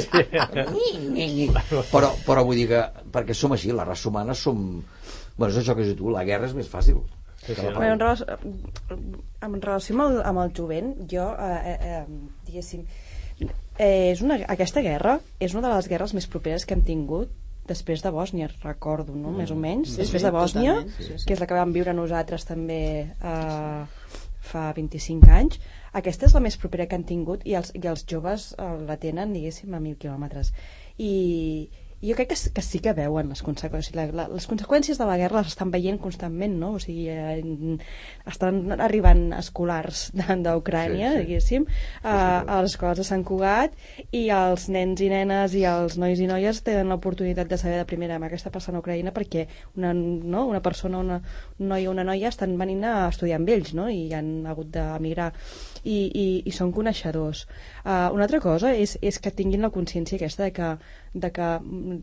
Però, 1.92 2.10
però 2.26 2.44
vull 2.46 2.56
dir 2.58 2.68
que, 2.70 2.80
perquè 3.14 3.34
som 3.36 3.52
així, 3.56 3.72
la 3.74 3.84
raça 3.88 4.08
humana 4.10 4.34
som... 4.38 4.62
Bueno, 5.36 5.50
és 5.52 5.58
això 5.62 5.74
que 5.76 5.82
has 5.84 5.88
dit 5.92 5.98
tu, 5.98 6.10
la 6.12 6.24
guerra 6.28 6.48
és 6.48 6.54
més 6.56 6.68
fàcil. 6.68 6.98
Sí, 7.42 7.54
sí? 7.56 7.62
Bueno, 7.74 7.94
en, 7.94 8.00
relació, 8.00 8.26
en 9.42 9.56
relació 9.64 9.96
amb 9.96 10.04
el, 10.04 10.18
amb 10.28 10.42
el 10.44 10.52
jovent, 10.56 10.92
jo, 11.10 11.24
eh, 11.40 11.72
eh, 11.72 11.78
eh, 11.96 12.02
diguéssim, 12.46 12.84
eh, 13.82 14.10
és 14.12 14.22
una, 14.22 14.38
aquesta 14.54 14.82
guerra 14.84 15.18
és 15.42 15.56
una 15.58 15.68
de 15.68 15.74
les 15.74 15.88
guerres 15.90 16.14
més 16.14 16.28
properes 16.30 16.66
que 16.66 16.76
hem 16.76 16.84
tingut 16.86 17.32
després 17.68 18.02
de 18.02 18.10
Bòsnia, 18.10 18.48
recordo, 18.62 19.14
no? 19.14 19.30
més 19.34 19.52
o 19.54 19.56
menys, 19.58 19.92
Sí, 19.94 20.02
després 20.02 20.22
sí, 20.22 20.26
de 20.26 20.32
Bòsnia, 20.34 20.74
sí, 20.96 21.06
sí. 21.12 21.26
que 21.26 21.36
és 21.36 21.42
la 21.42 21.46
que 21.46 21.58
vam 21.58 21.74
viure 21.74 21.94
nosaltres 21.94 22.46
també 22.48 22.82
eh, 23.14 23.84
fa 24.42 24.64
25 24.74 25.30
anys, 25.30 25.60
aquesta 25.94 26.26
és 26.26 26.34
la 26.34 26.42
més 26.42 26.58
propera 26.58 26.88
que 26.88 26.98
han 26.98 27.06
tingut 27.06 27.46
i 27.46 27.54
els, 27.58 27.70
i 27.78 27.84
els 27.86 28.02
joves 28.08 28.50
eh, 28.56 28.68
la 28.88 28.98
tenen, 28.98 29.34
diguéssim, 29.36 29.74
a 29.74 29.80
mil 29.82 29.94
quilòmetres. 30.00 30.50
I 30.98 31.12
jo 32.02 32.16
crec 32.18 32.32
que, 32.32 32.38
que 32.54 32.62
sí 32.66 32.80
que 32.82 32.92
veuen 32.96 33.28
les 33.30 33.42
conseqüències. 33.46 33.94
La, 33.94 34.06
la, 34.10 34.26
les 34.32 34.46
conseqüències 34.50 34.98
de 34.98 35.06
la 35.06 35.16
guerra 35.20 35.42
les 35.42 35.52
estan 35.52 35.70
veient 35.70 36.00
constantment, 36.02 36.56
no? 36.58 36.72
O 36.76 36.80
sigui, 36.82 37.06
eh, 37.08 37.78
estan 38.26 38.72
arribant 38.80 39.28
escolars 39.38 40.08
d'Ucrània, 40.44 41.12
Sí, 41.12 41.16
sí. 41.16 41.24
diguéssim, 41.26 41.66
a, 42.02 42.16
a 42.42 42.60
les 42.62 42.72
escoles 42.74 42.98
de 42.98 43.06
Sant 43.06 43.22
Cugat 43.28 43.76
i 44.10 44.24
els 44.34 44.68
nens 44.72 45.00
i 45.00 45.08
nenes 45.12 45.54
i 45.58 45.64
els 45.68 45.98
nois 46.00 46.20
i 46.20 46.26
noies 46.30 46.62
tenen 46.66 46.90
l'oportunitat 46.92 47.50
de 47.50 47.58
saber 47.60 47.78
de 47.80 47.88
primera 47.88 48.18
mà 48.22 48.30
què 48.30 48.38
està 48.38 48.50
passant 48.54 48.76
a 48.76 48.82
Ucraïna 48.82 49.12
perquè 49.14 49.46
una, 49.76 49.92
no, 49.94 50.46
una 50.50 50.62
persona, 50.64 50.98
una, 51.02 51.20
un 51.58 51.70
noi 51.72 51.86
o 51.86 51.94
una 51.94 52.04
noia 52.06 52.30
estan 52.32 52.56
venint 52.58 52.84
a 52.88 52.94
estudiar 53.08 53.38
amb 53.40 53.50
ells 53.54 53.74
no? 53.78 53.88
i 53.92 54.10
han 54.14 54.46
hagut 54.50 54.72
d'emigrar 54.74 55.30
i, 55.84 55.96
i, 56.06 56.26
i 56.46 56.52
són 56.54 56.72
coneixedors. 56.74 57.46
Uh, 57.84 58.12
una 58.14 58.24
altra 58.28 58.38
cosa 58.38 58.70
és, 58.78 58.96
és 59.02 59.16
que 59.18 59.30
tinguin 59.34 59.60
la 59.64 59.70
consciència 59.74 60.14
aquesta 60.16 60.44
de 60.44 60.52
que, 60.54 60.68
de 61.14 61.30
que 61.34 61.46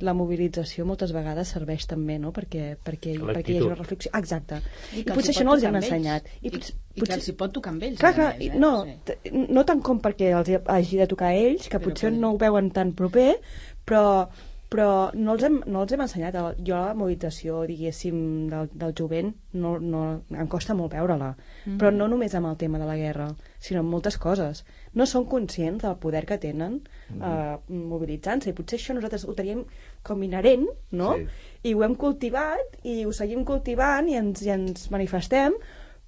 la 0.04 0.14
mobilització 0.14 0.84
moltes 0.86 1.14
vegades 1.16 1.48
serveix 1.56 1.86
també, 1.88 2.18
no?, 2.20 2.34
perquè, 2.36 2.74
perquè, 2.84 3.14
perquè 3.16 3.54
hi 3.54 3.58
hagi 3.62 3.66
una 3.70 3.78
reflexió. 3.80 4.12
Exacte. 4.20 4.60
I, 4.94 5.06
els 5.06 5.14
potser 5.16 5.32
això 5.34 5.46
no 5.48 5.54
els 5.56 5.64
ells. 5.64 5.80
ensenyat. 5.80 6.28
I, 6.42 6.52
potser, 6.52 6.76
i 6.96 7.02
que 7.06 7.14
els 7.16 7.30
hi 7.32 7.36
pot 7.40 7.54
tocar 7.56 7.72
amb 7.72 7.84
ells. 7.88 8.00
Clar, 8.02 8.14
clar, 8.18 8.34
més, 8.36 8.44
i- 8.44 8.52
eh? 8.52 8.60
no, 8.60 8.74
Sí. 8.84 9.32
no 9.56 9.64
tant 9.66 9.82
com 9.82 10.02
perquè 10.04 10.34
els 10.36 10.52
hagi 10.68 10.98
de 11.00 11.08
tocar 11.08 11.32
a 11.32 11.36
ells, 11.40 11.70
que 11.70 11.80
Però 11.80 11.88
potser 11.94 12.12
que- 12.12 12.18
no 12.20 12.34
ho 12.34 12.38
veuen 12.38 12.72
tan 12.76 12.92
proper, 12.94 13.38
però, 13.86 14.28
però 14.70 15.10
no, 15.16 15.34
els 15.34 15.44
hem, 15.44 15.56
no 15.66 15.82
els 15.82 15.92
hem 15.96 16.02
ensenyat. 16.06 16.36
El- 16.36 16.58
Jo 16.68 16.76
la 16.78 16.94
mobilització, 16.94 17.64
diguéssim, 17.66 18.48
del, 18.52 18.70
del 18.74 18.94
jovent, 18.98 19.32
no, 19.54 19.80
no, 19.80 20.22
em 20.30 20.48
costa 20.48 20.76
molt 20.78 20.94
veure-la. 20.94 21.32
Mhm. 21.66 21.78
Però 21.80 21.92
no 21.92 22.08
només 22.08 22.36
amb 22.36 22.46
el 22.52 22.58
tema 22.58 22.78
de 22.78 22.86
la 22.86 22.96
guerra, 22.98 23.28
sinó 23.60 23.80
amb 23.82 23.90
moltes 23.90 24.18
coses. 24.18 24.64
No 24.94 25.06
són 25.06 25.26
conscients 25.26 25.82
del 25.82 25.96
poder 25.98 26.26
que 26.26 26.38
tenen 26.38 26.82
Mhm. 27.10 27.22
eh, 27.24 27.58
mobilitzant-se, 27.74 28.50
i 28.52 28.54
potser 28.54 28.78
això 28.80 28.94
nosaltres 28.94 29.26
ho 29.26 29.34
teníem 29.34 29.66
com 30.04 30.22
inherent, 30.24 30.68
no? 30.92 31.16
Sí. 31.16 31.26
I 31.64 31.74
ho 31.74 31.84
hem 31.84 31.96
cultivat, 31.96 32.78
i 32.84 33.06
ho 33.06 33.12
seguim 33.12 33.44
cultivant, 33.46 34.08
i 34.10 34.16
ens, 34.16 34.42
i 34.44 34.50
ens 34.52 34.90
manifestem, 34.92 35.54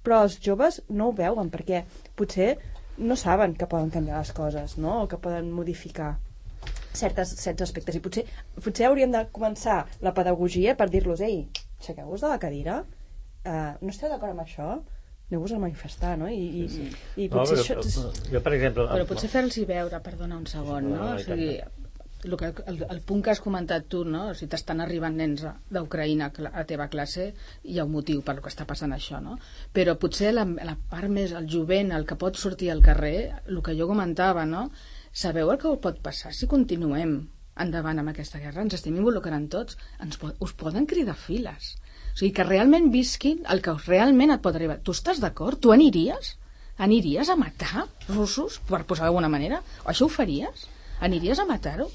però 0.04 0.22
els 0.22 0.38
joves 0.40 0.82
no 0.88 1.08
ho 1.08 1.12
veuen, 1.12 1.50
perquè 1.50 1.84
potser 2.14 2.58
no 2.98 3.16
saben 3.16 3.54
que 3.54 3.66
poden 3.66 3.90
canviar 3.90 4.18
les 4.18 4.32
coses, 4.32 4.78
no? 4.78 5.02
O 5.02 5.08
que 5.08 5.16
poden 5.16 5.50
modificar 5.50 6.18
certes, 6.96 7.34
certs 7.40 7.66
aspectes. 7.66 7.98
I 7.98 8.02
potser, 8.04 8.24
potser 8.62 8.88
hauríem 8.88 9.12
de 9.14 9.24
començar 9.34 9.82
la 10.04 10.14
pedagogia 10.16 10.76
per 10.78 10.88
dir-los, 10.92 11.22
ei, 11.24 11.44
aixequeu-vos 11.80 12.24
de 12.24 12.32
la 12.32 12.40
cadira, 12.42 12.82
uh, 12.82 13.72
no 13.80 13.92
esteu 13.94 14.12
d'acord 14.12 14.34
amb 14.34 14.44
això? 14.46 14.72
Aneu-vos 15.32 15.54
a 15.56 15.60
manifestar, 15.62 16.16
no? 16.20 16.28
I, 16.28 16.42
i, 16.62 16.64
sí, 16.68 16.88
sí. 16.92 17.22
i 17.24 17.28
No, 17.28 17.40
potser 17.40 17.62
però, 17.64 17.84
això... 17.84 18.08
jo, 18.28 18.42
per 18.44 18.56
exemple... 18.58 18.88
Però 18.90 19.06
potser 19.08 19.30
fer-los 19.32 19.62
veure, 19.68 20.02
perdona 20.04 20.36
un 20.36 20.44
segon, 20.50 20.90
no? 20.92 20.98
No, 20.98 21.14
O 21.14 21.22
i 21.22 21.24
sigui, 21.24 21.54
el, 22.24 22.36
que, 22.36 22.52
el, 22.66 22.82
el 22.88 23.00
punt 23.06 23.22
que 23.24 23.32
has 23.32 23.40
comentat 23.42 23.88
tu, 23.90 24.02
no? 24.04 24.26
Si 24.38 24.46
t'estan 24.50 24.82
arribant 24.84 25.16
nens 25.18 25.42
d'Ucraïna 25.74 26.28
a 26.28 26.44
la 26.46 26.64
teva 26.68 26.88
classe, 26.92 27.30
hi 27.64 27.78
ha 27.78 27.86
un 27.88 27.94
motiu 27.94 28.22
per 28.26 28.36
que 28.40 28.52
està 28.52 28.66
passant 28.68 28.94
això, 28.94 29.22
no? 29.24 29.38
Però 29.74 29.96
potser 29.98 30.34
la, 30.34 30.44
la 30.68 30.76
part 30.92 31.10
més, 31.10 31.34
el 31.38 31.48
jovent, 31.50 31.92
el 31.96 32.06
que 32.06 32.18
pot 32.20 32.38
sortir 32.38 32.70
al 32.70 32.84
carrer, 32.84 33.32
el 33.48 33.62
que 33.64 33.76
jo 33.78 33.88
comentava, 33.90 34.46
no? 34.46 34.68
Sabeu 35.12 35.50
el 35.52 35.58
que 35.60 35.70
pot 35.84 35.98
passar 36.00 36.30
si 36.32 36.46
continuem 36.48 37.10
endavant 37.62 37.98
amb 38.00 38.12
aquesta 38.12 38.38
guerra? 38.40 38.62
Ens 38.64 38.78
estem 38.78 38.94
involucrant 38.96 39.48
tots. 39.52 39.76
Ens 40.00 40.16
po 40.20 40.30
us 40.40 40.54
poden 40.56 40.86
cridar 40.88 41.16
files. 41.20 41.74
O 42.12 42.16
sigui, 42.16 42.32
que 42.36 42.46
realment 42.48 42.88
visquin 42.94 43.42
el 43.52 43.60
que 43.64 43.74
realment 43.86 44.32
et 44.32 44.40
pot 44.44 44.56
arribar. 44.56 44.78
Tu 44.80 44.94
estàs 44.96 45.20
d'acord? 45.20 45.60
Tu 45.60 45.72
aniríes? 45.74 46.36
Aniries 46.80 47.28
a 47.28 47.36
matar 47.36 47.84
russos, 48.08 48.56
per 48.68 48.86
posar 48.88 49.04
d'alguna 49.04 49.28
manera? 49.32 49.60
O 49.84 49.90
això 49.92 50.08
ho 50.08 50.14
faries? 50.14 50.64
Aniries 51.04 51.42
a 51.42 51.46
matar-ho? 51.48 51.90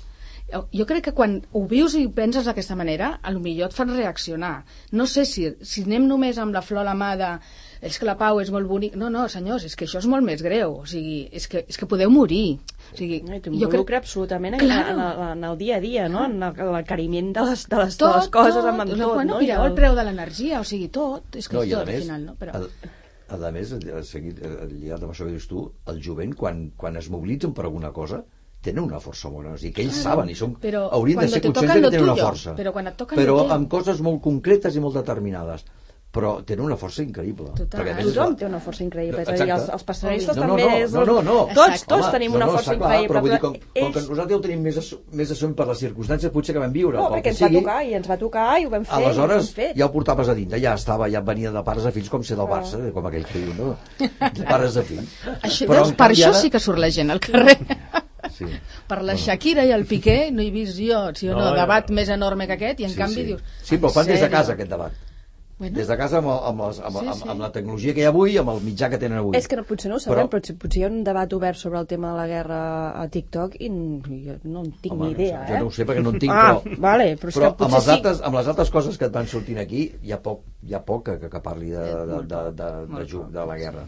Jo 0.47 0.85
crec 0.87 1.09
que 1.09 1.15
quan 1.17 1.39
ho 1.51 1.63
vius 1.67 1.97
i 1.99 2.05
penses 2.07 2.45
d'aquesta 2.47 2.77
manera, 2.79 3.15
a 3.21 3.33
lo 3.33 3.41
millor 3.43 3.67
et 3.67 3.75
fan 3.75 3.89
reaccionar. 3.91 4.61
No 4.93 5.09
sé 5.09 5.25
si, 5.25 5.49
si 5.59 5.83
anem 5.89 6.05
només 6.07 6.37
amb 6.39 6.55
la 6.55 6.61
flor 6.63 6.85
a 6.85 6.87
la 6.91 6.95
mà 6.95 7.15
de 7.19 7.33
és 7.81 7.97
que 7.99 8.05
la 8.05 8.15
pau 8.17 8.39
és 8.41 8.49
molt 8.51 8.67
bonic. 8.67 8.95
No, 8.95 9.09
no, 9.09 9.27
senyors, 9.29 9.63
és 9.67 9.75
que 9.75 9.85
això 9.85 9.99
és 9.99 10.07
molt 10.09 10.23
més 10.25 10.41
greu. 10.41 10.79
O 10.81 10.85
sigui, 10.85 11.27
és 11.31 11.47
que, 11.47 11.65
és 11.67 11.77
que 11.77 11.85
podeu 11.89 12.09
morir. 12.09 12.59
O 12.93 12.97
sigui, 12.97 13.21
I 13.21 13.39
t'involucra 13.41 13.97
absolutament 14.01 14.55
en, 14.57 14.59
Claro. 14.65 14.93
en, 14.95 15.01
el, 15.05 15.23
en 15.37 15.43
el 15.51 15.57
dia 15.57 15.77
a 15.77 15.79
dia, 15.83 16.07
no? 16.09 16.25
En 16.25 16.41
el- 16.43 16.53
l'encariment 16.73 17.33
de, 17.35 17.41
les, 17.49 17.67
de, 17.69 17.77
les, 17.83 17.97
de 17.97 18.05
tot, 18.05 18.15
les 18.15 18.29
coses, 18.29 18.55
tot, 18.55 18.65
amb, 18.65 18.81
amb 18.81 18.91
no, 18.95 18.97
tot, 19.05 19.13
bueno, 19.15 19.33
no? 19.33 19.39
Mireu 19.39 19.61
el- 19.63 19.71
el 19.71 19.75
preu 19.75 19.95
de 19.95 20.03
l'energia, 20.07 20.61
o 20.61 20.63
sigui, 20.63 20.87
tot. 20.89 21.35
És 21.35 21.47
que 21.49 21.55
No, 21.57 21.63
és 21.63 21.69
tot, 21.71 21.79
al 21.81 21.85
més, 21.93 22.01
final, 22.03 22.25
no? 22.25 22.35
Però... 22.39 22.53
a, 23.27 23.35
a 23.35 23.51
més, 23.51 23.73
a 23.73 24.03
seguir, 24.07 24.35
a, 24.43 24.65
lligat 24.71 25.03
amb 25.03 25.11
això 25.11 25.25
que 25.27 25.31
dius 25.35 25.47
tu, 25.47 25.65
el 25.91 26.01
jovent, 26.01 26.33
quan, 26.35 26.71
quan 26.77 26.95
es 26.97 27.09
mobilitzen 27.11 27.53
per 27.53 27.65
alguna 27.65 27.91
cosa, 27.91 28.23
tenen 28.63 28.83
una 28.83 28.99
força 28.99 29.29
molt 29.29 29.43
gran. 29.45 29.53
O 29.55 29.57
sigui, 29.61 29.73
que 29.75 29.83
ells 29.83 29.99
saben 30.01 30.29
i 30.31 30.35
són, 30.35 30.55
Però 30.63 30.87
haurien 30.91 31.19
de 31.19 31.27
cuando 31.27 31.35
ser 31.35 31.41
conscients 31.43 31.73
de 31.75 31.81
que 31.81 31.89
tenen 31.91 32.03
una 32.07 32.15
tuyo, 32.15 32.25
força. 32.29 32.55
però 32.57 32.71
quan 32.73 32.87
et 32.87 32.95
toquen 32.97 33.19
però 33.19 33.35
amb 33.53 33.69
coses 33.69 34.01
molt 34.01 34.21
concretes 34.23 34.75
i 34.75 34.79
molt 34.79 34.95
determinades. 34.97 35.65
Però 36.17 36.29
tenen 36.47 36.63
una 36.65 36.77
força 36.79 37.03
increïble. 37.03 37.49
Total. 37.53 37.81
Perquè 37.81 37.91
a 37.91 37.95
més 37.97 38.05
és 38.07 38.13
Tothom 38.15 38.31
la- 38.31 38.37
té 38.39 38.45
una 38.47 38.59
força 38.63 38.81
increïble. 38.81 39.17
No, 39.17 39.31
És 39.33 39.41
a 39.41 39.43
dir, 39.45 39.51
els, 39.53 39.65
els 39.75 39.83
personalistes 39.83 40.37
no, 40.37 40.41
no, 40.41 40.47
també... 40.55 40.63
no, 40.63 40.77
és 40.85 40.93
no, 40.95 41.03
no, 41.05 41.15
no. 41.21 41.35
Tots, 41.51 41.67
Exacte. 41.67 41.89
tots 41.91 42.05
Home, 42.07 42.11
tenim 42.15 42.31
no, 42.31 42.37
una 42.39 42.45
no, 42.47 42.51
força 42.55 42.73
clar, 42.77 42.77
increïble. 42.87 43.09
Però 43.11 43.21
vull 43.25 43.31
dir, 43.35 43.39
com, 43.43 43.53
com 43.53 43.59
que 43.67 43.81
ells... 43.99 44.07
nosaltres 44.09 44.31
ja 44.31 44.37
ho 44.37 44.41
tenim 44.47 44.61
més, 44.65 44.77
assu- 44.81 44.99
més 45.19 45.33
assumit 45.35 45.57
per 45.59 45.67
les 45.67 45.77
circumstàncies 45.83 46.31
potser 46.33 46.55
que 46.55 46.63
vam 46.63 46.71
viure, 46.73 46.97
No, 46.97 47.09
perquè 47.11 47.33
ens 47.35 47.41
va 47.43 47.47
sigui, 47.51 47.59
tocar, 47.61 47.77
i 47.83 47.93
ens 47.99 48.09
va 48.09 48.17
tocar, 48.23 48.47
i 48.61 48.65
ho 48.65 48.69
vam 48.73 48.85
fer, 48.87 48.97
i 48.97 49.03
ho 49.03 49.07
Aleshores, 49.11 49.49
hem 49.51 49.53
fet. 49.59 49.75
ja 49.77 49.85
ho 49.85 49.91
portaves 49.91 50.29
a 50.29 50.33
dintre, 50.39 50.61
ja 50.63 50.73
estava, 50.79 51.09
ja 51.11 51.21
venia 51.21 51.51
de 51.51 51.63
pares 51.69 51.85
a 51.85 51.91
fills 51.91 52.09
com 52.09 52.23
ser 52.23 52.37
del 52.39 52.47
Barça, 52.47 52.79
com 52.95 53.05
aquell 53.11 53.25
que 53.27 53.43
diu, 53.43 53.53
no? 53.59 53.75
De 53.99 54.43
pares 54.47 54.77
a 54.77 54.83
fills. 54.87 55.11
Això, 55.43 55.67
Però, 55.67 55.85
en 55.85 55.93
per 55.99 56.09
això 56.15 56.31
ara- 56.31 56.39
sí 56.41 56.49
que 56.49 56.59
surt 56.63 56.79
la 56.79 56.89
gent 56.89 57.11
al 57.11 57.19
carrer. 57.19 57.59
Sí. 58.37 58.45
per 58.87 59.01
la 59.03 59.15
Shakira 59.15 59.63
i 59.65 59.71
el 59.71 59.85
Piqué 59.85 60.31
no 60.31 60.41
he 60.41 60.49
vist 60.51 60.77
jo, 60.79 61.11
si 61.15 61.27
o 61.29 61.33
no, 61.33 61.39
No, 61.39 61.51
ja- 61.51 61.61
debat 61.61 61.89
més 61.91 62.09
enorme 62.09 62.47
que 62.47 62.53
aquest, 62.57 62.79
i 62.81 62.85
en 62.85 62.91
sí, 62.91 62.97
canvi 62.97 63.15
sí. 63.21 63.23
dius... 63.29 63.43
Sí, 63.63 63.77
però 63.77 63.87
"En 63.89 63.93
fan 63.93 64.05
des 64.07 64.15
de 64.19 64.25
sèrio?" 64.25 64.31
casa 64.37 64.53
aquest 64.53 64.69
debat. 64.69 64.91
Bueno, 65.57 65.73
Des 65.73 65.87
de 65.89 65.95
casa 65.97 66.19
amb, 66.19 66.27
amb, 66.29 66.59
les, 66.67 66.79
amb, 66.85 66.97
Sí, 66.99 67.05
amb, 67.07 67.15
sí. 67.17 67.27
amb 67.33 67.39
la 67.41 67.47
tecnologia 67.51 67.93
que 67.95 68.01
hi 68.01 68.05
ha 68.05 68.09
avui, 68.11 68.35
amb 68.37 68.51
el 68.51 68.59
mitjà 68.61 68.91
que 68.91 68.99
tenen 69.01 69.17
avui. 69.17 69.33
És 69.39 69.47
que 69.49 69.57
no, 69.57 69.63
potser 69.65 69.89
no 69.89 69.95
ho 69.97 69.99
sabem, 70.03 70.27
Però- 70.27 70.29
però, 70.43 70.53
potser, 70.61 70.81
hi 70.81 70.83
ha 70.85 70.89
un 70.91 70.99
debat 71.03 71.33
obert 71.33 71.57
sobre 71.57 71.79
el 71.79 71.87
tema 71.89 72.11
de 72.11 72.17
la 72.19 72.27
guerra 72.29 72.59
a 73.01 73.07
TikTok 73.09 73.55
i 73.59 73.69
jo 73.71 74.35
no 74.43 74.61
en 74.61 74.71
tinc 74.83 74.93
Home, 74.93 75.07
ni 75.07 75.11
idea, 75.15 75.39
jo 75.49 75.55
eh? 75.55 75.59
no 75.63 75.65
ho 75.65 75.71
sé 75.73 75.87
perquè 75.89 76.03
no 76.03 76.11
en 76.13 76.19
tinc, 76.19 76.31
ah, 76.31 76.59
però... 76.61 76.77
vale, 76.85 77.07
però, 77.17 77.31
però 77.33 77.49
que 77.57 77.63
amb, 77.65 77.73
els 77.79 77.83
sí. 77.85 77.89
altres, 77.95 78.21
amb 78.21 78.35
les 78.37 78.47
altres 78.53 78.69
coses 78.69 78.97
que 79.01 79.05
et 79.09 79.15
van 79.17 79.25
sortint 79.25 79.57
aquí 79.63 79.81
hi 80.03 80.11
ha 80.13 80.19
poc, 80.21 80.43
hi 80.61 80.75
ha 80.77 80.81
poc 80.85 81.03
que, 81.09 81.29
que 81.33 81.41
parli 81.41 81.71
de, 81.73 81.85
de, 81.87 82.05
molt 82.13 82.27
de, 82.29 82.43
de, 82.61 82.69
de, 82.93 83.05
ju- 83.09 83.23
poc, 83.23 83.31
de 83.33 83.45
la 83.49 83.57
guerra. 83.57 83.85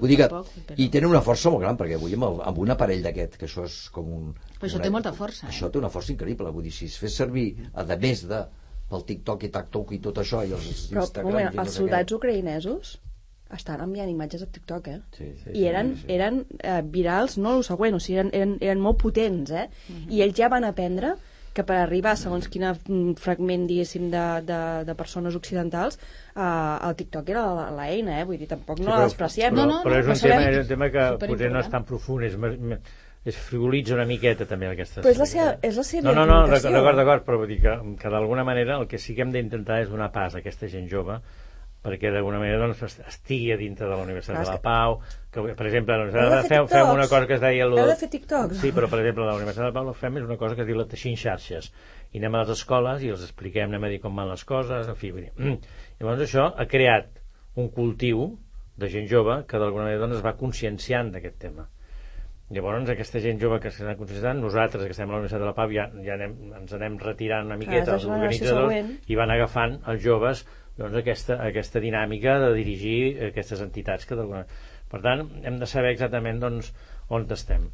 Vull 0.00 0.08
dir 0.10 0.16
que, 0.24 0.28
i 0.76 0.88
tenen 0.90 1.08
una 1.14 1.22
força 1.22 1.50
molt 1.54 1.62
gran 1.62 1.78
perquè 1.78 2.00
avui 2.00 2.14
amb, 2.18 2.24
el, 2.32 2.40
amb 2.50 2.58
un 2.66 2.74
aparell 2.74 3.02
d'aquest 3.06 3.38
que 3.38 3.46
això 3.46 3.62
és 3.70 3.78
com 3.94 4.10
un... 4.10 4.34
Però 4.58 4.66
això 4.66 4.80
una- 4.82 4.88
té 4.88 4.90
molta 4.90 5.12
força, 5.14 5.46
eh? 5.46 5.50
això 5.54 5.70
té 5.70 5.78
una 5.78 5.88
força 5.88 6.10
increïble 6.16 6.50
vull 6.50 6.66
dir, 6.66 6.72
si 6.74 6.90
es 6.90 6.98
fes 6.98 7.14
servir 7.14 7.52
a 7.74 7.84
de 7.86 7.96
més 8.02 8.26
de 8.26 8.42
pel 8.92 9.06
TikTok 9.08 9.46
i 9.48 9.50
TikTok 9.54 9.94
i 9.96 9.98
tot 10.04 10.20
això 10.22 10.42
i 10.44 10.52
els 10.52 10.68
Però, 10.92 11.06
Instagram 11.06 11.32
moment, 11.32 11.50
i 11.52 11.56
no 11.56 11.64
els 11.66 11.78
soldats 11.80 12.12
què. 12.12 12.18
ucraïnesos 12.20 12.92
estan 13.52 13.82
enviant 13.84 14.08
imatges 14.08 14.42
a 14.44 14.46
TikTok, 14.48 14.86
eh? 14.88 15.00
sí, 15.16 15.26
sí, 15.42 15.50
I 15.60 15.66
eren, 15.68 15.90
sí, 15.96 16.06
sí. 16.06 16.12
eren 16.14 16.38
eh, 16.60 16.78
virals, 16.84 17.34
no 17.38 17.58
el 17.58 17.64
següent, 17.68 17.96
o 17.98 18.00
sigui, 18.00 18.18
eren, 18.22 18.30
eren, 18.32 18.54
eren 18.64 18.80
molt 18.80 18.96
potents, 19.02 19.50
eh? 19.52 19.66
Mhm. 19.92 20.08
I 20.12 20.22
ells 20.24 20.38
ja 20.40 20.48
van 20.48 20.64
aprendre 20.64 21.16
que 21.52 21.66
per 21.68 21.76
arribar, 21.82 22.14
segons 22.16 22.46
quin 22.48 22.64
fragment, 23.20 23.66
diguéssim, 23.68 24.06
de, 24.14 24.22
de, 24.48 24.60
de 24.88 24.94
persones 24.96 25.34
occidentals, 25.36 25.98
eh, 26.32 26.88
el 26.88 26.96
TikTok 26.96 27.28
era 27.34 27.42
la- 27.58 27.66
l'eina, 27.76 28.20
eh? 28.22 28.24
Vull 28.24 28.38
dir, 28.40 28.48
tampoc 28.48 28.78
no 28.80 28.86
però- 28.88 29.02
la 29.02 29.04
despreciem. 29.10 29.52
però, 29.52 29.66
No, 29.66 29.66
no, 29.74 29.82
però 29.84 29.98
és 30.00 30.06
no, 30.06 30.12
un, 30.14 30.18
però 30.22 30.30
tema, 30.32 30.48
és 30.48 30.58
un 30.62 30.68
tema 30.72 30.88
que 30.94 31.04
potser 31.26 31.50
no 31.52 31.60
és 31.60 31.68
tan 31.68 31.84
profund, 31.84 32.24
és, 32.24 32.38
més- 32.40 32.56
més- 32.58 32.80
es 33.24 33.36
frivolitza 33.38 33.94
una 33.94 34.04
miqueta 34.08 34.46
també 34.50 34.66
aquesta 34.66 35.00
Però 35.04 35.10
és 35.14 35.18
la 35.20 35.26
seva- 35.30 35.58
és 35.62 35.76
la 35.78 35.84
seva 35.86 36.08
no, 36.12 36.24
no, 36.26 36.26
no, 36.26 36.58
d'acord, 36.58 36.96
d'acord, 36.98 37.24
però 37.26 37.38
vull 37.38 37.48
dir 37.52 37.60
que, 37.62 37.76
que 38.00 38.10
d'alguna 38.10 38.42
manera 38.44 38.80
el 38.80 38.88
que 38.90 38.98
sí 38.98 39.14
que 39.14 39.22
hem 39.22 39.30
d'intentar 39.30 39.82
és 39.84 39.88
donar 39.92 40.10
pas 40.12 40.34
a 40.34 40.38
aquesta 40.42 40.66
gent 40.68 40.88
jove 40.90 41.20
perquè 41.82 42.12
d'alguna 42.14 42.38
manera 42.38 42.58
doncs, 42.62 42.82
est- 42.86 43.00
estigui 43.08 43.50
a 43.52 43.56
dintre 43.58 43.86
de 43.88 43.94
la 43.94 44.02
Universitat 44.02 44.36
Clar, 44.36 44.46
de 44.46 44.52
la 44.52 44.62
Pau 44.62 45.00
que, 45.32 45.54
per 45.58 45.66
exemple, 45.66 45.94
a 45.94 45.96
la 45.98 46.04
Heu 46.04 46.10
de 46.10 46.18
Universitat 46.18 46.48
fer 46.48 46.58
fem, 46.58 46.68
fem 46.70 46.90
una 46.94 47.08
cosa 47.10 47.26
que 47.26 47.34
es 47.34 47.40
deia 47.42 47.66
lo 47.66 47.78
Heu 47.78 47.86
de- 47.90 47.96
fer 47.96 48.08
TikToks. 48.10 48.60
sí, 48.60 48.70
però 48.74 48.86
per 48.90 49.00
exemple 49.00 49.24
la 49.26 49.34
Universitat 49.34 49.64
de 49.64 49.70
la 49.72 49.74
Pau 49.80 49.88
el 49.90 49.94
fem 49.98 50.18
és 50.18 50.24
una 50.28 50.36
cosa 50.38 50.54
que 50.54 50.62
es 50.62 50.66
diu 50.68 50.76
la 50.78 50.86
teixint 50.86 51.16
xarxes. 51.18 51.72
I 52.12 52.18
anem 52.18 52.34
a 52.36 52.42
les 52.44 52.50
escoles 52.54 53.02
i 53.02 53.08
els 53.10 53.22
expliquem 53.26 53.68
anem 53.70 53.84
a 53.84 53.88
dir 53.90 53.98
com 54.00 54.14
van 54.14 54.28
les 54.30 54.44
coses 54.44 54.86
en 54.88 54.94
fi, 54.96 55.10
vull 55.10 55.22
dir, 55.26 55.32
mm. 55.38 55.58
llavors 56.00 56.22
això 56.26 56.52
ha 56.54 56.66
creat 56.70 57.18
un 57.56 57.68
cultiu 57.70 58.38
de 58.76 58.88
gent 58.88 59.08
jove 59.10 59.44
que 59.46 59.58
d'alguna 59.58 59.84
manera 59.88 60.00
doncs, 60.06 60.16
es 60.20 60.24
va 60.24 60.36
conscienciant 60.38 61.10
d'aquest 61.10 61.38
tema 61.38 61.66
Llavors, 62.52 62.90
aquesta 62.92 63.20
gent 63.24 63.38
jove 63.40 63.58
que 63.64 63.70
s'ha 63.72 63.94
conscienciant, 63.96 64.40
nosaltres 64.42 64.84
que 64.84 64.92
estem 64.92 65.08
a 65.08 65.14
la 65.14 65.20
Universitat 65.22 65.40
de 65.40 65.48
la 65.48 65.54
Pau 65.56 65.70
ja, 65.72 65.86
ja 66.04 66.16
anem, 66.18 66.34
ens 66.58 66.74
anem 66.76 66.98
retirant 67.00 67.46
una 67.48 67.56
miqueta 67.60 67.94
la 67.94 67.96
els 67.96 68.08
organitzadors 68.08 69.08
i 69.08 69.16
van 69.16 69.32
agafant 69.32 69.78
els 69.88 70.02
joves 70.04 70.44
doncs, 70.76 70.96
aquesta, 71.00 71.38
aquesta 71.46 71.80
dinàmica 71.80 72.38
de 72.42 72.50
dirigir 72.58 72.96
aquestes 73.30 73.60
entitats 73.64 74.08
que 74.08 74.18
Per 74.92 75.00
tant, 75.00 75.22
hem 75.48 75.56
de 75.60 75.68
saber 75.68 75.94
exactament 75.94 76.40
doncs, 76.40 76.72
on 77.08 77.24
estem. 77.32 77.70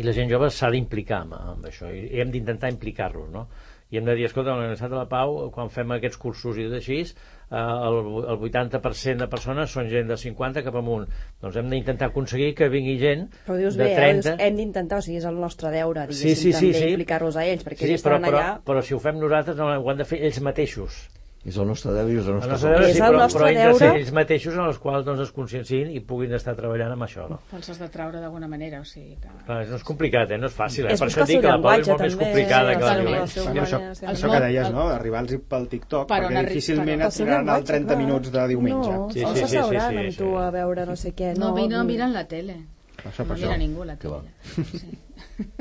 I 0.00 0.04
la 0.04 0.14
gent 0.16 0.30
jove 0.32 0.48
s'ha 0.52 0.70
d'implicar 0.72 1.22
amb, 1.26 1.66
això 1.68 1.90
i, 1.92 2.06
hem 2.20 2.32
d'intentar 2.32 2.70
implicar-los, 2.72 3.28
no? 3.32 3.48
I 3.90 4.00
hem 4.00 4.04
de 4.04 4.14
dir, 4.16 4.26
escolta, 4.28 4.52
a 4.52 4.56
la 4.56 4.64
Universitat 4.66 4.92
de 4.92 4.98
la 5.00 5.08
Pau, 5.08 5.50
quan 5.52 5.68
fem 5.72 5.92
aquests 5.96 6.20
cursos 6.20 6.56
i 6.56 6.66
tot 6.68 6.76
així, 6.80 7.00
el, 7.50 7.98
el 8.28 8.40
80% 8.48 9.22
de 9.24 9.28
persones 9.32 9.72
són 9.72 9.88
gent 9.92 10.08
de 10.10 10.16
50 10.20 10.62
cap 10.66 10.74
amunt. 10.80 11.06
Doncs 11.42 11.56
hem 11.56 11.70
d'intentar 11.72 12.10
aconseguir 12.10 12.54
que 12.58 12.68
vingui 12.72 12.98
gent 13.00 13.28
Però 13.46 13.56
dius 13.60 13.78
de 13.78 13.84
bé, 13.86 13.94
30... 13.96 14.04
eh? 14.04 14.36
dius, 14.36 14.46
hem 14.48 14.58
d'intentar, 14.60 14.98
o 15.00 15.06
sigui, 15.06 15.18
és 15.22 15.28
el 15.28 15.38
nostre 15.40 15.72
deure, 15.74 16.06
Sí, 16.12 16.28
diguéssim, 16.28 16.52
sí, 16.52 16.52
sí, 16.52 16.72
també 16.72 16.82
sí. 16.84 16.90
implicar-los 16.96 17.36
a 17.40 17.46
ells, 17.48 17.64
perquè 17.64 17.86
Sí, 17.86 17.92
ells 17.94 18.04
però, 18.04 18.18
estaran 18.18 18.28
però, 18.28 18.42
allà... 18.42 18.58
però 18.68 18.82
si 18.84 18.94
ho 18.96 19.00
fem 19.02 19.20
nosaltres 19.22 19.56
no, 19.56 19.70
ho 19.80 19.90
han 19.90 20.02
de 20.02 20.08
fer 20.08 20.20
ells 20.28 20.40
mateixos. 20.44 20.98
És 21.46 21.56
el 21.56 21.68
nostre 21.68 21.92
deure 21.94 22.10
i 22.12 22.16
és 22.18 22.26
el 22.26 22.34
El 22.34 22.34
nostre 22.34 22.50
nostre 22.52 22.70
deure. 22.70 22.86
sí, 22.92 22.98
el 22.98 23.04
però, 23.04 23.18
nostre 23.22 23.40
però 23.40 23.46
ser 23.48 23.78
deure. 23.78 24.00
ells 24.00 24.10
mateixos 24.12 24.54
en 24.54 24.64
els 24.66 24.78
quals 24.82 25.04
doncs, 25.06 25.20
es 25.22 25.30
conscienciïn 25.32 25.92
i 25.94 26.00
puguin 26.00 26.32
estar 26.34 26.54
treballant 26.58 26.92
amb 26.92 27.02
això. 27.06 27.28
No? 27.30 27.38
Te'ls 27.52 27.70
has 27.70 27.78
de 27.78 27.88
traure 27.88 28.20
d'alguna 28.20 28.48
manera, 28.50 28.80
o 28.80 28.84
sigui 28.84 29.14
que... 29.22 29.30
Clar, 29.46 29.60
no 29.70 29.76
és 29.78 29.84
complicat, 29.86 30.30
eh? 30.34 30.38
no 30.42 30.50
és 30.50 30.56
fàcil. 30.58 30.88
Eh? 30.88 30.92
És 30.96 31.00
per 31.00 31.08
això 31.08 31.24
dic 31.30 31.40
que 31.40 31.46
la 31.48 31.60
Pau 31.62 31.78
és 31.78 31.88
molt 31.88 32.02
més 32.02 32.12
també, 32.12 32.24
complicada 32.24 32.72
eh? 32.72 32.76
que 32.76 32.84
la 32.84 32.96
violència. 32.98 33.42
Bueno, 33.46 33.62
això, 33.62 33.80
ser. 33.94 34.08
això 34.12 34.32
que 34.34 34.40
deies, 34.44 34.70
no? 34.74 34.88
Arribar-los 34.98 35.40
pel 35.48 35.68
TikTok, 35.68 36.08
Per 36.10 36.18
on 36.24 36.32
perquè 36.34 36.44
difícilment 36.48 37.06
et 37.06 37.14
tiraran 37.16 37.38
el 37.38 37.46
llenguatge, 37.46 37.70
30 37.72 37.86
clar. 37.94 37.98
minuts 38.02 38.32
de 38.34 38.46
diumenge. 38.48 38.90
No, 38.98 39.08
Sí, 39.12 39.20
sí, 39.20 39.26
sí, 39.26 39.32
sí, 39.32 39.38
sí, 39.38 39.46
sí, 39.46 39.54
s'asseuran 39.54 39.90
sí, 39.94 39.96
amb 40.02 40.10
sí. 40.10 40.18
tu 40.18 40.36
a 40.42 40.50
veure 40.50 40.86
no 40.86 40.96
sé 40.96 41.14
què. 41.14 41.30
No, 41.38 41.54
No, 41.54 41.68
no, 41.68 41.84
miren 41.84 42.12
la 42.12 42.24
tele. 42.28 42.58
Això 43.06 43.24
no 43.24 43.34
mira 43.38 43.52
això. 43.54 43.58
ningú 43.62 43.84
la 43.84 43.96
tele. 43.96 44.20
Sí. 44.82 44.98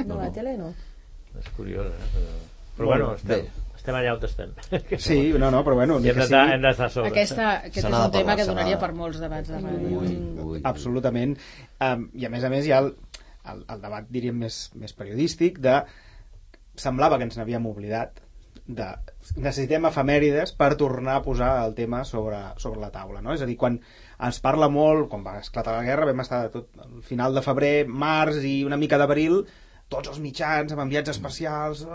No, 0.07 0.15
la 0.17 0.31
tele 0.33 0.57
no. 0.57 0.73
És 1.37 1.47
curiós, 1.55 1.85
eh? 1.85 2.09
Però... 2.15 2.35
Però 2.77 2.87
bueno, 2.91 3.13
estem. 3.13 3.45
Estem 3.87 3.95
allà 3.95 4.13
on 4.15 4.25
estem. 4.27 4.53
Sí, 5.07 5.17
no, 5.39 5.49
no, 5.51 5.63
però 5.63 5.77
bueno, 5.79 5.99
ni 6.03 6.11
hem 6.11 6.19
d'estar 6.19 6.43
sigui... 6.51 6.83
a 6.83 6.89
sobre. 6.89 7.11
Aquesta, 7.13 7.47
aquest 7.69 7.79
és 7.79 7.87
un 7.87 7.95
de 7.95 8.11
tema 8.11 8.33
parlar, 8.33 8.37
que 8.41 8.49
donaria 8.49 8.75
de- 8.75 8.81
per 8.83 8.91
molts 8.97 9.21
debats 9.23 9.49
de 9.53 9.61
ràdio. 9.63 10.01
Ui, 10.01 10.17
ui. 10.51 10.61
Absolutament. 10.67 11.37
Um, 11.79 12.07
I 12.13 12.27
a 12.27 12.31
més 12.33 12.43
a 12.43 12.51
més 12.51 12.67
hi 12.67 12.73
ha 12.75 12.81
el, 12.83 12.93
el, 13.47 13.65
el 13.75 13.83
debat, 13.83 14.07
diríem, 14.11 14.37
més, 14.45 14.67
més 14.75 14.95
periodístic 14.97 15.61
de... 15.63 15.81
Semblava 16.77 17.17
que 17.17 17.25
ens 17.25 17.37
n'havíem 17.39 17.65
oblidat 17.65 18.19
de 18.67 18.85
necessitem 19.39 19.87
efemèrides 19.87 20.51
per 20.59 20.75
tornar 20.77 21.15
a 21.17 21.23
posar 21.25 21.53
el 21.63 21.71
tema 21.73 22.03
sobre, 22.05 22.37
sobre 22.61 22.81
la 22.83 22.91
taula, 22.91 23.21
no? 23.23 23.31
És 23.33 23.41
a 23.41 23.47
dir, 23.49 23.55
quan 23.57 23.79
es 24.27 24.41
parla 24.43 24.67
molt, 24.69 25.07
quan 25.09 25.23
va 25.25 25.37
esclatar 25.39 25.77
la 25.77 25.85
guerra, 25.87 26.05
vam 26.11 26.21
estar 26.21 26.41
tot 26.53 26.67
al 26.83 26.99
final 27.07 27.33
de 27.33 27.41
febrer, 27.45 27.87
març 27.87 28.43
i 28.45 28.59
una 28.67 28.77
mica 28.77 28.99
d'abril, 28.99 29.39
tots 29.89 30.09
els 30.11 30.19
mitjans 30.19 30.71
amb 30.73 30.81
enviats 30.83 31.09
especials, 31.13 31.85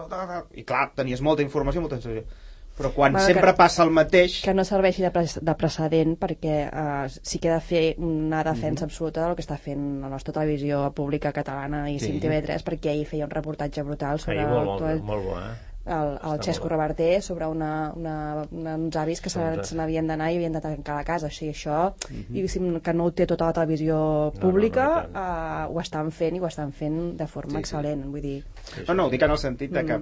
i 0.55 0.65
clar, 0.65 0.91
tenies 0.97 1.21
molta 1.21 1.43
informació, 1.45 1.81
molta 1.85 1.97
informació. 2.01 2.25
Però 2.73 2.89
quan 2.95 3.13
Bueno, 3.13 3.27
sempre 3.27 3.51
que- 3.51 3.57
passa 3.59 3.83
el 3.85 3.91
mateix... 3.93 4.39
que 4.43 4.55
no 4.57 4.65
serveixi 4.65 5.03
de, 5.05 5.11
pre 5.13 5.27
de 5.29 5.55
precedent 5.61 6.15
perquè 6.17 6.55
uh, 6.73 7.05
sí 7.23 7.39
que 7.39 7.51
he 7.51 7.53
de 7.53 7.61
fer 7.61 7.83
una 8.01 8.41
defensa 8.43 8.87
absoluta 8.87 9.27
del 9.27 9.35
que 9.37 9.43
està 9.45 9.59
fent 9.61 10.01
la 10.01 10.09
nostra 10.09 10.33
televisió 10.33 10.87
pública 10.97 11.33
catalana 11.37 11.83
i 11.91 11.99
Sí. 12.01 12.15
sí. 12.15 12.21
TV3 12.23 12.65
perquè 12.65 12.95
ahir 12.95 13.05
feia 13.11 13.27
un 13.29 13.31
reportatge 13.31 13.83
brutal 13.85 14.19
sobre 14.25 14.39
Ahir 14.41 14.49
molt, 14.49 14.71
molt, 14.71 14.89
el, 14.89 15.03
molt 15.03 15.23
bo, 15.29 15.37
eh? 15.39 15.53
El, 15.87 16.19
el 16.33 16.41
Xesco. 16.43 16.69
Reverter 16.69 17.23
sobre 17.23 17.47
una, 17.47 17.93
una, 17.97 18.47
una, 18.51 18.77
uns 18.77 18.97
avis 18.97 19.21
que 19.21 19.31
se 19.31 19.41
n'havien 19.75 20.07
d'anar 20.07 20.31
i 20.33 20.37
havien 20.37 20.53
de 20.53 20.61
tancar 20.63 20.97
la 20.97 21.05
casa. 21.05 21.27
O 21.27 21.31
sigui, 21.31 21.51
això, 21.53 21.93
Mhm. 22.11 22.27
diguéssim, 22.31 22.81
que 22.81 22.93
no 22.95 23.05
ho 23.05 23.13
té 23.13 23.27
tota 23.27 23.47
la 23.47 23.53
televisió 23.53 23.97
no, 24.35 24.41
pública, 24.41 24.87
no, 24.87 25.11
i 25.11 25.13
tant. 25.13 25.71
uh, 25.71 25.75
ho 25.77 25.81
estan 25.81 26.11
fent 26.13 26.37
i 26.37 26.41
ho 26.41 26.47
estan 26.47 26.73
fent 26.73 27.17
de 27.17 27.27
forma 27.27 27.59
Sí, 27.59 27.65
sí. 27.65 27.75
excel·lent. 27.75 28.05
Vull 28.11 28.21
dir, 28.23 28.45
No, 28.89 28.95
no, 28.95 29.07
ho 29.07 29.11
dic 29.11 29.23
en 29.23 29.31
el 29.31 29.39
sentit 29.39 29.71
de 29.73 29.85
que, 29.85 29.93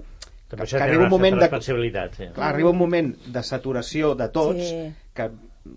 També 0.51 0.65
que, 0.65 0.71
que 0.71 0.77
té 0.79 0.83
arriba 0.83 1.05
un 1.05 1.11
moment 1.11 1.37
de, 1.37 1.41
responsabilitat, 1.47 2.15
sí. 2.17 2.27
clar, 2.35 2.49
arriba 2.55 2.71
un 2.71 2.79
moment 2.79 3.15
de 3.27 3.43
saturació 3.43 4.15
de 4.17 4.29
tots 4.29 4.59
Sí. 4.59 4.93
que 5.15 5.31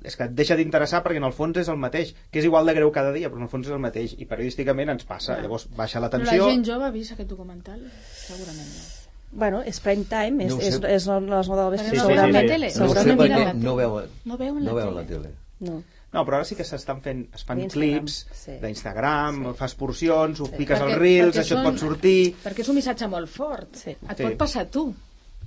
és 0.05 0.15
que 0.15 0.23
et 0.23 0.31
deixa 0.31 0.55
d'interessar 0.55 1.03
perquè 1.03 1.17
en 1.17 1.25
el 1.25 1.33
fons 1.33 1.57
és 1.57 1.67
el 1.69 1.77
mateix, 1.77 2.15
que 2.31 2.39
és 2.39 2.45
igual 2.45 2.65
de 2.65 2.73
greu 2.73 2.89
cada 2.91 3.11
dia, 3.11 3.29
però 3.29 3.37
en 3.37 3.43
el 3.43 3.49
fons 3.49 3.67
és 3.67 3.73
el 3.73 3.79
mateix, 3.79 4.15
i 4.17 4.25
periodísticament 4.25 4.89
ens 4.89 5.03
passa. 5.03 5.39
Llavors 5.41 5.67
baixa 5.75 5.99
la 5.99 6.09
Però 6.09 6.23
la 6.23 6.31
gent 6.49 6.63
jove 6.65 6.85
ha 6.85 6.89
vist 6.91 7.11
aquest 7.11 7.29
documental? 7.29 7.79
Segurament 8.13 8.67
no. 8.67 9.02
Bueno, 9.33 9.61
és 9.65 9.79
prime 9.79 10.05
time, 10.05 10.45
és, 10.45 10.53
No 10.53 10.59
és, 10.61 10.75
és, 10.75 10.79
les 10.81 11.07
9 11.07 11.55
del 11.57 11.71
vespre, 11.71 11.89
Perquè 11.91 11.97
no 11.97 12.07
sí, 12.07 12.13
sí, 12.13 12.15
la 12.33 12.41
sí. 12.41 12.47
tele. 12.47 12.67
No 12.67 12.69
ho 12.69 12.69
sé 12.69 12.77
Segurament 12.79 13.19
la 13.19 13.53
no 13.53 13.59
tele. 13.59 13.75
veuen, 13.75 14.09
No 14.25 14.37
veuen 14.37 14.63
la 14.65 14.71
no 14.71 14.75
veuen 14.75 14.95
la 14.95 15.03
tele. 15.03 15.21
tele. 15.29 15.35
No. 15.59 15.83
No, 16.13 16.21
però 16.27 16.35
ara 16.37 16.45
sí 16.45 16.53
que 16.55 16.63
s'estan 16.63 16.99
fent, 17.01 17.23
es 17.33 17.41
fan 17.43 17.57
D'Instagram, 17.57 17.89
clips 18.05 18.27
sí. 18.37 18.51
d'Instagram, 18.61 19.55
fas 19.57 19.73
porcions, 19.73 20.39
ho 20.41 20.45
piques 20.51 20.77
Perquè- 20.79 20.83
als 20.91 20.97
reels, 20.99 21.35
perquè 21.35 21.41
això 21.41 21.57
et 21.57 21.63
pot 21.65 21.79
sortir... 21.81 22.35
Perquè 22.43 22.61
és 22.61 22.69
un 22.69 22.75
missatge 22.75 23.07
molt 23.09 23.29
fort. 23.29 23.75
Sí. 23.75 23.89
Et 23.95 24.17
Sí. 24.17 24.23
pot 24.23 24.37
passar 24.37 24.61
a 24.61 24.69
tu. 24.69 24.93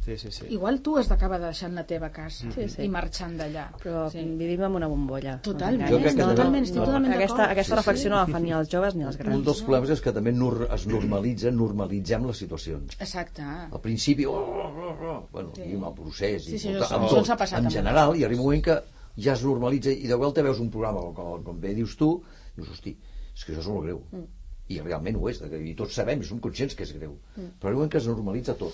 Sí, 0.06 0.16
sí, 0.16 0.30
sí. 0.30 0.46
Igual 0.54 0.80
tu 0.86 0.92
has 1.00 1.08
d'acabar 1.10 1.40
deixant 1.42 1.74
la 1.74 1.82
teva 1.84 2.12
casa 2.14 2.46
Sí, 2.54 2.68
sí. 2.70 2.84
i 2.84 2.88
marxant 2.88 3.32
d'allà. 3.40 3.64
Però 3.82 4.04
Sí. 4.12 4.20
vivim 4.38 4.62
en 4.62 4.76
una 4.78 4.86
bombolla. 4.86 5.40
Totalment, 5.42 5.88
Jo 5.90 5.98
crec 5.98 6.12
que 6.14 6.20
totalment, 6.22 6.38
també- 6.38 6.60
estic 6.62 6.76
totalment 6.78 7.12
Aquesta, 7.16 7.50
aquesta 7.50 7.74
reflexió 7.80 8.10
no 8.10 8.16
la 8.20 8.26
fan 8.28 8.42
ni 8.44 8.52
els 8.52 8.68
joves 8.70 8.94
ni 8.94 9.02
els 9.02 9.16
Un 9.16 9.22
grans. 9.24 9.44
dels 9.44 9.62
problemes 9.62 9.90
és 9.90 10.00
que 10.00 10.12
també 10.12 10.30
es 10.30 10.86
normalitza, 10.86 11.50
normalitzem 11.50 12.24
les 12.26 12.36
situacions. 12.36 12.96
Exacte. 13.00 13.42
Al 13.42 13.80
principi, 13.80 14.24
oh, 14.26 14.32
oh, 14.32 14.94
oh, 15.10 15.28
bueno, 15.32 15.50
Sí. 15.56 15.62
sí. 15.62 15.70
i 15.70 15.74
amb 15.74 15.88
el 15.88 15.94
procés, 15.94 16.44
Sí, 16.44 16.54
i 16.54 16.58
sí, 16.60 16.72
tot, 16.72 16.82
això- 16.82 16.94
amb 16.96 17.04
això 17.04 17.08
tot, 17.08 17.18
ens 17.18 17.30
ha 17.30 17.36
passat 17.36 17.58
en 17.58 17.66
amb 17.66 17.74
general, 17.74 18.16
i 18.16 18.22
arriba 18.24 18.40
un 18.40 18.46
moment 18.46 18.62
que 18.64 18.82
ja 19.18 19.32
es 19.32 19.42
normalitza, 19.42 19.90
i 19.90 20.06
de 20.06 20.14
volta 20.14 20.40
veus 20.42 20.60
un 20.60 20.70
programa, 20.70 21.00
com, 21.12 21.42
com 21.42 21.60
bé 21.60 21.74
dius 21.74 21.96
tu, 21.96 22.22
dius, 22.54 22.68
hosti, 22.70 22.96
és 23.34 23.44
que 23.44 23.52
això 23.54 23.58
és 23.60 23.66
molt 23.66 23.82
greu. 23.84 24.02
Mm. 24.12 24.24
I 24.68 24.80
realment 24.80 25.16
ho 25.16 25.28
és, 25.28 25.40
i 25.42 25.74
tots 25.74 25.94
sabem, 25.94 26.20
i 26.20 26.24
som 26.24 26.38
conscients 26.38 26.74
que 26.76 26.84
és 26.84 26.92
greu. 26.92 27.18
Mm. 27.36 27.58
Però 27.58 27.66
arriba 27.68 27.70
un 27.70 27.74
moment 27.74 27.90
que 27.90 27.98
es 27.98 28.06
normalitza 28.06 28.54
tot. 28.54 28.72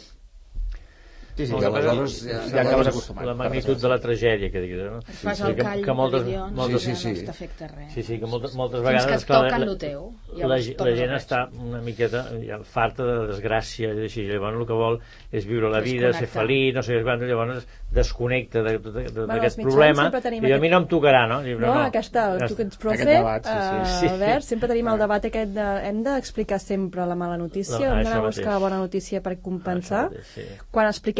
Sí, 1.35 1.47
sí, 1.47 1.55
I 1.57 1.61
ja, 1.62 1.71
ja, 1.71 2.40
ja 2.53 2.61
acabes 2.61 2.88
acostumat. 2.88 3.25
La 3.25 3.35
magnitud 3.35 3.79
de 3.81 3.88
la 3.88 3.99
tragèdia 3.99 4.51
que 4.53 4.61
dic, 4.61 4.73
no? 4.77 4.99
Et 4.99 5.14
fas 5.16 5.38
Sí, 5.38 5.45
el 5.49 5.55
que- 5.57 5.62
call 5.62 5.85
que 5.85 5.92
moltes, 5.97 6.21
de 6.21 6.27
milions 6.29 6.53
moltes, 6.53 6.83
Sí, 6.83 6.95
sí, 6.95 7.14
sí. 7.14 7.21
no 7.23 7.27
t'afecta 7.31 7.68
res. 7.68 7.92
Sí, 7.95 8.03
sí, 8.03 8.18
que 8.21 8.27
moltes, 8.27 8.55
moltes 8.55 8.81
Fins 8.83 8.88
vegades... 8.90 9.07
que 9.07 9.14
et 9.14 9.40
toquen 9.40 9.66
la- 9.66 9.79
teu, 9.79 10.12
La, 10.33 10.38
llavors 10.42 10.68
la 10.68 10.75
tornes 10.77 10.99
gent 10.99 11.11
està 11.16 11.49
una 11.59 11.81
miqueta 11.81 12.25
ja, 12.47 12.59
farta 12.62 13.03
de 13.05 13.27
desgràcia 13.33 13.95
i 13.95 14.05
així, 14.05 14.27
llavors 14.29 14.61
el 14.61 14.66
que 14.66 14.73
vol 14.75 15.01
és 15.33 15.47
viure 15.47 15.71
la 15.71 15.81
vida, 15.81 16.12
ser 16.12 16.27
feliç, 16.27 16.75
no 16.75 16.83
sé 16.83 17.03
quan, 17.03 17.18
llavors 17.21 17.66
desconnecta 17.90 18.62
de- 18.62 18.79
de- 18.79 18.90
de- 18.92 19.11
Bueno, 19.12 19.27
d'aquest 19.35 19.61
problema 19.61 20.11
i 20.42 20.53
a 20.53 20.59
mi 20.59 20.68
no 20.68 20.79
em 20.79 20.87
tocarà, 20.88 21.27
no? 21.29 21.42
Diu, 21.42 21.59
No, 21.59 21.73
aquesta, 21.85 22.38
ja 22.38 22.47
tu 22.47 22.57
que 22.57 22.62
ets 22.64 22.77
profe, 22.77 23.05
debat, 23.05 23.45
sí, 23.45 23.51
sí. 23.51 23.57
eh, 23.57 23.99
Sí. 24.03 24.09
Albert, 24.09 24.42
sempre 24.45 24.68
tenim 24.68 24.88
el 24.88 24.99
debat 24.99 25.25
aquest 25.25 25.53
de 25.53 25.66
hem 25.88 26.03
d'explicar 26.03 26.59
sempre 26.61 27.07
la 27.07 27.14
mala 27.14 27.37
notícia, 27.38 27.79
No, 27.79 27.97
hem 27.97 28.05
d'anar 28.05 28.18
a 28.18 28.27
buscar 28.27 28.53
la 28.53 28.59
bona 28.59 28.79
notícia 28.79 29.21
per 29.23 29.38
compensar. 29.40 30.11
Això 30.11 30.14
mateix, 30.18 30.49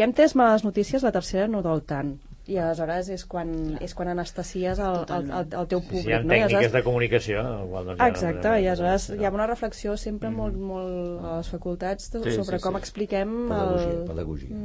sí. 0.03 0.05
Quan 0.05 0.11
expliquem 0.11 0.13
tres 0.13 0.35
males 0.35 0.63
notícies, 0.63 1.03
la 1.03 1.11
tercera 1.11 1.47
no 1.47 1.61
dol 1.63 1.81
tant. 1.83 2.19
I 2.45 2.57
aleshores 2.59 3.07
és 3.07 3.21
quan, 3.25 3.77
és 3.79 3.93
quan 3.95 4.09
anestesies 4.11 4.77
el, 4.83 4.97
el, 5.07 5.29
el, 5.31 5.45
el 5.61 5.67
teu 5.71 5.79
Sí, 5.79 5.87
públic. 5.87 6.03
sí, 6.03 6.09
hi 6.09 6.13
ha 6.13 6.19
no? 6.19 6.27
Tècniques 6.27 6.49
aleshores- 6.51 6.73
de 6.73 6.83
comunicació. 6.83 7.43
Igual, 7.63 7.85
doncs, 7.85 7.99
ja 7.99 8.03
no- 8.03 8.09
Exacte, 8.11 8.49
i 8.61 8.67
aleshores 8.67 9.05
hi 9.15 9.23
ha 9.25 9.31
una 9.31 9.47
reflexió 9.47 9.95
sempre 9.95 10.29
Mm. 10.29 10.35
molt, 10.35 10.57
molt 10.57 11.23
a 11.23 11.37
les 11.37 11.47
facultats 11.49 12.09
Sí, 12.11 12.31
sobre 12.35 12.57
sí, 12.59 12.63
com 12.63 12.73
sí. 12.75 12.79
expliquem 12.79 13.47
Pedagogia, 13.47 13.89
el... 13.93 14.03
pedagogia. 14.05 14.57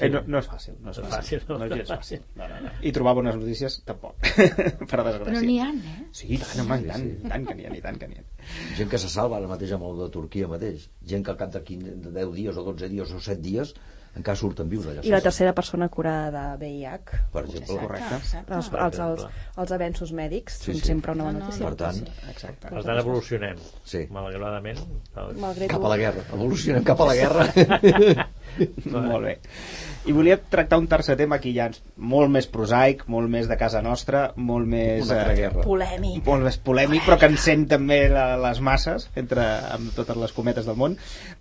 Eh, 0.00 0.08
no, 0.10 0.20
no 0.30 0.38
és 0.38 0.46
fàcil, 0.46 0.76
no 0.82 0.90
és 0.92 0.98
No 1.02 1.08
fàcil. 1.10 1.40
no. 1.48 1.56
No 1.58 1.74
és 1.74 1.88
fàcil. 1.90 2.20
No, 2.38 2.46
no, 2.46 2.58
no. 2.62 2.70
I 2.86 2.92
trobar 2.94 3.14
bones 3.18 3.34
notícies, 3.34 3.80
tampoc. 3.84 4.14
per 4.90 5.00
desgràcia. 5.02 5.24
Però 5.26 5.40
n'hi 5.42 5.56
ha, 5.58 5.70
eh? 5.74 6.04
Sí, 6.14 6.28
i 6.34 6.38
tant, 6.38 6.60
home, 6.62 6.76
i 6.84 6.86
tant, 6.90 7.06
i 7.08 7.28
tant 7.32 7.46
que 7.48 7.54
n'hi 7.58 7.66
ha, 7.66 7.72
i 7.74 7.80
tant 7.82 7.98
que 7.98 8.06
n'hi 8.10 8.18
ha. 8.20 8.22
Gent 8.78 8.90
que 8.92 8.98
se 9.02 9.08
salva 9.10 9.38
ara 9.40 9.48
mateix 9.50 9.72
amb 9.74 9.82
el 9.88 9.98
de 10.04 10.10
Turquia 10.14 10.46
mateix. 10.50 10.88
Gent 11.02 11.24
que 11.26 11.32
al 11.34 11.38
cap 11.40 11.50
de, 11.54 11.62
15, 11.66 11.96
de 12.04 12.12
10 12.14 12.30
dies 12.34 12.56
o 12.56 12.62
12 12.66 12.88
dies 12.94 13.10
o 13.10 13.18
7 13.18 13.42
dies 13.42 13.74
encara 14.18 14.36
surten 14.38 14.68
vius 14.70 14.86
allà. 14.90 15.04
I 15.06 15.12
la 15.14 15.20
tercera 15.24 15.54
persona 15.56 15.88
curada 15.88 16.56
de 16.58 16.66
VIH. 16.66 17.20
Per 17.32 17.44
exemple. 17.46 17.78
Correcte. 17.84 18.18
Exacte. 18.18 18.54
Els, 18.58 18.70
els, 18.74 18.98
els, 19.06 19.42
els 19.64 19.74
avenços 19.78 20.12
mèdics 20.16 20.58
Sí, 20.58 20.72
són 20.72 20.80
sí. 20.80 20.86
sempre 20.92 21.14
una 21.16 21.28
bona 21.28 21.38
No, 21.38 21.44
no, 21.44 21.46
notícia. 21.48 21.66
Per 21.68 21.76
tant, 21.80 22.02
Exacte. 22.32 22.68
Per 22.72 22.82
tant, 22.84 22.98
evolucionem. 23.02 23.60
Sí. 23.86 24.04
Malauradament. 24.12 24.80
Malgrat 25.38 25.70
cap 25.70 25.84
a 25.84 25.92
la 25.94 26.00
guerra. 26.00 26.24
Evolucionem 26.34 26.84
cap 26.88 27.00
a 27.00 27.08
la 27.12 27.16
guerra. 27.18 27.46
Molt 28.90 29.24
bé. 29.24 29.36
I 30.08 30.12
volia 30.16 30.38
tractar 30.40 30.78
un 30.80 30.86
tercer 30.88 31.16
tema 31.20 31.36
aquí 31.36 31.50
ja 31.52 31.66
molt 32.00 32.30
més 32.32 32.46
prosaic, 32.48 33.02
molt 33.12 33.28
més 33.30 33.48
de 33.50 33.56
casa 33.60 33.82
nostra, 33.84 34.28
molt 34.36 34.66
més... 34.70 35.04
Una 35.04 35.18
altra 35.18 35.34
eh, 35.34 35.36
guerra. 35.36 35.64
polèmic. 35.66 36.22
molt 36.26 36.46
més 36.46 36.56
polèmic, 36.64 37.04
però 37.04 37.18
que 37.20 37.28
encén 37.28 37.66
també 37.68 37.98
la, 38.08 38.30
les 38.40 38.60
masses, 38.64 39.08
entre, 39.20 39.44
amb 39.74 39.92
totes 39.96 40.16
les 40.22 40.32
cometes 40.32 40.68
del 40.68 40.78
món, 40.80 40.96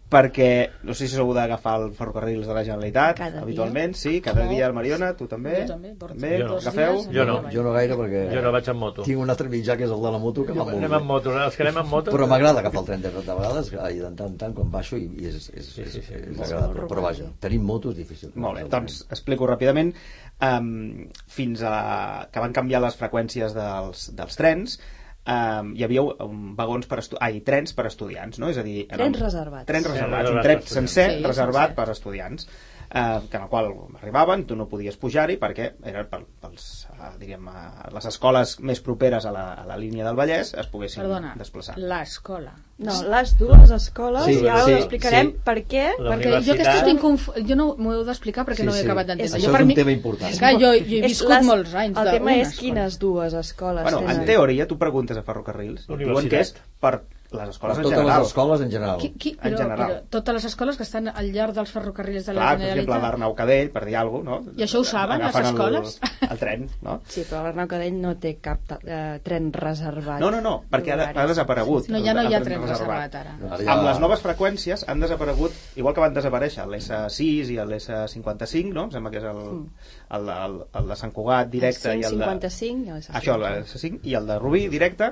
perquè 0.08 0.70
no 0.88 0.94
sé 0.96 1.08
si 1.10 1.18
sou 1.18 1.34
d'agafar 1.36 1.74
el 1.82 1.90
ferrocarrils 1.92 2.48
de 2.48 2.54
la 2.56 2.62
Generalitat, 2.64 3.18
Cada 3.18 3.32
dia. 3.32 3.42
habitualment, 3.44 3.94
sí, 4.00 4.22
cada 4.24 4.46
dia 4.48 4.66
al 4.70 4.74
Mariona, 4.74 5.10
tu 5.20 5.28
també? 5.28 5.66
Jo 5.66 5.74
també, 5.74 5.92
també? 6.00 6.30
Jo 6.40 6.46
no. 6.48 6.58
Agafeu? 6.62 6.94
dos 6.96 7.08
dies. 7.10 7.16
Jo 7.18 7.26
no. 7.28 7.36
Jo 7.52 7.64
no 7.66 7.74
gaire 7.76 7.98
perquè 8.00 8.22
Jo 8.32 8.42
no 8.46 8.52
vaig 8.56 8.70
amb 8.72 8.80
moto. 8.80 9.04
tinc 9.04 9.20
un 9.20 9.30
altre 9.30 9.50
mitjà 9.52 9.76
que 9.76 9.84
és 9.84 9.92
el 9.92 10.02
de 10.02 10.12
la 10.16 10.18
moto 10.24 10.46
que 10.46 10.54
va 10.56 10.64
molt 10.64 10.78
Anem 10.78 10.90
bé. 10.90 10.96
amb 10.96 11.06
moto. 11.12 11.34
Els 11.38 11.56
que 11.58 11.64
anem 11.68 11.78
amb 11.84 11.92
moto... 11.92 12.12
Però 12.16 12.28
m'agrada 12.28 12.60
agafar 12.64 12.80
el 12.82 12.86
tren 12.88 13.02
de, 13.02 13.12
de 13.12 13.36
vegades 13.42 13.72
i 13.74 14.00
de 14.00 14.12
tant 14.16 14.38
tant 14.38 14.54
quan 14.56 14.72
baixo 14.72 14.96
i, 14.98 15.10
i 15.20 15.28
és, 15.28 15.50
és, 15.54 15.66
Sí, 15.76 15.84
sí, 15.92 16.02
sí. 16.02 16.14
és, 16.14 16.30
és 16.32 16.40
agradable. 16.52 16.88
Però 16.88 17.02
vaja, 17.04 17.28
tenim 17.44 17.64
moto 17.68 17.92
és 17.92 17.98
difícil. 18.00 18.32
Molt 18.36 18.62
bé, 18.62 18.68
doncs 18.72 19.02
explico 19.12 19.46
ràpidament. 19.46 19.92
Um, 20.40 21.10
fins 21.28 21.64
a 21.66 22.28
que 22.32 22.40
van 22.40 22.54
canviar 22.54 22.80
les 22.84 22.96
freqüències 22.96 23.56
dels, 23.58 24.12
dels 24.16 24.36
trens, 24.38 24.80
um, 25.28 25.74
hi 25.76 25.84
havia 25.86 26.04
um, 26.24 26.56
vagons 26.58 26.88
per 26.90 27.02
ai, 27.20 27.42
trens 27.46 27.74
per 27.78 27.86
estudiants, 27.90 28.40
no? 28.40 28.50
És 28.54 28.58
a 28.58 28.64
dir, 28.66 28.88
Trens 28.92 29.20
reservats. 29.22 29.68
Trens 29.70 29.86
Sí, 29.86 29.92
reservats, 29.94 30.30
un 30.32 30.40
reservats 30.40 30.72
tren 30.72 30.82
sencer 30.82 31.08
Sí, 31.18 31.24
reservat 31.26 31.70
sencer. 31.70 31.76
per 31.82 31.90
estudiants. 31.94 32.48
Eh, 32.90 33.20
que 33.30 33.36
en 33.36 33.44
el 33.44 33.50
qual 33.50 33.66
arribaven, 34.00 34.46
tu 34.48 34.56
no 34.56 34.66
podies 34.72 34.96
pujar-hi 34.96 35.36
perquè 35.38 35.74
eren 35.84 36.06
per, 36.08 36.22
pels, 36.42 36.88
eh, 36.94 37.10
diríem, 37.20 37.48
eh, 37.52 37.90
les 37.94 38.06
escoles 38.06 38.54
més 38.64 38.80
properes 38.80 39.26
a 39.28 39.32
la, 39.36 39.54
a 39.60 39.66
la 39.68 39.76
línia 39.78 40.06
del 40.06 40.16
Vallès 40.16 40.54
es 40.54 40.68
poguessin 40.72 41.02
Perdona, 41.04 41.34
desplaçar. 41.36 41.76
l'escola. 41.78 42.54
No, 42.78 42.94
les 43.10 43.32
dues 43.40 43.72
escoles, 43.74 44.24
Sí, 44.26 44.36
i 44.44 44.48
ara 44.48 44.64
sí, 44.64 44.72
us 44.76 44.80
explicarem 44.84 45.32
sí. 45.34 45.38
per 45.44 45.56
què. 45.66 45.86
La 46.00 46.14
perquè 46.16 46.30
jo 46.46 46.54
aquestes 46.54 46.84
tinc 46.86 47.02
conf... 47.02 47.28
jo 47.50 47.56
no 47.58 47.66
m'ho 47.76 47.94
heu 47.96 48.04
d'explicar 48.06 48.46
perquè 48.46 48.62
Sí, 48.62 48.68
no 48.70 48.72
ho 48.72 48.76
he 48.76 48.84
sí. 48.84 48.86
acabat 48.86 49.08
d'entendre. 49.08 49.26
És- 49.26 49.44
Jo 49.44 49.50
Això 49.50 49.52
per 49.52 49.62
és 49.62 49.66
un 49.66 49.68
mi- 49.68 49.76
tema 49.76 49.92
important. 49.92 50.32
És 50.32 50.40
que 50.40 50.52
jo, 50.54 50.60
jo 50.60 50.74
he 50.78 51.02
viscut 51.02 51.30
les- 51.34 51.46
molts 51.46 51.74
anys 51.74 51.98
El 51.98 52.12
tema 52.12 52.36
és 52.36 52.48
escola. 52.48 52.60
quines 52.62 53.00
dues 53.00 53.34
escoles 53.34 53.84
Bueno, 53.84 54.00
tenen. 54.00 54.20
en 54.22 54.26
teoria, 54.26 54.68
tu 54.68 54.78
preguntes 54.78 55.18
a 55.18 55.24
ferrocarrils, 55.24 55.88
diuen 55.88 56.30
que 56.30 56.40
és 56.40 56.54
per 56.80 57.02
les 57.32 57.50
escoles 57.50 57.78
en 57.78 57.84
totes 57.84 57.98
general. 57.98 58.20
les 58.22 58.28
escoles 58.28 58.62
en 58.62 58.70
general. 58.72 58.98
Qui, 59.02 59.10
qui, 59.20 59.32
en 59.36 59.40
però, 59.42 59.58
general. 59.58 59.90
però 59.92 60.10
totes 60.10 60.34
les 60.38 60.46
escoles 60.46 60.78
que 60.78 60.84
estan 60.84 61.10
al 61.10 61.32
llarg 61.34 61.54
dels 61.58 61.72
ferrocarrils 61.76 62.26
de 62.26 62.34
la 62.34 62.42
Clar, 62.42 62.48
per 62.48 62.62
exemple, 62.68 62.84
Generalitat... 62.86 63.02
l'Arnau 63.04 63.36
Cadell, 63.36 63.72
per 63.72 63.84
dir 63.86 63.96
alguna 64.00 64.32
cosa, 64.38 64.46
no? 64.52 64.54
I 64.58 64.64
això 64.64 64.80
ho 64.80 64.86
saben, 64.88 65.20
les 65.20 65.36
Agafen 65.36 65.46
el- 65.46 65.52
escoles? 65.52 65.98
El, 66.30 66.38
tren, 66.40 66.64
no? 66.88 66.96
Sí, 67.12 67.26
però 67.30 67.42
l'Arnau 67.44 67.68
Cadell 67.68 67.98
no 68.02 68.14
té 68.24 68.32
cap 68.40 68.72
eh, 68.80 69.20
tren 69.28 69.52
reservat. 69.54 70.22
No, 70.24 70.32
no, 70.32 70.40
no, 70.42 70.54
perquè 70.72 70.96
ha, 70.96 71.10
ha 71.12 71.28
desaparegut. 71.28 71.90
No, 71.92 72.00
ja 72.06 72.14
no 72.16 72.22
el- 72.24 72.32
hi 72.32 72.38
ha 72.38 72.40
el 72.40 72.48
tren 72.48 72.64
reservat, 72.64 73.16
ara. 73.20 73.36
Ara 73.52 73.60
ja- 73.64 73.76
Amb 73.76 73.88
les 73.90 74.00
noves 74.00 74.24
freqüències 74.24 74.88
han 74.88 75.04
desaparegut, 75.04 75.52
igual 75.76 75.94
que 75.94 76.02
van 76.08 76.16
desaparèixer 76.16 76.66
l'S6 76.66 77.52
i 77.52 77.60
l'S55, 77.60 78.72
no? 78.74 78.88
Em 78.88 78.92
sembla 78.96 79.12
que 79.12 79.20
és 79.20 79.28
el, 79.28 79.44
el, 80.16 80.30
el, 80.40 80.60
el 80.80 80.88
de 80.96 80.96
Sant 81.04 81.12
Cugat 81.12 81.50
directe 81.52 81.92
El 81.92 82.02
i 82.02 82.08
el 82.08 82.18
de... 82.20 82.26
155 82.26 82.88
i 82.88 82.96
el 82.96 83.08
Això, 83.22 83.36
l'S5 83.42 84.00
i 84.08 84.16
el 84.16 84.28
de 84.32 84.40
Rubí 84.40 84.68
directe, 84.72 85.12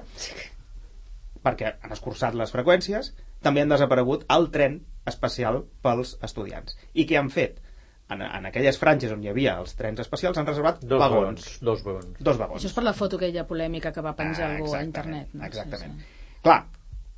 perquè 1.46 1.76
han 1.86 1.94
escurçat 1.94 2.34
les 2.38 2.52
freqüències, 2.54 3.12
també 3.46 3.62
han 3.62 3.70
desaparegut 3.72 4.26
el 4.34 4.50
tren 4.54 4.80
especial 5.06 5.62
pels 5.86 6.16
estudiants. 6.26 6.76
I 6.98 7.06
què 7.06 7.20
han 7.22 7.30
fet? 7.30 7.62
En, 8.10 8.20
en 8.22 8.46
aquelles 8.46 8.78
franges 8.78 9.10
on 9.16 9.24
hi 9.24 9.30
havia 9.32 9.56
els 9.62 9.72
trens 9.78 10.00
especials 10.04 10.38
han 10.38 10.46
reservat 10.46 10.84
Dos 10.84 11.00
vagons. 11.02 11.22
vagons. 11.22 11.48
Dos 11.70 11.82
vagons. 11.86 12.20
Dos 12.20 12.38
vagons. 12.38 12.60
Això 12.62 12.70
és 12.70 12.76
per 12.78 12.84
la 12.86 12.94
foto 12.94 13.18
aquella 13.18 13.48
polèmica 13.50 13.92
que 13.94 14.04
va 14.06 14.14
penjar 14.18 14.50
Ah, 14.52 14.60
algú 14.60 14.76
a 14.78 14.84
internet. 14.86 15.32
No? 15.34 15.46
Exactament. 15.48 15.96
Sí, 15.98 16.06
sí. 16.06 16.38
Clar, 16.46 16.60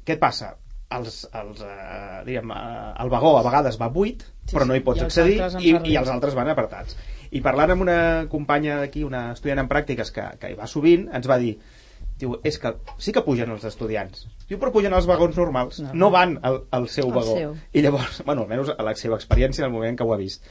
què 0.07 0.15
et 0.15 0.21
passa? 0.21 0.53
Els, 0.95 1.17
els, 1.35 1.59
eh, 1.67 2.21
diguem, 2.23 2.51
eh, 2.55 2.93
el 3.03 3.09
vagó 3.11 3.33
a 3.37 3.43
vegades 3.43 3.75
va 3.81 3.89
buit, 3.91 4.21
Sí, 4.47 4.55
però 4.55 4.63
no 4.69 4.75
hi 4.77 4.79
pots 4.85 5.01
accedir 5.03 5.35
i, 5.59 5.73
i 5.91 5.97
els 5.99 6.07
altres 6.13 6.37
van 6.39 6.47
apretats. 6.53 6.95
I 7.35 7.41
parlant 7.43 7.73
amb 7.73 7.83
una 7.83 7.97
companya 8.31 8.77
d'aquí, 8.79 9.03
una 9.03 9.33
estudiant 9.33 9.59
en 9.59 9.67
pràctiques 9.67 10.13
que, 10.15 10.23
que 10.39 10.53
hi 10.53 10.55
va 10.55 10.69
sovint, 10.71 11.09
ens 11.11 11.27
va 11.27 11.35
dir 11.43 11.57
diu, 12.17 12.37
és 12.47 12.57
que 12.61 12.73
sí 13.03 13.13
que 13.13 13.23
pugen 13.25 13.51
els 13.53 13.65
estudiants 13.69 14.25
diu, 14.47 14.57
però 14.61 14.71
pugen 14.73 14.95
els 14.97 15.09
vagons 15.09 15.37
normals 15.37 15.81
Normal. 15.81 15.99
no 16.01 16.09
van 16.13 16.39
al, 16.49 16.63
al 16.71 16.87
seu 16.93 17.11
vagó 17.13 17.37
seu. 17.37 17.53
i 17.73 17.83
llavors, 17.85 18.21
bueno, 18.27 18.47
almenys 18.47 18.73
a 18.75 18.83
la 18.85 18.95
seva 18.99 19.19
experiència 19.19 19.65
en 19.65 19.69
el 19.71 19.75
moment 19.75 19.99
que 19.99 20.07
ho 20.07 20.13
ha 20.15 20.19
vist 20.21 20.45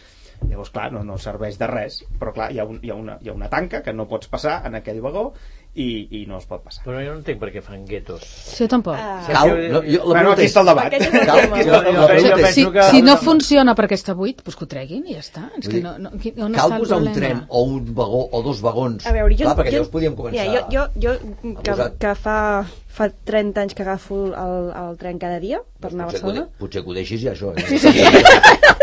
llavors 0.46 0.70
clar, 0.70 0.90
no, 0.92 1.02
no 1.06 1.16
serveix 1.18 1.58
de 1.58 1.68
res 1.70 2.02
però 2.20 2.34
clar, 2.36 2.50
hi 2.52 2.60
ha, 2.60 2.66
un, 2.68 2.80
hi, 2.82 2.92
ha 2.92 2.98
una, 2.98 3.18
hi 3.22 3.32
ha 3.32 3.36
una 3.36 3.50
tanca 3.52 3.82
que 3.82 3.94
no 3.96 4.08
pots 4.10 4.30
passar 4.32 4.60
en 4.68 4.78
aquell 4.78 5.00
vagó 5.04 5.30
i, 5.76 6.22
i 6.22 6.24
no 6.28 6.38
es 6.40 6.46
pot 6.48 6.62
passar 6.64 6.84
Però 6.86 7.00
jo 7.04 7.12
no 7.12 7.18
entenc 7.20 7.40
per 7.42 7.50
què 7.52 7.60
fan 7.64 7.82
guetos. 7.88 8.22
Sí, 8.24 8.62
jo 8.64 8.68
tampoc. 8.72 8.96
Ah. 8.96 9.20
Cal, 9.28 9.52
no, 9.72 9.82
jo, 9.84 9.98
la 10.00 10.06
bueno, 10.14 10.32
aquí 10.32 10.46
està 10.48 10.62
el 10.64 10.70
debat 10.70 10.96
Cal, 11.28 11.42
jo- 11.52 11.80
jo- 11.92 12.38
jo 12.40 12.52
Si, 12.56 12.64
si 12.90 13.02
no 13.04 13.16
funciona 13.20 13.74
perquè 13.78 13.98
està 13.98 14.14
buit, 14.16 14.40
doncs 14.44 14.56
que 14.56 14.64
ho 14.64 14.70
treguin 14.70 15.04
i 15.10 15.16
ja 15.18 15.24
està. 15.24 15.44
És 15.60 15.68
que 15.68 15.82
no, 15.84 15.96
no, 16.00 16.14
on 16.46 16.56
cal 16.56 16.76
posar 16.78 17.00
un 17.02 17.12
tren 17.16 17.44
o 17.48 17.64
un 17.68 17.92
vagó 17.96 18.24
o 18.32 18.42
dos 18.46 18.62
vagons 18.64 19.06
A 19.06 19.12
veure, 19.16 19.36
jo... 19.36 19.44
clar, 19.44 19.56
perquè 19.60 19.74
jo, 19.74 19.78
llavors 19.80 19.92
podíem 19.92 20.16
començar 20.18 20.48
Mira, 20.48 20.64
jo, 20.72 20.86
jo, 20.96 21.14
jo 21.20 21.62
que, 21.62 21.90
que 22.00 22.14
fa, 22.18 22.38
fa 22.96 23.10
30 23.28 23.60
anys 23.60 23.74
que 23.76 23.84
agafo 23.84 24.16
el, 24.32 24.70
el 24.72 24.94
tren 24.96 25.18
cada 25.20 25.36
dia 25.42 25.58
per 25.82 25.90
anar 25.92 26.06
a 26.06 26.12
Barcelona. 26.14 26.44
potser 26.56 26.80
que 26.82 26.88
ho 26.88 26.94
deixis 26.96 27.20
ja 27.20 27.34
això 27.34 27.50
eh? 27.52 27.64
Sí, 27.68 27.78
sí. 27.78 27.92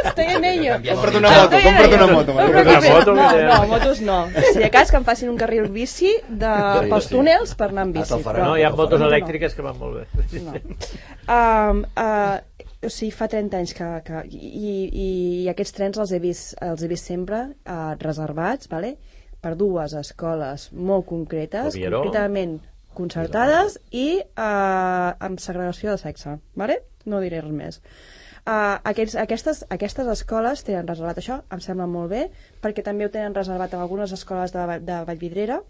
Estoy 0.03 0.25
en 0.35 0.43
ello. 0.45 0.75
compra't 0.83 1.15
una 1.17 1.31
moto, 1.31 1.57
compra't 1.63 1.93
una 1.97 2.07
moto. 2.11 2.35
Una 2.35 2.79
moto, 2.83 3.13
no, 3.17 3.27
no, 3.47 3.67
motos 3.71 4.01
no. 4.05 4.17
Si 4.51 4.59
de 4.59 4.69
cas 4.69 4.91
que 4.91 4.99
em 4.99 5.05
facin 5.07 5.31
un 5.31 5.37
carril 5.39 5.69
bici 5.73 6.11
de, 6.29 6.51
Sí, 6.83 6.89
pels 6.91 7.07
sí. 7.07 7.13
túnels 7.15 7.55
per 7.57 7.69
anar 7.71 7.87
amb 7.87 7.97
Ah, 7.97 8.03
bici. 8.03 8.19
faran. 8.25 8.45
No, 8.45 8.57
hi 8.59 8.65
ha 8.67 8.69
no, 8.69 8.77
motos 8.77 8.99
no, 8.99 9.07
no. 9.07 9.11
elèctriques 9.11 9.55
que 9.57 9.65
van 9.65 9.79
molt 9.79 10.03
bé. 10.03 10.05
No. 10.43 10.53
Um, 11.33 11.81
uh, 11.97 12.37
o 12.83 12.91
sigui, 12.91 13.11
fa 13.15 13.29
30 13.31 13.57
anys 13.63 13.73
que... 13.77 13.87
que 14.05 14.21
i, 14.29 14.43
i, 14.43 15.07
I 15.45 15.49
aquests 15.53 15.73
trens 15.79 15.97
els 16.03 16.11
he 16.13 16.19
vist, 16.21 16.53
els 16.61 16.83
he 16.83 16.91
vist 16.91 17.07
sempre 17.09 17.45
uh, 17.65 17.95
reservats, 18.03 18.69
vale? 18.69 18.97
per 19.43 19.57
dues 19.59 19.91
escoles 19.99 20.69
molt 20.71 21.03
concretes, 21.09 21.73
Oviedo. 21.73 21.97
concretament 21.99 22.53
concertades 22.97 23.77
i 23.91 24.07
uh, 24.21 25.13
amb 25.27 25.41
segregació 25.43 25.93
de 25.93 26.01
sexe. 26.01 26.37
Vale? 26.59 26.81
No 27.05 27.21
diré 27.23 27.41
res 27.43 27.55
més. 27.55 27.79
Uh, 28.43 28.75
aquests, 28.89 29.15
aquestes, 29.21 29.63
aquestes 29.71 30.09
escoles 30.11 30.65
tenen 30.67 30.87
reservat 30.89 31.21
això, 31.21 31.39
em 31.53 31.61
sembla 31.63 31.87
molt 31.87 32.11
bé, 32.11 32.25
perquè 32.63 32.83
també 32.83 33.07
ho 33.07 33.11
tenen 33.13 33.35
reservat 33.35 33.73
en 33.73 33.83
algunes 33.85 34.11
escoles 34.11 34.51
de, 34.51 34.65
de 34.83 34.99
Vallvidrera 35.07 35.61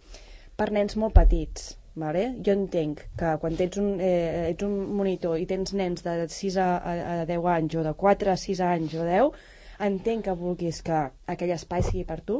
per 0.58 0.72
nens 0.74 0.98
molt 0.98 1.14
petits. 1.18 1.74
Vale? 1.94 2.24
Jo 2.42 2.56
entenc 2.58 3.04
que 3.20 3.36
quan 3.38 3.54
tens 3.54 3.78
un, 3.78 4.00
eh, 4.02 4.50
ets 4.50 4.66
un 4.66 4.74
monitor 4.98 5.38
i 5.38 5.46
tens 5.46 5.76
nens 5.78 6.02
de 6.02 6.16
6 6.26 6.56
a, 6.58 6.70
a, 6.78 6.94
a 7.22 7.26
10 7.30 7.46
anys 7.54 7.76
o 7.78 7.84
de 7.86 7.94
4 7.94 8.34
a 8.34 8.38
6 8.42 8.64
anys 8.66 8.96
o 8.98 9.06
10, 9.06 9.44
entenc 9.90 10.26
que 10.26 10.34
vulguis 10.40 10.82
que 10.82 11.04
aquell 11.30 11.54
espai 11.54 11.86
sigui 11.86 12.08
per 12.10 12.24
tu, 12.26 12.40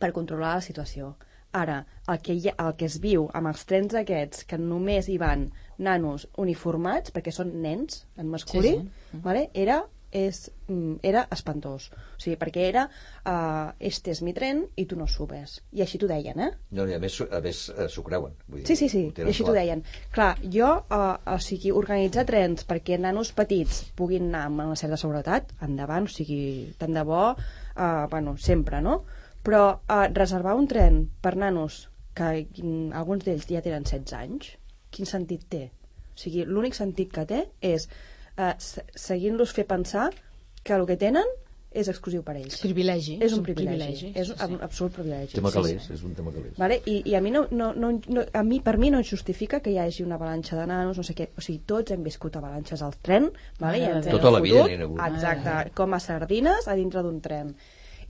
per 0.00 0.14
controlar 0.16 0.54
la 0.56 0.64
situació. 0.64 1.12
Ara, 1.54 1.84
el 2.10 2.18
que, 2.24 2.34
hi 2.34 2.50
ha, 2.50 2.54
el 2.66 2.72
que 2.78 2.88
es 2.90 2.98
viu 3.02 3.28
amb 3.38 3.52
els 3.52 3.64
trens 3.70 3.94
aquests, 4.00 4.44
que 4.50 4.58
només 4.58 5.08
hi 5.08 5.18
van 5.22 5.48
nanos 5.78 6.26
uniformats, 6.38 7.14
perquè 7.14 7.32
són 7.34 7.52
nens, 7.62 8.04
en 8.18 8.30
masculí, 8.32 8.74
Sí, 8.74 9.10
sí. 9.12 9.20
Vale? 9.22 9.50
era, 9.54 9.84
és, 10.14 10.50
mm, 10.68 11.00
era 11.02 11.24
espantós. 11.34 11.88
O 11.92 12.20
sigui, 12.22 12.36
perquè 12.38 12.68
era, 12.68 12.84
uh, 13.26 13.72
este 13.78 14.12
és 14.14 14.22
mi 14.22 14.32
tren 14.34 14.62
i 14.78 14.86
tu 14.86 14.96
no 14.96 15.08
subes. 15.10 15.56
I 15.74 15.82
així 15.82 15.98
t'ho 15.98 16.06
deien, 16.10 16.38
eh? 16.40 16.50
no, 16.70 16.86
i 16.86 16.94
a 16.94 17.00
més, 17.02 17.18
a 17.26 17.40
més 17.42 17.64
eh, 17.74 17.88
s'ho 17.90 18.04
creuen 18.06 18.36
vull 18.46 18.62
dir, 18.62 18.66
Sí, 18.70 18.76
sí, 18.78 18.88
sí, 18.88 19.02
i 19.10 19.26
així 19.26 19.44
t'ho 19.44 19.56
deien. 19.56 19.82
Clar, 20.14 20.36
jo, 20.54 20.70
uh, 20.86 21.16
o 21.34 21.38
sigui, 21.42 21.74
organitzar 21.74 22.24
trens 22.30 22.66
perquè 22.66 22.98
nanos 22.98 23.34
petits 23.34 23.84
puguin 23.98 24.30
anar 24.30 24.46
amb 24.50 24.66
una 24.68 24.78
certa 24.78 24.98
seguretat, 25.00 25.50
endavant, 25.66 26.06
o 26.06 26.14
sigui, 26.14 26.72
tant 26.78 26.94
de 26.94 27.02
bo, 27.06 27.26
uh, 27.34 28.06
bueno, 28.10 28.38
sempre, 28.38 28.80
no? 28.82 29.02
Però 29.44 29.64
uh, 29.76 30.06
reservar 30.16 30.54
un 30.56 30.68
tren 30.70 31.02
per 31.22 31.34
nanos 31.36 31.84
que 32.16 32.46
mm, 32.46 32.92
alguns 32.96 33.26
d'ells 33.26 33.48
ja 33.50 33.62
tenen 33.64 33.84
16 33.84 34.16
anys, 34.18 34.54
quin 34.94 35.08
sentit 35.10 35.46
té? 35.52 35.64
O 36.14 36.18
sigui, 36.18 36.44
l'únic 36.48 36.76
sentit 36.78 37.12
que 37.12 37.26
té 37.28 37.44
és 37.60 37.88
uh, 38.38 38.54
seguint-los 38.58 39.52
fer 39.56 39.66
pensar 39.68 40.10
que 40.64 40.76
el 40.76 40.86
que 40.88 40.96
tenen 40.96 41.28
és 41.74 41.88
exclusiu 41.90 42.22
per 42.22 42.36
ells. 42.38 42.54
És 42.54 42.62
privilegi. 42.62 43.16
És 43.24 43.34
un 43.34 43.42
privilegi, 43.44 44.12
és 44.14 44.28
sí, 44.30 44.36
un 44.46 44.54
sí. 44.54 44.58
absolut 44.62 44.94
privilegi. 44.94 45.34
tema 45.34 45.50
Sí, 45.50 45.58
que 45.58 45.64
sí. 45.66 45.74
és, 45.80 45.88
és 45.96 46.04
un 46.06 46.14
tema 46.14 46.30
que 46.30 46.44
és 46.46 46.60
Vale? 46.60 46.78
I, 46.86 47.00
i 47.10 47.16
a 47.18 47.20
mi 47.24 47.32
no, 47.34 47.44
no, 47.50 47.72
no, 47.74 47.90
no, 48.14 48.24
a 48.30 48.44
mi, 48.46 48.60
per 48.62 48.76
mi 48.78 48.92
no 48.94 49.02
justifica 49.02 49.58
que 49.64 49.74
hi 49.74 49.80
hagi 49.82 50.06
una 50.06 50.14
avalanxa 50.20 50.56
de 50.60 50.68
nanos, 50.70 51.00
no 51.00 51.06
sé 51.06 51.16
què. 51.18 51.28
O 51.34 51.42
sigui, 51.42 51.64
tots 51.66 51.92
hem 51.92 52.06
viscut 52.06 52.38
avalanxes 52.38 52.84
al 52.86 52.94
tren, 53.02 53.26
vale? 53.58 53.82
I 53.82 53.88
Mare 53.88 53.98
ens 53.98 54.10
Tota 54.14 54.32
la 54.36 54.42
vida 54.44 54.62
n'hi 54.70 54.78
ha 54.78 54.86
hagut. 54.86 55.02
Exacte, 55.08 55.74
com 55.74 55.98
a 55.98 56.00
sardines 56.06 56.70
a 56.70 56.78
dintre 56.78 57.02
d'un 57.02 57.18
tren. 57.24 57.50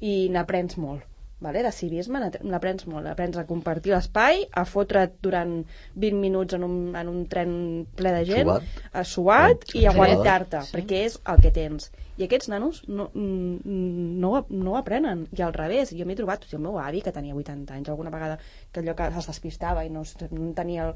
I 0.04 0.14
n'aprens 0.34 0.76
molt. 0.82 1.08
Vale? 1.44 1.62
De 1.66 1.70
civisme 1.76 2.20
n'aprens 2.48 2.86
molt. 2.88 3.06
Aprens 3.10 3.36
a 3.36 3.44
compartir 3.46 3.92
l'espai, 3.92 4.46
a 4.50 4.64
fotre't 4.64 5.18
durant 5.22 5.58
20 5.94 6.16
minuts 6.22 6.56
en 6.56 6.64
un, 6.64 6.76
en 6.96 7.10
un 7.12 7.26
tren 7.28 7.52
ple 7.98 8.12
de 8.16 8.22
gent, 8.30 8.48
Suat. 8.48 8.62
a 8.92 9.04
suat 9.04 9.66
Sí. 9.70 9.82
i 9.82 9.84
a 9.86 9.90
aguantar-te, 9.92 10.62
Sí. 10.62 10.72
perquè 10.78 11.02
és 11.04 11.18
el 11.28 11.42
que 11.44 11.50
tens. 11.52 11.90
I 12.16 12.24
aquests 12.24 12.48
nanos 12.48 12.82
no, 12.88 13.10
no, 13.14 14.46
no 14.48 14.76
aprenen. 14.78 15.26
I 15.36 15.42
al 15.42 15.52
revés, 15.52 15.92
jo 15.98 16.06
m'he 16.06 16.16
trobat, 16.16 16.44
o 16.44 16.48
sigui, 16.48 16.60
el 16.62 16.66
meu 16.68 16.78
avi, 16.80 17.02
que 17.02 17.12
tenia 17.12 17.34
80 17.34 17.74
anys, 17.74 17.88
alguna 17.90 18.10
vegada 18.14 18.38
que 18.72 18.80
allò 18.80 18.94
que 18.96 19.08
es 19.18 19.26
despistava 19.26 19.84
i 19.84 19.90
no, 19.90 20.02
no 20.30 20.52
tenia... 20.54 20.88
El... 20.88 20.94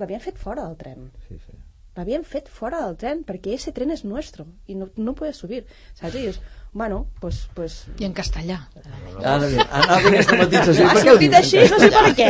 L'havien 0.00 0.20
fet 0.20 0.38
fora 0.38 0.64
del 0.66 0.76
tren. 0.76 1.10
sí, 1.28 1.36
sí. 1.38 1.52
L'havien 1.96 2.24
fet 2.26 2.48
fora 2.50 2.80
del 2.82 2.96
tren, 2.98 3.20
perquè 3.22 3.52
ese 3.54 3.70
tren 3.72 3.92
és 3.94 4.00
nuestro 4.04 4.44
i 4.66 4.74
no, 4.74 4.88
no 4.96 5.12
puedes 5.14 5.36
subir. 5.38 5.60
Saps? 5.94 6.14
I 6.16 6.24
dius, 6.24 6.40
bueno, 6.74 7.04
pues, 7.20 7.44
pues 7.54 7.84
I 8.02 8.08
en 8.08 8.12
castellà. 8.16 8.56
Ara 9.22 9.38
bé, 9.44 9.52
anava 9.62 10.00
bé 10.02 10.16
aquesta 10.18 10.38
matització. 10.40 10.88
ha 10.88 10.94
Per 10.96 11.04
què 11.04 11.12
ho 11.12 11.14
sortit 11.14 11.36
així, 11.38 11.62
no 11.70 11.78
sé 11.78 11.90
per 11.94 12.10
què. 12.18 12.28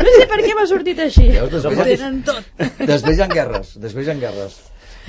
No 0.00 0.14
sé 0.16 0.26
per 0.32 0.40
què 0.46 0.54
m'ha 0.56 0.66
sortit 0.70 1.02
així. 1.04 1.26
Després, 1.34 1.66
Ho 1.68 1.84
tenen 1.90 2.22
tot. 2.24 2.52
després 2.88 3.18
hi 3.18 3.24
ha 3.26 3.28
guerres, 3.34 3.74
després 3.84 4.08
hi 4.08 4.14
ha 4.14 4.18
guerres. 4.24 4.60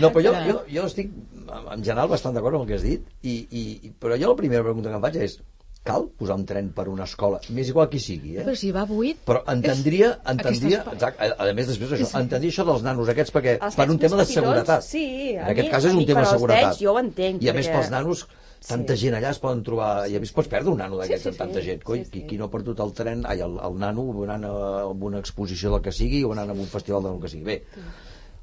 No, 0.02 0.10
però 0.10 0.24
jo, 0.26 0.32
jo, 0.50 0.60
jo 0.74 0.84
estic 0.90 1.12
en 1.14 1.84
general 1.86 2.08
bastant 2.10 2.34
d'acord 2.36 2.58
amb 2.58 2.64
el 2.66 2.72
que 2.74 2.80
has 2.80 2.84
dit, 2.84 3.08
i, 3.22 3.36
i- 3.56 3.92
però 4.02 4.18
jo 4.20 4.32
la 4.34 4.40
primera 4.40 4.64
pregunta 4.66 4.90
que 4.90 4.98
em 5.00 5.04
faig 5.06 5.20
és 5.30 5.36
cal 5.84 6.06
posar 6.18 6.38
un 6.40 6.46
tren 6.48 6.70
per 6.72 6.86
una 6.88 7.04
escola, 7.04 7.42
m'és 7.52 7.68
igual 7.68 7.90
qui 7.92 8.00
sigui, 8.00 8.38
eh? 8.38 8.44
Però 8.46 8.54
si 8.56 8.70
va 8.72 8.86
buit... 8.88 9.18
Però 9.28 9.42
entendria, 9.52 10.14
entendria, 10.32 10.80
Aquestes- 10.80 10.94
exacte, 10.94 11.28
a, 11.28 11.50
a 11.50 11.54
més 11.58 11.68
després 11.68 11.92
això, 11.98 12.08
entendria 12.22 12.52
això 12.54 12.64
dels 12.70 12.86
nanos 12.86 13.10
aquests 13.12 13.34
perquè 13.36 13.58
Els 13.60 13.76
per 13.76 13.90
un 13.92 14.00
tema 14.00 14.22
de 14.22 14.26
seguretat. 14.30 14.82
sí, 14.88 15.04
en 15.36 15.44
aquest 15.44 15.68
mi- 15.68 15.72
cas 15.74 15.84
és 15.90 15.94
un 16.00 16.06
tema 16.08 16.22
de 16.24 16.32
seguretat. 16.32 16.70
nens 16.72 16.80
jo 16.80 16.94
ho 16.94 17.00
entenc, 17.02 17.44
I 17.44 17.50
a 17.50 17.54
més 17.58 17.68
perquè- 17.68 17.76
pels 17.82 17.92
nanos 17.92 18.24
tanta 18.66 18.96
Sí. 18.96 19.02
gent 19.10 19.18
allà 19.20 19.32
es 19.36 19.40
poden 19.44 19.62
trobar 19.62 20.08
i 20.08 20.16
a 20.16 20.22
més 20.24 20.32
pots 20.32 20.48
perdre 20.48 20.72
un 20.72 20.78
nano 20.80 20.96
d'aquests 21.02 21.24
Sí, 21.26 21.30
sí, 21.30 21.34
amb 21.36 21.38
tanta 21.44 21.60
sí. 21.60 21.66
gent 21.68 21.84
coi, 21.84 22.06
Sí, 22.06 22.12
qui, 22.12 22.20
sí. 22.22 22.28
qui 22.28 22.38
no 22.40 22.46
ha 22.46 22.50
perdut 22.54 22.80
el 22.80 22.94
tren 22.96 23.26
ai, 23.28 23.42
el, 23.44 23.58
el 23.60 23.76
nano 23.78 24.06
anant 24.24 24.46
a, 24.48 24.54
a 24.84 24.88
una 24.88 25.20
exposició 25.20 25.70
del 25.74 25.82
que 25.84 25.92
sigui 25.92 26.24
o 26.24 26.32
anant 26.32 26.50
a 26.50 26.54
un 26.54 26.66
festival 26.72 27.04
del 27.04 27.20
que 27.20 27.28
sigui 27.28 27.44
bé 27.44 27.58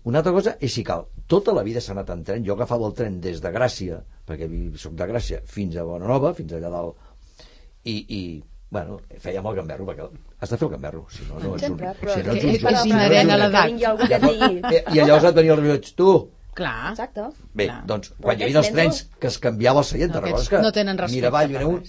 una 0.04 0.18
altra 0.20 0.32
cosa 0.32 0.56
és 0.60 0.72
si 0.72 0.84
cal 0.84 1.06
tota 1.26 1.52
la 1.56 1.62
vida 1.62 1.80
s'ha 1.80 1.92
anat 1.92 2.10
en 2.10 2.22
tren 2.24 2.44
jo 2.44 2.52
agafava 2.52 2.86
el 2.86 2.92
tren 2.96 3.18
des 3.20 3.40
de 3.40 3.48
Gràcia 3.52 4.02
perquè 4.28 4.46
soc 4.76 4.92
de 4.92 5.08
Gràcia 5.08 5.40
fins 5.44 5.76
a 5.76 5.84
Bonanova 5.84 6.34
fins 6.34 6.52
allà 6.52 6.68
dalt 6.72 6.96
i, 7.84 7.94
i 8.08 8.42
bueno, 8.70 9.00
fèiem 9.18 9.46
el 9.50 9.54
gamberro 9.56 9.86
perquè 9.88 10.04
has 10.40 10.50
de 10.50 10.56
fer 10.56 10.66
el 10.68 10.72
gamberro 10.74 11.06
si 11.10 11.24
no, 11.28 11.38
no 11.42 11.54
ets 11.56 11.68
un, 11.68 11.78
si 11.78 12.22
no 12.22 12.34
ets 12.34 12.44
un 12.44 12.50
és 12.50 12.60
jove. 12.62 12.84
inherent 12.88 13.30
a 13.30 13.34
Que 13.36 13.40
l'edat. 13.42 13.66
vingui 13.70 13.84
algú 13.88 14.06
que 14.06 14.14
et 14.14 14.22
digui... 14.22 14.60
I, 14.94 15.00
llavors 15.00 15.24
et 15.30 15.34
venia 15.40 15.52
el 15.56 15.60
rellotge 15.64 15.94
tu 15.96 16.12
Clar. 16.54 16.90
Exacte. 16.90 17.24
Bé, 17.54 17.66
Clar. 17.68 17.80
doncs, 17.86 18.12
quan 18.20 18.38
hi 18.38 18.42
havia 18.44 18.58
els 18.58 18.70
trens 18.74 19.02
que 19.20 19.28
es 19.30 19.38
canviava 19.38 19.80
el 19.80 19.86
seient, 19.86 20.12
No, 20.14 20.20
recordes 20.20 20.48
que 20.50 20.58
no 20.60 20.72
tenen 20.72 20.98
respecte 20.98 21.26
era 21.56 21.66
un... 21.66 21.82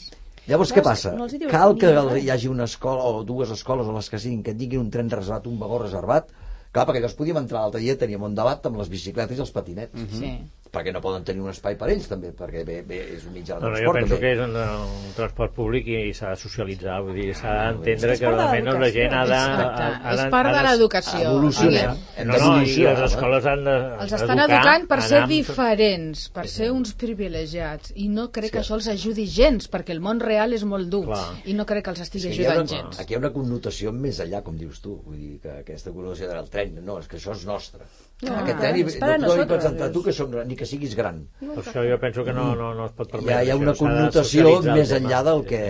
Llavors, 0.48 0.70
No, 0.72 0.76
què 0.76 0.82
és 0.82 0.86
passa? 0.86 1.12
no 1.18 1.28
Cal 1.50 1.76
que 1.78 1.89
hi 2.22 2.30
hagi 2.34 2.48
una 2.50 2.64
escola 2.70 3.04
o 3.10 3.24
dues 3.24 3.50
escoles 3.54 3.88
o 3.88 3.94
les 3.94 4.10
que 4.10 4.20
siguin 4.20 4.42
que 4.44 4.54
tinguin 4.54 4.80
un 4.80 4.89
tren 4.94 5.10
reservat, 5.10 5.46
un 5.48 5.60
vagó 5.60 5.80
reservat, 5.84 6.30
clar, 6.72 6.86
perquè 6.88 7.02
llavors 7.02 7.18
podíem 7.18 7.38
entrar 7.42 7.62
l'altre 7.62 7.82
dia, 7.82 7.98
teníem 7.98 8.24
un 8.24 8.34
debat 8.38 8.66
amb 8.66 8.78
les 8.82 8.89
bicicletes 8.89 9.38
i 9.38 9.42
els 9.42 9.52
patinets. 9.52 9.94
Mhm. 9.94 10.20
Sí. 10.20 10.32
Perquè 10.72 10.94
no 10.96 11.02
poden 11.04 11.26
tenir 11.28 11.42
un 11.44 11.50
espai 11.52 11.76
per 11.76 11.90
ells, 11.92 12.06
també, 12.08 12.30
perquè 12.32 12.62
bé, 12.64 12.78
bé 12.88 12.98
és 13.18 13.26
un 13.28 13.34
mitjà 13.36 13.58
de 13.60 13.66
No, 13.66 13.72
no, 13.74 13.76
jo 13.76 13.92
transport, 13.92 13.98
penso 14.00 14.16
també. 14.16 14.22
que 14.22 14.30
és 14.32 14.40
un, 14.40 14.54
un 14.56 15.16
transport 15.18 15.54
públic 15.54 15.88
i, 15.92 16.14
s'ha 16.16 16.30
de 16.32 16.38
socialitzar, 16.40 17.02
vull 17.04 17.18
dir, 17.20 17.34
s'ha 17.36 17.56
d'entendre 17.74 18.14
És 18.14 18.20
que 18.22 18.26
part 18.30 18.38
de 18.40 18.46
almenys 18.46 18.80
la 18.80 18.90
gent 18.96 19.14
ha 19.18 19.26
de... 19.26 19.34
Exacte. 19.36 19.84
ha- 19.84 20.00
ha 20.08 20.14
És 20.14 20.22
de- 20.24 20.30
part 20.32 20.54
de 20.56 20.62
l'educació. 20.70 21.20
evolucionar. 21.28 21.90
No, 22.24 22.38
no, 22.38 22.62
i 22.62 22.66
les 22.78 22.88
home. 22.88 23.06
escoles 23.10 23.46
han 23.52 23.64
de 23.68 23.76
Els 24.06 24.14
estan 24.14 24.40
educar, 24.40 24.62
educant 24.62 24.88
per 24.88 25.02
ser 25.02 25.20
amb- 25.26 25.28
diferents, 25.36 26.24
per 26.30 26.48
ser 26.48 26.72
uns 26.72 26.94
privilegiats, 26.94 27.92
i 27.96 28.08
no 28.08 28.30
crec 28.32 28.52
que 28.56 28.60
això 28.64 28.76
els 28.80 28.88
ajudi 28.88 29.26
gens, 29.28 29.68
perquè 29.70 29.92
el 29.92 30.00
món 30.00 30.20
real 30.24 30.54
és 30.54 30.64
molt 30.64 30.88
dur, 30.88 31.04
Clar. 31.12 31.26
i 31.46 31.54
no 31.54 31.66
crec 31.66 31.84
que 31.84 31.92
els 31.98 32.00
estigui 32.08 32.30
ajudant 32.32 32.64
una, 32.64 32.68
gens. 32.78 33.00
aquí 33.04 33.14
hi 33.14 33.16
ha 33.20 33.20
una 33.20 33.34
connotació 33.36 33.92
més 33.92 34.20
allà, 34.24 34.42
com 34.42 34.56
dius 34.58 34.80
tu, 34.80 34.96
vull 35.04 35.18
dir 35.20 35.40
que 35.44 35.52
aquesta 35.66 35.92
connotació 35.92 36.30
del 36.32 36.50
tren, 36.50 36.80
no, 36.86 36.98
és 37.00 37.08
que 37.12 37.18
això 37.20 37.36
és 37.36 37.46
nostre. 37.46 37.84
No, 38.22 38.36
Aquest 38.38 38.60
és 38.70 38.96
no 38.96 39.00
para 39.02 39.18
t'ho 39.24 39.46
presentat 39.50 39.94
tu, 39.96 40.04
que 40.06 40.14
som, 40.14 40.34
ni 40.46 40.56
que 40.56 40.66
siguis 40.70 40.92
gran. 40.96 41.24
Per 41.40 41.56
això 41.64 41.82
jo 41.90 41.96
penso 42.02 42.24
que 42.28 42.34
no, 42.38 42.52
no, 42.56 42.68
no 42.78 42.86
es 42.86 42.92
pot 42.98 43.08
Hi 43.08 43.12
permetre. 43.16 43.36
ha, 43.36 43.44
hi 43.48 43.50
ha 43.50 43.56
una 43.58 43.74
connotació 43.74 44.52
més 44.68 44.92
enllà 44.94 45.24
del 45.26 45.42
que... 45.50 45.62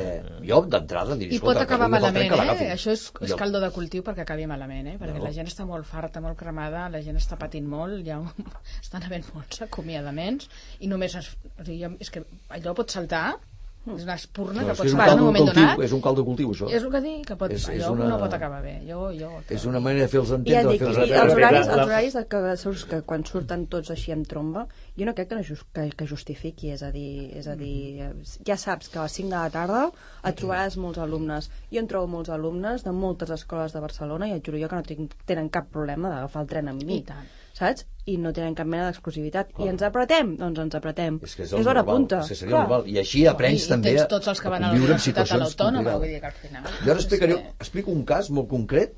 Jo, 0.49 0.59
d'entrada, 0.67 1.15
diria, 1.15 1.37
I 1.37 1.39
pot 1.39 1.55
acabar 1.61 1.87
malament, 1.93 2.33
eh? 2.35 2.71
Això 2.73 2.91
és, 2.91 3.05
és 3.21 3.31
Jo- 3.31 3.37
caldo 3.39 3.61
de 3.63 3.69
cultiu 3.71 4.03
perquè 4.03 4.25
acabi 4.25 4.47
malament, 4.51 4.87
eh? 4.93 4.97
Perquè 4.99 5.15
No. 5.21 5.23
la 5.23 5.31
gent 5.31 5.47
està 5.47 5.63
molt 5.69 5.87
farta, 5.87 6.19
molt 6.19 6.35
cremada, 6.39 6.89
la 6.91 7.01
gent 7.05 7.15
està 7.21 7.37
patint 7.39 7.67
molt, 7.71 8.03
ja 8.05 8.19
estan 8.83 9.03
havent 9.07 9.31
molts 9.33 9.61
acomiadaments, 9.69 10.49
i 10.83 10.87
només... 10.91 11.15
Es, 11.15 11.31
o 11.55 11.63
sigui, 11.63 11.79
jo- 11.85 11.95
és 12.03 12.11
que 12.11 12.25
allò 12.49 12.75
pot 12.75 12.91
saltar, 12.91 13.37
és 13.81 14.03
una 14.05 14.13
espurna 14.13 14.61
No, 14.61 14.67
que 14.67 14.71
és, 14.73 14.77
pot 14.77 14.85
que 14.85 14.87
és, 14.87 14.93
un 14.93 14.99
saltar 14.99 15.07
en 15.07 15.13
un 15.13 15.17
caldo 15.17 15.25
moment 15.25 15.45
cultiu, 15.45 15.61
donat. 15.63 15.79
és 15.87 15.91
un 15.97 16.01
caldo 16.01 16.23
cultiu, 16.25 16.49
això. 16.53 16.67
És 16.69 16.83
el 16.83 16.91
que 16.91 17.01
dic, 17.01 17.25
que 17.27 17.35
pot, 17.35 17.51
És- 17.51 17.67
és 17.69 17.87
una- 17.89 18.07
no 18.11 18.19
pot 18.19 18.33
acabar 18.33 18.61
bé. 18.61 18.73
Jo, 18.87 19.09
jo, 19.11 19.29
És 19.49 19.65
una 19.65 19.79
manera 19.79 20.01
de 20.05 20.07
fer 20.07 20.19
els 20.19 20.29
I 20.29 20.31
ja 20.31 20.35
entendre, 20.37 20.71
dic, 20.71 20.79
de 20.81 20.85
fer 20.85 20.93
i 20.93 21.01
els 21.01 21.09
la- 21.09 21.23
els 21.23 21.33
horaris, 21.33 21.67
els 21.67 21.85
horaris 21.87 22.13
de 22.13 22.25
que, 22.27 22.57
surts 22.57 22.85
que 22.85 23.01
quan 23.01 23.25
surten 23.25 23.65
tots 23.67 23.89
així 23.89 24.11
en 24.11 24.23
tromba, 24.25 24.67
jo 24.95 25.05
no 25.05 25.13
crec 25.15 25.29
que, 25.29 25.35
no 25.35 25.43
just, 25.43 25.63
que, 25.73 25.89
que 25.89 26.05
justifiqui, 26.07 26.69
és 26.71 26.83
a 26.83 26.91
dir, 26.91 27.31
és 27.35 27.47
a 27.47 27.55
dir, 27.55 28.13
ja 28.45 28.55
saps 28.57 28.87
que 28.89 28.99
a 28.99 29.03
les 29.03 29.11
5 29.11 29.29
de 29.29 29.35
la 29.35 29.49
tarda 29.49 29.91
et 30.23 30.35
trobaràs 30.39 30.77
molts 30.77 30.99
alumnes. 30.99 31.49
Jo 31.71 31.79
en 31.79 31.87
trobo 31.87 32.07
molts 32.07 32.29
alumnes 32.29 32.83
de 32.83 32.91
moltes 32.91 33.29
escoles 33.31 33.73
de 33.73 33.79
Barcelona 33.79 34.27
i 34.27 34.33
et 34.33 34.45
juro 34.45 34.57
jo 34.59 34.69
que 34.69 34.75
no 34.75 34.83
tinc, 34.83 35.13
tenen 35.25 35.49
cap 35.49 35.67
problema 35.71 36.09
d'agafar 36.09 36.43
el 36.43 36.47
tren 36.47 36.67
amb 36.69 36.83
mi. 36.83 36.97
I 36.99 37.01
tant. 37.03 37.25
saps? 37.53 37.85
I 38.09 38.15
no 38.17 38.31
tenen 38.33 38.55
cap 38.57 38.65
mena 38.65 38.87
d'exclusivitat. 38.89 39.51
I 39.61 39.67
ens 39.69 39.81
apretem? 39.85 40.35
Doncs 40.39 40.59
ens 40.63 40.75
apretem. 40.75 41.19
És 41.23 41.35
que 41.37 41.43
és, 41.45 41.51
és 41.53 41.67
hora 41.69 41.83
punta. 41.85 42.21
És 42.23 42.29
que 42.31 42.35
seria 42.39 42.55
Clar. 42.55 42.61
normal. 42.67 42.87
I 42.89 42.97
així 42.97 43.27
aprens 43.29 43.67
I, 43.67 43.69
també 43.69 43.93
I 43.93 43.99
a- 44.01 44.07
tots 44.09 44.27
els 44.27 44.41
que 44.41 44.47
a 44.47 44.51
van 44.55 44.63
a 44.63 44.67
la 44.67 44.73
conviure 44.73 44.93
en 44.95 44.99
a 44.99 45.05
situacions 45.05 45.55
complicades. 45.55 45.99
vull 45.99 46.07
dir 46.09 46.19
que 46.19 46.25
al 46.31 46.33
final... 46.41 46.63
Jo 46.85 46.91
ara 46.91 46.99
explicaré, 46.99 47.37
explico 47.59 47.91
un 47.91 48.03
cas 48.05 48.29
molt 48.31 48.49
concret 48.49 48.93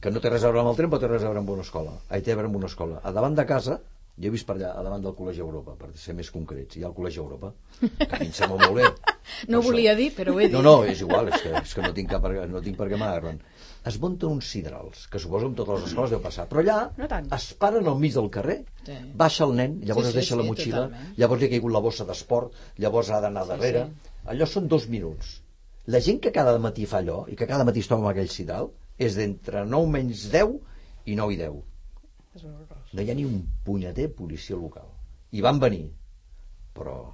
que 0.00 0.10
no 0.10 0.18
té 0.20 0.30
res 0.32 0.42
a 0.42 0.48
veure 0.50 0.60
amb 0.64 0.70
el 0.72 0.76
tren, 0.80 0.90
però 0.90 0.98
té 1.04 1.08
res 1.12 1.22
a 1.22 1.28
veure 1.28 1.38
amb 1.44 1.50
una 1.50 1.62
escola. 1.62 1.92
Ahí 2.08 2.22
té 2.22 2.32
a 2.32 2.36
veure 2.40 2.48
amb 2.48 2.56
una 2.56 2.66
escola. 2.72 3.00
A 3.04 3.12
davant 3.12 3.36
de 3.36 3.44
casa, 3.46 3.78
jo 4.18 4.26
he 4.28 4.30
vist 4.34 4.46
per 4.48 4.56
allà, 4.56 4.72
a 4.78 4.82
davant 4.82 5.02
del 5.04 5.12
Col·legi 5.14 5.38
Europa, 5.44 5.76
per 5.78 5.92
ser 5.94 6.14
més 6.14 6.30
concrets, 6.30 6.76
hi 6.76 6.82
ha 6.82 6.88
el 6.88 6.94
Col·legi 6.96 7.18
Europa, 7.22 7.52
que 7.80 8.08
a 8.10 8.18
mi 8.18 8.26
em 8.26 8.32
sembla 8.32 8.58
molt 8.64 8.80
bé. 8.80 9.11
No 9.48 9.58
ho 9.58 9.62
volia 9.62 9.94
dir, 9.98 10.10
però 10.16 10.34
ho 10.34 10.40
he 10.40 10.48
dit. 10.48 10.54
No, 10.56 10.62
no, 10.62 10.84
és 10.84 11.00
igual, 11.00 11.28
és 11.32 11.42
que, 11.42 11.52
és 11.62 11.74
que 11.74 11.82
no 11.82 11.92
tinc, 11.94 12.10
cap, 12.10 12.24
no 12.50 12.60
tinc 12.62 12.76
per 12.76 12.88
què 12.90 12.98
m'agarren. 12.98 13.40
Es 13.86 13.96
munten 13.98 14.30
uns 14.30 14.46
sidrals, 14.52 15.06
que 15.10 15.18
suposo 15.18 15.46
en 15.50 15.54
totes 15.58 15.80
les 15.80 15.88
escoles 15.90 16.10
deu 16.14 16.20
passar, 16.22 16.44
però 16.50 16.60
allà 16.62 16.76
No 16.98 17.08
tant. 17.10 17.26
es 17.34 17.48
paren 17.58 17.86
al 17.90 17.98
mig 17.98 18.12
del 18.14 18.28
carrer, 18.30 18.64
Sí. 18.86 18.92
baixa 19.14 19.44
el 19.44 19.54
nen, 19.58 19.80
llavors 19.82 20.06
Sí, 20.06 20.10
es 20.10 20.14
sí, 20.14 20.18
deixa 20.20 20.36
la 20.36 20.42
sí, 20.42 20.48
motxilla, 20.48 20.76
totalment. 20.86 21.16
llavors 21.18 21.40
li 21.40 21.46
ha 21.46 21.50
caigut 21.50 21.72
la 21.72 21.80
bossa 21.80 22.04
d'esport, 22.04 22.52
llavors 22.78 23.10
ha 23.10 23.20
d'anar 23.20 23.46
darrere. 23.46 23.88
Allò 24.26 24.46
són 24.46 24.68
dos 24.68 24.86
minuts. 24.88 25.40
La 25.86 25.98
gent 26.00 26.20
que 26.20 26.30
cada 26.30 26.56
matí 26.58 26.86
fa 26.86 26.98
allò, 27.02 27.24
i 27.28 27.34
que 27.34 27.46
cada 27.46 27.64
matí 27.64 27.80
es 27.80 27.88
troba 27.88 28.02
amb 28.06 28.10
aquell 28.12 28.28
sidral, 28.30 28.70
és 28.98 29.16
d'entre 29.16 29.64
9 29.66 29.88
menys 29.90 30.28
10 30.30 30.60
i 31.06 31.16
9 31.16 31.34
i 31.34 31.36
10. 31.36 31.62
No 32.92 33.02
hi 33.02 33.10
ha 33.10 33.14
ni 33.14 33.24
un 33.24 33.42
punyeter 33.64 34.12
policia 34.14 34.54
local. 34.56 34.86
I 35.32 35.40
van 35.40 35.58
venir, 35.58 35.90
però 36.74 37.12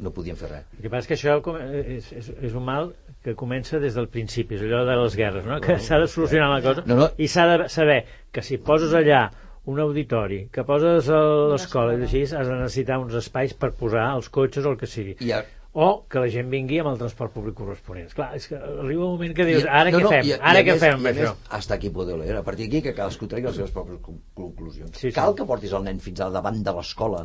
no 0.00 0.10
podien 0.10 0.36
fer 0.36 0.48
res. 0.50 0.64
El 0.78 0.82
que 0.86 0.90
passa 0.90 1.04
és 1.04 1.08
que 1.10 1.14
això 1.18 1.40
com- 1.44 1.58
és, 1.60 2.12
és, 2.12 2.32
és 2.42 2.54
un 2.54 2.64
mal 2.64 2.92
que 3.22 3.34
comença 3.38 3.78
des 3.78 3.94
del 3.94 4.08
principi, 4.08 4.56
és 4.56 4.62
allò 4.66 4.84
de 4.88 4.96
les 5.02 5.16
guerres, 5.16 5.44
no? 5.46 5.60
que 5.60 5.76
s'ha 5.78 5.98
de 6.00 6.08
solucionar 6.08 6.48
la 6.50 6.62
cosa 6.64 6.82
No, 6.86 6.96
no. 6.96 7.08
i 7.18 7.28
s'ha 7.28 7.44
de 7.56 7.68
saber 7.68 8.04
que 8.32 8.42
si 8.42 8.58
poses 8.58 8.94
allà 8.94 9.30
un 9.66 9.78
auditori, 9.78 10.48
que 10.50 10.64
poses 10.66 11.08
a 11.08 11.20
l'escola 11.52 11.94
i 11.94 12.02
així, 12.02 12.22
has 12.24 12.48
de 12.48 12.56
necessitar 12.56 12.98
uns 12.98 13.14
espais 13.14 13.54
per 13.54 13.70
posar 13.78 14.08
els 14.16 14.28
cotxes 14.28 14.64
o 14.66 14.72
el 14.72 14.78
que 14.80 14.88
sigui. 14.90 15.14
I 15.20 15.30
a, 15.36 15.44
O 15.74 16.04
que 16.06 16.20
la 16.20 16.28
gent 16.28 16.50
vingui 16.52 16.78
amb 16.82 16.90
el 16.90 16.98
transport 17.00 17.32
públic 17.32 17.54
corresponent. 17.56 18.10
Clar, 18.12 18.26
és 18.36 18.44
que 18.46 18.56
arriba 18.58 19.06
un 19.06 19.12
moment 19.14 19.32
que 19.34 19.46
dius, 19.48 19.62
I- 19.64 19.68
ara 19.72 19.90
no, 19.90 19.98
què 19.98 20.02
no, 20.02 20.10
fem? 20.12 20.26
i- 20.26 20.28
i 20.28 20.32
Ara 20.34 20.58
a 20.58 20.62
què 20.66 20.72
més- 20.74 20.80
fem 20.82 20.94
amb 20.98 21.06
i 21.06 21.08
això? 21.14 21.30
més, 21.32 21.48
Hasta 21.48 21.74
aquí 21.78 21.88
podeu 21.90 22.18
leer. 22.18 22.36
A 22.36 22.42
partir 22.42 22.66
d'aquí 22.68 22.82
que 22.82 22.92
cadascú 22.94 23.26
tregui 23.26 23.46
les 23.46 23.56
seves 23.56 23.72
pròpies 23.72 23.98
con- 24.02 24.20
conclusions. 24.34 24.90
Sí, 24.98 25.08
sí. 25.08 25.12
Cal 25.16 25.34
que 25.34 25.46
portis 25.46 25.72
el 25.72 25.82
nen 25.84 25.98
fins 25.98 26.20
a 26.20 26.28
davant 26.28 26.62
de 26.62 26.72
l'escola, 26.76 27.24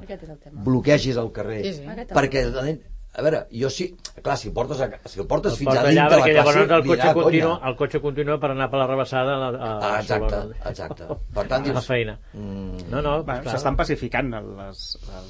bloquegis 0.53 1.17
el 1.17 1.31
carrer, 1.33 1.63
Sí, 1.65 1.73
sí. 1.73 1.83
Perquè 2.13 2.43
el 2.47 2.53
nen... 2.63 2.79
A 3.17 3.23
veure, 3.25 3.47
jo 3.49 3.69
sí... 3.73 3.95
Clar, 4.21 4.35
si 4.37 4.47
el 4.49 4.53
portes, 4.53 4.79
a, 4.81 4.87
si 5.09 5.19
el 5.21 5.25
portes 5.29 5.53
El 5.53 5.57
fins 5.59 5.69
a 5.71 5.73
porta 5.79 5.89
dintre 5.89 6.05
allà 6.05 6.09
de 6.09 6.17
la 6.17 6.25
classe, 6.25 6.33
llavors 6.37 6.57
el 6.57 6.87
cotxe, 6.87 7.13
continua, 7.13 7.53
"Conya". 7.57 7.69
el 7.69 7.75
cotxe 7.77 7.99
continua 8.01 8.35
per 8.41 8.49
anar 8.51 8.67
per 8.69 8.79
la 8.79 8.87
rebassada 8.89 9.33
a, 9.33 9.37
la, 9.39 9.47
a, 9.49 9.69
Ah, 9.87 9.99
exacte, 10.01 10.21
Barcelona. 10.25 10.55
exacte. 10.71 11.07
Per 11.37 11.45
tant, 11.47 11.63
a 11.63 11.67
la 11.67 11.73
dius... 11.73 11.87
feina. 11.87 12.15
Mm, 12.33 12.77
No, 12.91 13.01
no, 13.01 13.13
Bueno. 13.23 13.49
S'estan 13.51 13.75
pacificant 13.77 14.29
les, 14.33 14.45
les, 14.57 14.81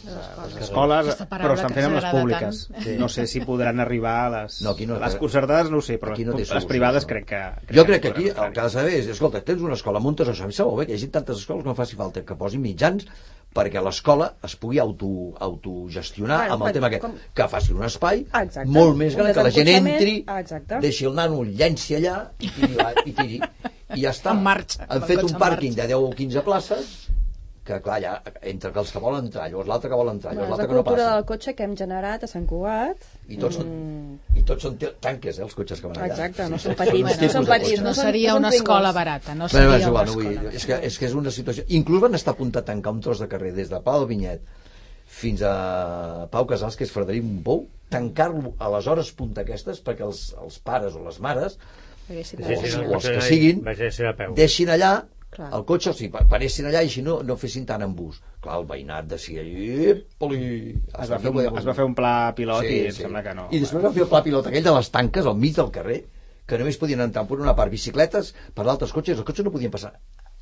les, 0.08 0.56
les 0.56 0.58
escoles, 0.68 1.14
però 1.32 1.54
estan 1.56 1.76
fent 1.78 1.86
amb 1.90 1.96
les 2.00 2.10
públiques. 2.12 2.62
tant. 2.74 3.00
No 3.00 3.08
sé 3.10 3.28
si 3.28 3.40
podran 3.42 3.80
arribar 3.80 4.18
a 4.26 4.30
les, 4.44 4.62
No, 4.64 4.72
aquí 4.76 4.86
no- 4.88 5.00
les 5.00 5.16
concertades, 5.16 5.72
no 5.72 5.78
ho 5.78 5.82
sé, 5.82 6.00
però 6.00 6.12
aquí 6.14 6.26
les, 6.26 6.32
no 6.34 6.38
les 6.40 6.48
solució, 6.48 6.68
privades 6.68 7.04
no. 7.04 7.08
crec 7.14 7.26
que... 7.32 7.42
jo 7.76 7.86
crec 7.86 8.02
que 8.02 8.08
aquí 8.16 8.28
el 8.30 8.52
que 8.54 8.60
has 8.60 8.72
de 8.74 8.80
saber 8.80 8.94
és, 9.00 9.08
escolta, 9.08 9.42
tens 9.44 9.62
una 9.62 9.76
escola, 9.80 10.00
muntes 10.00 10.28
això, 10.28 10.44
a 10.44 10.48
mi 10.48 10.54
molt 10.60 10.80
bé 10.80 10.86
que 10.88 10.94
hi 10.94 10.96
hagi 11.00 11.08
tantes 11.08 11.38
escoles 11.44 11.64
que 11.64 11.70
no 11.70 11.76
faci 11.76 11.96
falta 11.96 12.24
que 12.26 12.36
posin 12.36 12.62
mitjans 12.62 13.06
perquè 13.56 13.82
l'escola 13.82 14.34
es 14.44 14.56
pugui 14.56 14.78
auto, 14.80 15.08
autogestionar 15.40 16.38
Bueno, 16.44 16.54
amb 16.54 16.68
el 16.68 16.74
tema 16.74 16.88
aquest, 16.92 17.02
com- 17.04 17.16
que 17.34 17.48
faci 17.50 17.74
un 17.74 17.84
espai 17.88 18.20
exacte. 18.28 18.66
molt 18.70 18.96
més 18.98 19.16
gran, 19.16 19.34
que 19.34 19.44
la 19.44 19.52
gent 19.52 19.68
entri, 19.74 20.16
exacte. 20.28 20.80
deixi 20.84 21.06
el 21.06 21.16
nano, 21.16 21.42
el 21.44 21.56
llenci 21.58 21.96
allà 21.98 22.30
i 22.40 22.50
tiri, 22.50 22.74
la- 22.76 22.94
i 23.06 23.12
tiri. 23.12 23.42
I 23.96 24.02
ja 24.04 24.12
està. 24.12 24.32
En 24.36 24.44
marxa, 24.44 24.86
Han 24.90 25.02
fet 25.08 25.24
un 25.24 25.32
pàrquing 25.40 25.74
de 25.74 25.88
10 25.88 25.96
o 25.96 26.10
15 26.12 26.42
places 26.44 27.08
que 27.68 27.78
clar, 27.84 27.98
ja, 28.04 28.14
entre 28.50 28.72
els 28.82 28.92
que 28.94 29.02
volen 29.04 29.28
entrar, 29.28 29.50
llavors 29.52 29.68
l'altre 29.70 29.92
que 29.92 30.00
vol 30.00 30.12
entrar, 30.14 30.34
llavors 30.34 30.48
és 30.48 30.52
la 30.52 30.56
l'altre 30.56 30.68
que 30.68 30.78
no 30.78 30.84
cultura 30.84 31.04
passa. 31.04 31.16
del 31.18 31.26
cotxe 31.32 31.54
que 31.58 31.68
hem 31.68 31.76
generat 31.80 32.24
a 32.24 32.30
Sant 32.32 32.46
Cugat. 32.50 33.08
I 33.28 33.40
tots, 33.42 33.60
són, 33.60 33.68
Mm, 33.68 34.38
i 34.40 34.44
tots 34.48 34.64
són 34.68 34.78
tanques, 35.04 35.40
eh, 35.40 35.44
els 35.44 35.56
cotxes 35.58 35.82
que 35.82 35.88
van 35.92 35.98
allà. 35.98 36.08
Exacte, 36.14 36.50
no 36.50 36.58
són 36.64 36.76
petits, 36.80 37.22
no 37.22 37.30
són 37.36 37.50
petits. 37.52 37.82
No 37.84 37.94
seria 37.94 38.36
una 38.40 38.50
escola 38.56 38.92
barata, 38.96 39.36
no 39.36 39.46
Però 39.46 39.58
seria 39.58 39.76
és 39.78 39.82
una 39.84 39.88
igual, 39.90 40.06
no 40.06 40.22
escola 40.22 40.54
és, 40.54 40.66
que, 40.66 40.80
és 40.92 40.98
que 40.98 41.06
és 41.06 41.14
una 41.14 41.32
situació... 41.32 41.66
Inclús 41.70 42.02
van 42.02 42.16
estar 42.16 42.34
a 42.34 42.38
punt 42.38 42.52
de 42.56 42.64
tancar 42.64 42.94
un 42.94 43.02
tros 43.02 43.20
de 43.20 43.28
carrer 43.28 43.54
des 43.54 43.70
de 43.70 43.82
Pau 43.84 44.06
Vinyet 44.08 44.42
fins 45.08 45.42
a 45.42 46.28
Pau 46.32 46.46
Casals, 46.48 46.76
que 46.76 46.84
és 46.84 46.92
Frederic 46.92 47.24
Montpou, 47.24 47.68
tancar-lo 47.90 48.54
a 48.60 48.70
les 48.76 48.88
hores 48.88 49.12
punta 49.16 49.42
aquestes 49.46 49.80
perquè 49.84 50.04
els, 50.04 50.34
els 50.44 50.58
pares 50.60 50.96
o 50.96 51.04
les 51.06 51.20
mares 51.24 51.58
Sí, 52.08 52.24
sí, 52.24 52.38
o 52.40 52.94
els 52.96 53.08
que 53.08 53.22
siguin 53.22 53.64
a 53.68 53.74
a 54.12 54.28
deixin 54.36 54.70
allà 54.72 54.92
Clar. 55.38 55.52
el 55.54 55.64
cotxe, 55.70 55.92
o 55.92 55.94
sigui, 55.94 56.10
pa- 56.16 56.24
paressin 56.26 56.66
allà 56.66 56.82
i 56.82 56.88
així 56.90 57.04
no, 57.06 57.20
no 57.24 57.36
fessin 57.38 57.66
tant 57.70 57.84
en 57.86 57.92
bus. 57.96 58.18
Clar, 58.42 58.56
el 58.58 58.66
veïnat 58.70 59.06
decía, 59.12 59.44
epoli... 59.94 60.40
Es 60.98 61.12
va, 61.12 61.20
fer 61.22 61.30
un, 61.32 61.42
es 61.46 61.68
va 61.68 61.76
fer 61.78 61.86
un 61.86 61.94
pla 61.98 62.14
pilot 62.38 62.66
i 62.66 62.80
em 62.88 62.96
sembla 62.98 63.22
que 63.26 63.34
no. 63.38 63.48
I 63.54 63.60
després 63.62 63.84
van 63.86 63.94
fer 63.94 64.04
el 64.08 64.10
pla 64.12 64.24
pilot 64.26 64.50
aquell 64.50 64.66
de 64.66 64.74
les 64.80 64.90
tanques 64.94 65.26
al 65.30 65.38
mig 65.38 65.54
del 65.58 65.70
carrer, 65.76 66.00
que 66.48 66.58
només 66.58 66.78
podien 66.82 67.02
entrar 67.06 67.26
per 67.30 67.38
una 67.44 67.54
part 67.56 67.70
bicicletes, 67.74 68.34
per 68.56 68.66
l'altres 68.66 68.94
cotxes, 68.96 69.18
els 69.20 69.28
cotxes 69.28 69.46
no 69.46 69.52
podien 69.54 69.72
passar. 69.74 69.94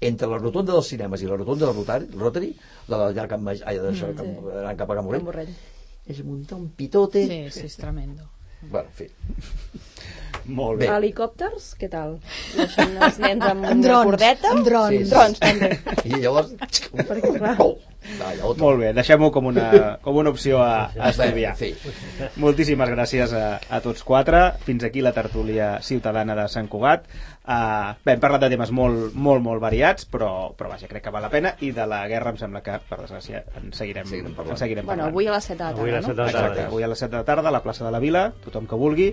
Entre 0.06 0.28
la 0.32 0.38
rotonda 0.38 0.74
dels 0.76 0.88
cinemes 0.91 1.22
i 1.24 1.28
la 1.28 1.38
rotonda 1.39 1.66
del 1.66 1.76
Rotary, 1.76 2.08
Rotary, 2.20 2.50
la 2.91 3.00
del 3.04 3.16
llarg 3.16 3.32
Camp, 3.32 3.43
Maj- 3.48 3.64
ai, 3.66 3.78
d'això, 3.80 4.10
Mm, 4.12 4.16
sí. 4.16 4.18
cap, 4.22 4.50
anant 4.62 4.78
cap 4.80 4.91
a 4.91 4.96
Can 5.00 5.06
Borrell. 5.26 5.54
és 6.08 6.20
muntar 6.24 6.58
un 6.60 6.70
pitote... 6.78 7.24
Sí, 7.28 7.38
sí, 7.52 7.66
és 7.66 7.76
tremendo. 7.78 8.28
Bueno, 8.70 8.88
en 8.88 8.93
fi. 8.93 9.08
Molt 10.48 10.80
bé. 10.80 10.88
Helicòpters, 10.93 11.72
què 11.80 11.89
tal? 11.89 12.20
Deixen 12.56 12.96
els 13.02 13.18
nens 13.24 13.41
amb 13.43 13.66
Amb 13.66 13.80
una 13.80 13.82
drons, 13.88 14.06
cordeta? 14.12 14.52
amb 14.54 14.66
drons. 14.68 14.93
Sí, 14.93 15.04
sí. 15.04 15.10
Drons, 15.12 15.39
també. 15.41 15.72
I 16.12 16.22
llavors... 16.22 16.52
Perquè, 16.96 17.32
clar. 17.39 17.56
Oh, 17.64 17.78
va. 18.20 18.32
Molt 18.60 18.78
bé, 18.84 18.91
deixem-ho 18.93 19.32
com, 19.34 19.48
una, 19.50 19.98
com 20.06 20.20
una 20.22 20.30
opció 20.30 20.60
a, 20.62 20.91
a 20.93 21.10
estudiar. 21.10 21.56
Fi. 21.58 21.72
Moltíssimes 22.41 22.89
gràcies 22.93 23.34
a, 23.34 23.46
a 23.70 23.80
tots 23.82 24.04
quatre. 24.06 24.43
Fins 24.66 24.84
aquí 24.86 25.02
la 25.02 25.14
tertúlia 25.16 25.80
ciutadana 25.82 26.36
de 26.38 26.46
Sant 26.52 26.70
Cugat. 26.70 27.08
Uh, 27.46 27.93
bé, 28.06 28.16
hem 28.16 28.22
parlat 28.22 28.41
de 28.41 28.50
temes 28.56 28.72
molt, 28.74 29.14
molt, 29.14 29.41
molt 29.46 29.62
variats, 29.62 30.06
però, 30.10 30.52
però 30.58 30.72
vaja, 30.72 30.88
crec 30.89 31.04
que 31.06 31.14
val 31.14 31.26
la 31.26 31.30
pena. 31.34 31.56
I 31.66 31.70
de 31.76 31.86
la 31.89 32.04
guerra 32.10 32.34
em 32.34 32.39
sembla 32.41 32.62
que, 32.66 32.78
per 32.89 33.00
desgràcia, 33.04 33.43
en 33.60 33.74
seguirem, 33.74 34.08
Seguirem 34.10 34.34
parlant. 34.38 34.56
en 34.56 34.62
seguirem 34.64 34.86
Bueno, 34.86 35.04
parlant. 35.06 35.14
avui 35.14 35.28
a 35.30 35.36
les 35.36 35.50
7 35.52 35.58
de 35.58 35.64
la 35.64 35.70
Avui 35.76 35.91
a 35.91 35.93
tarda, 35.93 36.00
les 36.00 36.06
set 36.08 36.16
de 36.16 36.22
no? 36.22 36.26
la 36.26 36.32
tarda. 36.32 36.48
Exacte, 36.54 36.68
avui 36.72 36.84
a 36.84 36.91
les 36.93 37.04
7 37.06 37.12
de 37.12 37.18
la 37.18 37.28
tarda 37.30 37.50
a 37.50 37.56
la 37.58 37.62
plaça 37.66 37.86
de 37.86 37.91
la 37.93 38.00
Vila, 38.02 38.24
tothom 38.46 38.66
que 38.70 38.76
vulgui, 38.82 39.12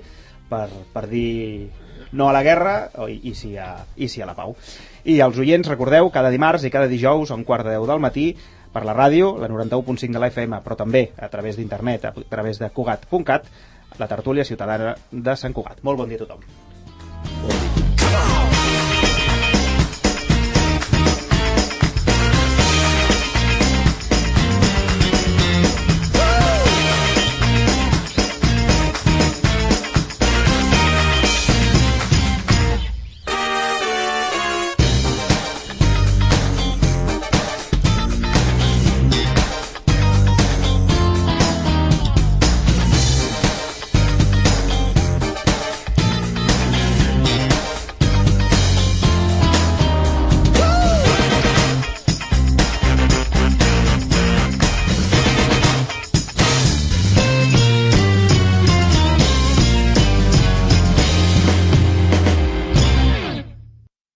per, 0.53 0.69
per 0.93 1.07
dir 1.09 1.71
no 2.13 2.29
a 2.29 2.33
la 2.37 2.43
guerra 2.45 2.75
i, 3.09 3.19
i, 3.31 3.35
sí 3.35 3.55
a, 3.57 3.75
i 3.97 4.09
sí 4.13 4.23
a 4.23 4.29
la 4.29 4.37
pau. 4.37 4.55
I 5.09 5.19
als 5.25 5.39
oients, 5.41 5.71
recordeu, 5.73 6.13
cada 6.15 6.33
dimarts 6.33 6.67
i 6.69 6.73
cada 6.73 6.91
dijous 6.91 7.33
a 7.33 7.39
un 7.39 7.47
quart 7.49 7.67
de 7.67 7.77
deu 7.77 7.89
del 7.89 8.03
matí 8.05 8.33
per 8.73 8.85
la 8.89 8.97
ràdio, 8.97 9.35
la 9.41 9.51
91.5 9.53 10.13
de 10.17 10.23
la 10.23 10.33
FM, 10.33 10.63
però 10.65 10.79
també 10.79 11.07
a 11.19 11.29
través 11.33 11.61
d'internet, 11.61 12.09
a 12.13 12.15
través 12.29 12.61
de 12.63 12.71
Cugat.cat, 12.73 13.49
la 14.01 14.09
tertúlia 14.09 14.49
ciutadana 14.49 14.97
de 15.11 15.37
Sant 15.37 15.57
Cugat. 15.57 15.83
Molt 15.85 16.01
bon 16.01 16.13
dia 16.13 16.21
a 16.21 16.25
tothom. 16.25 16.62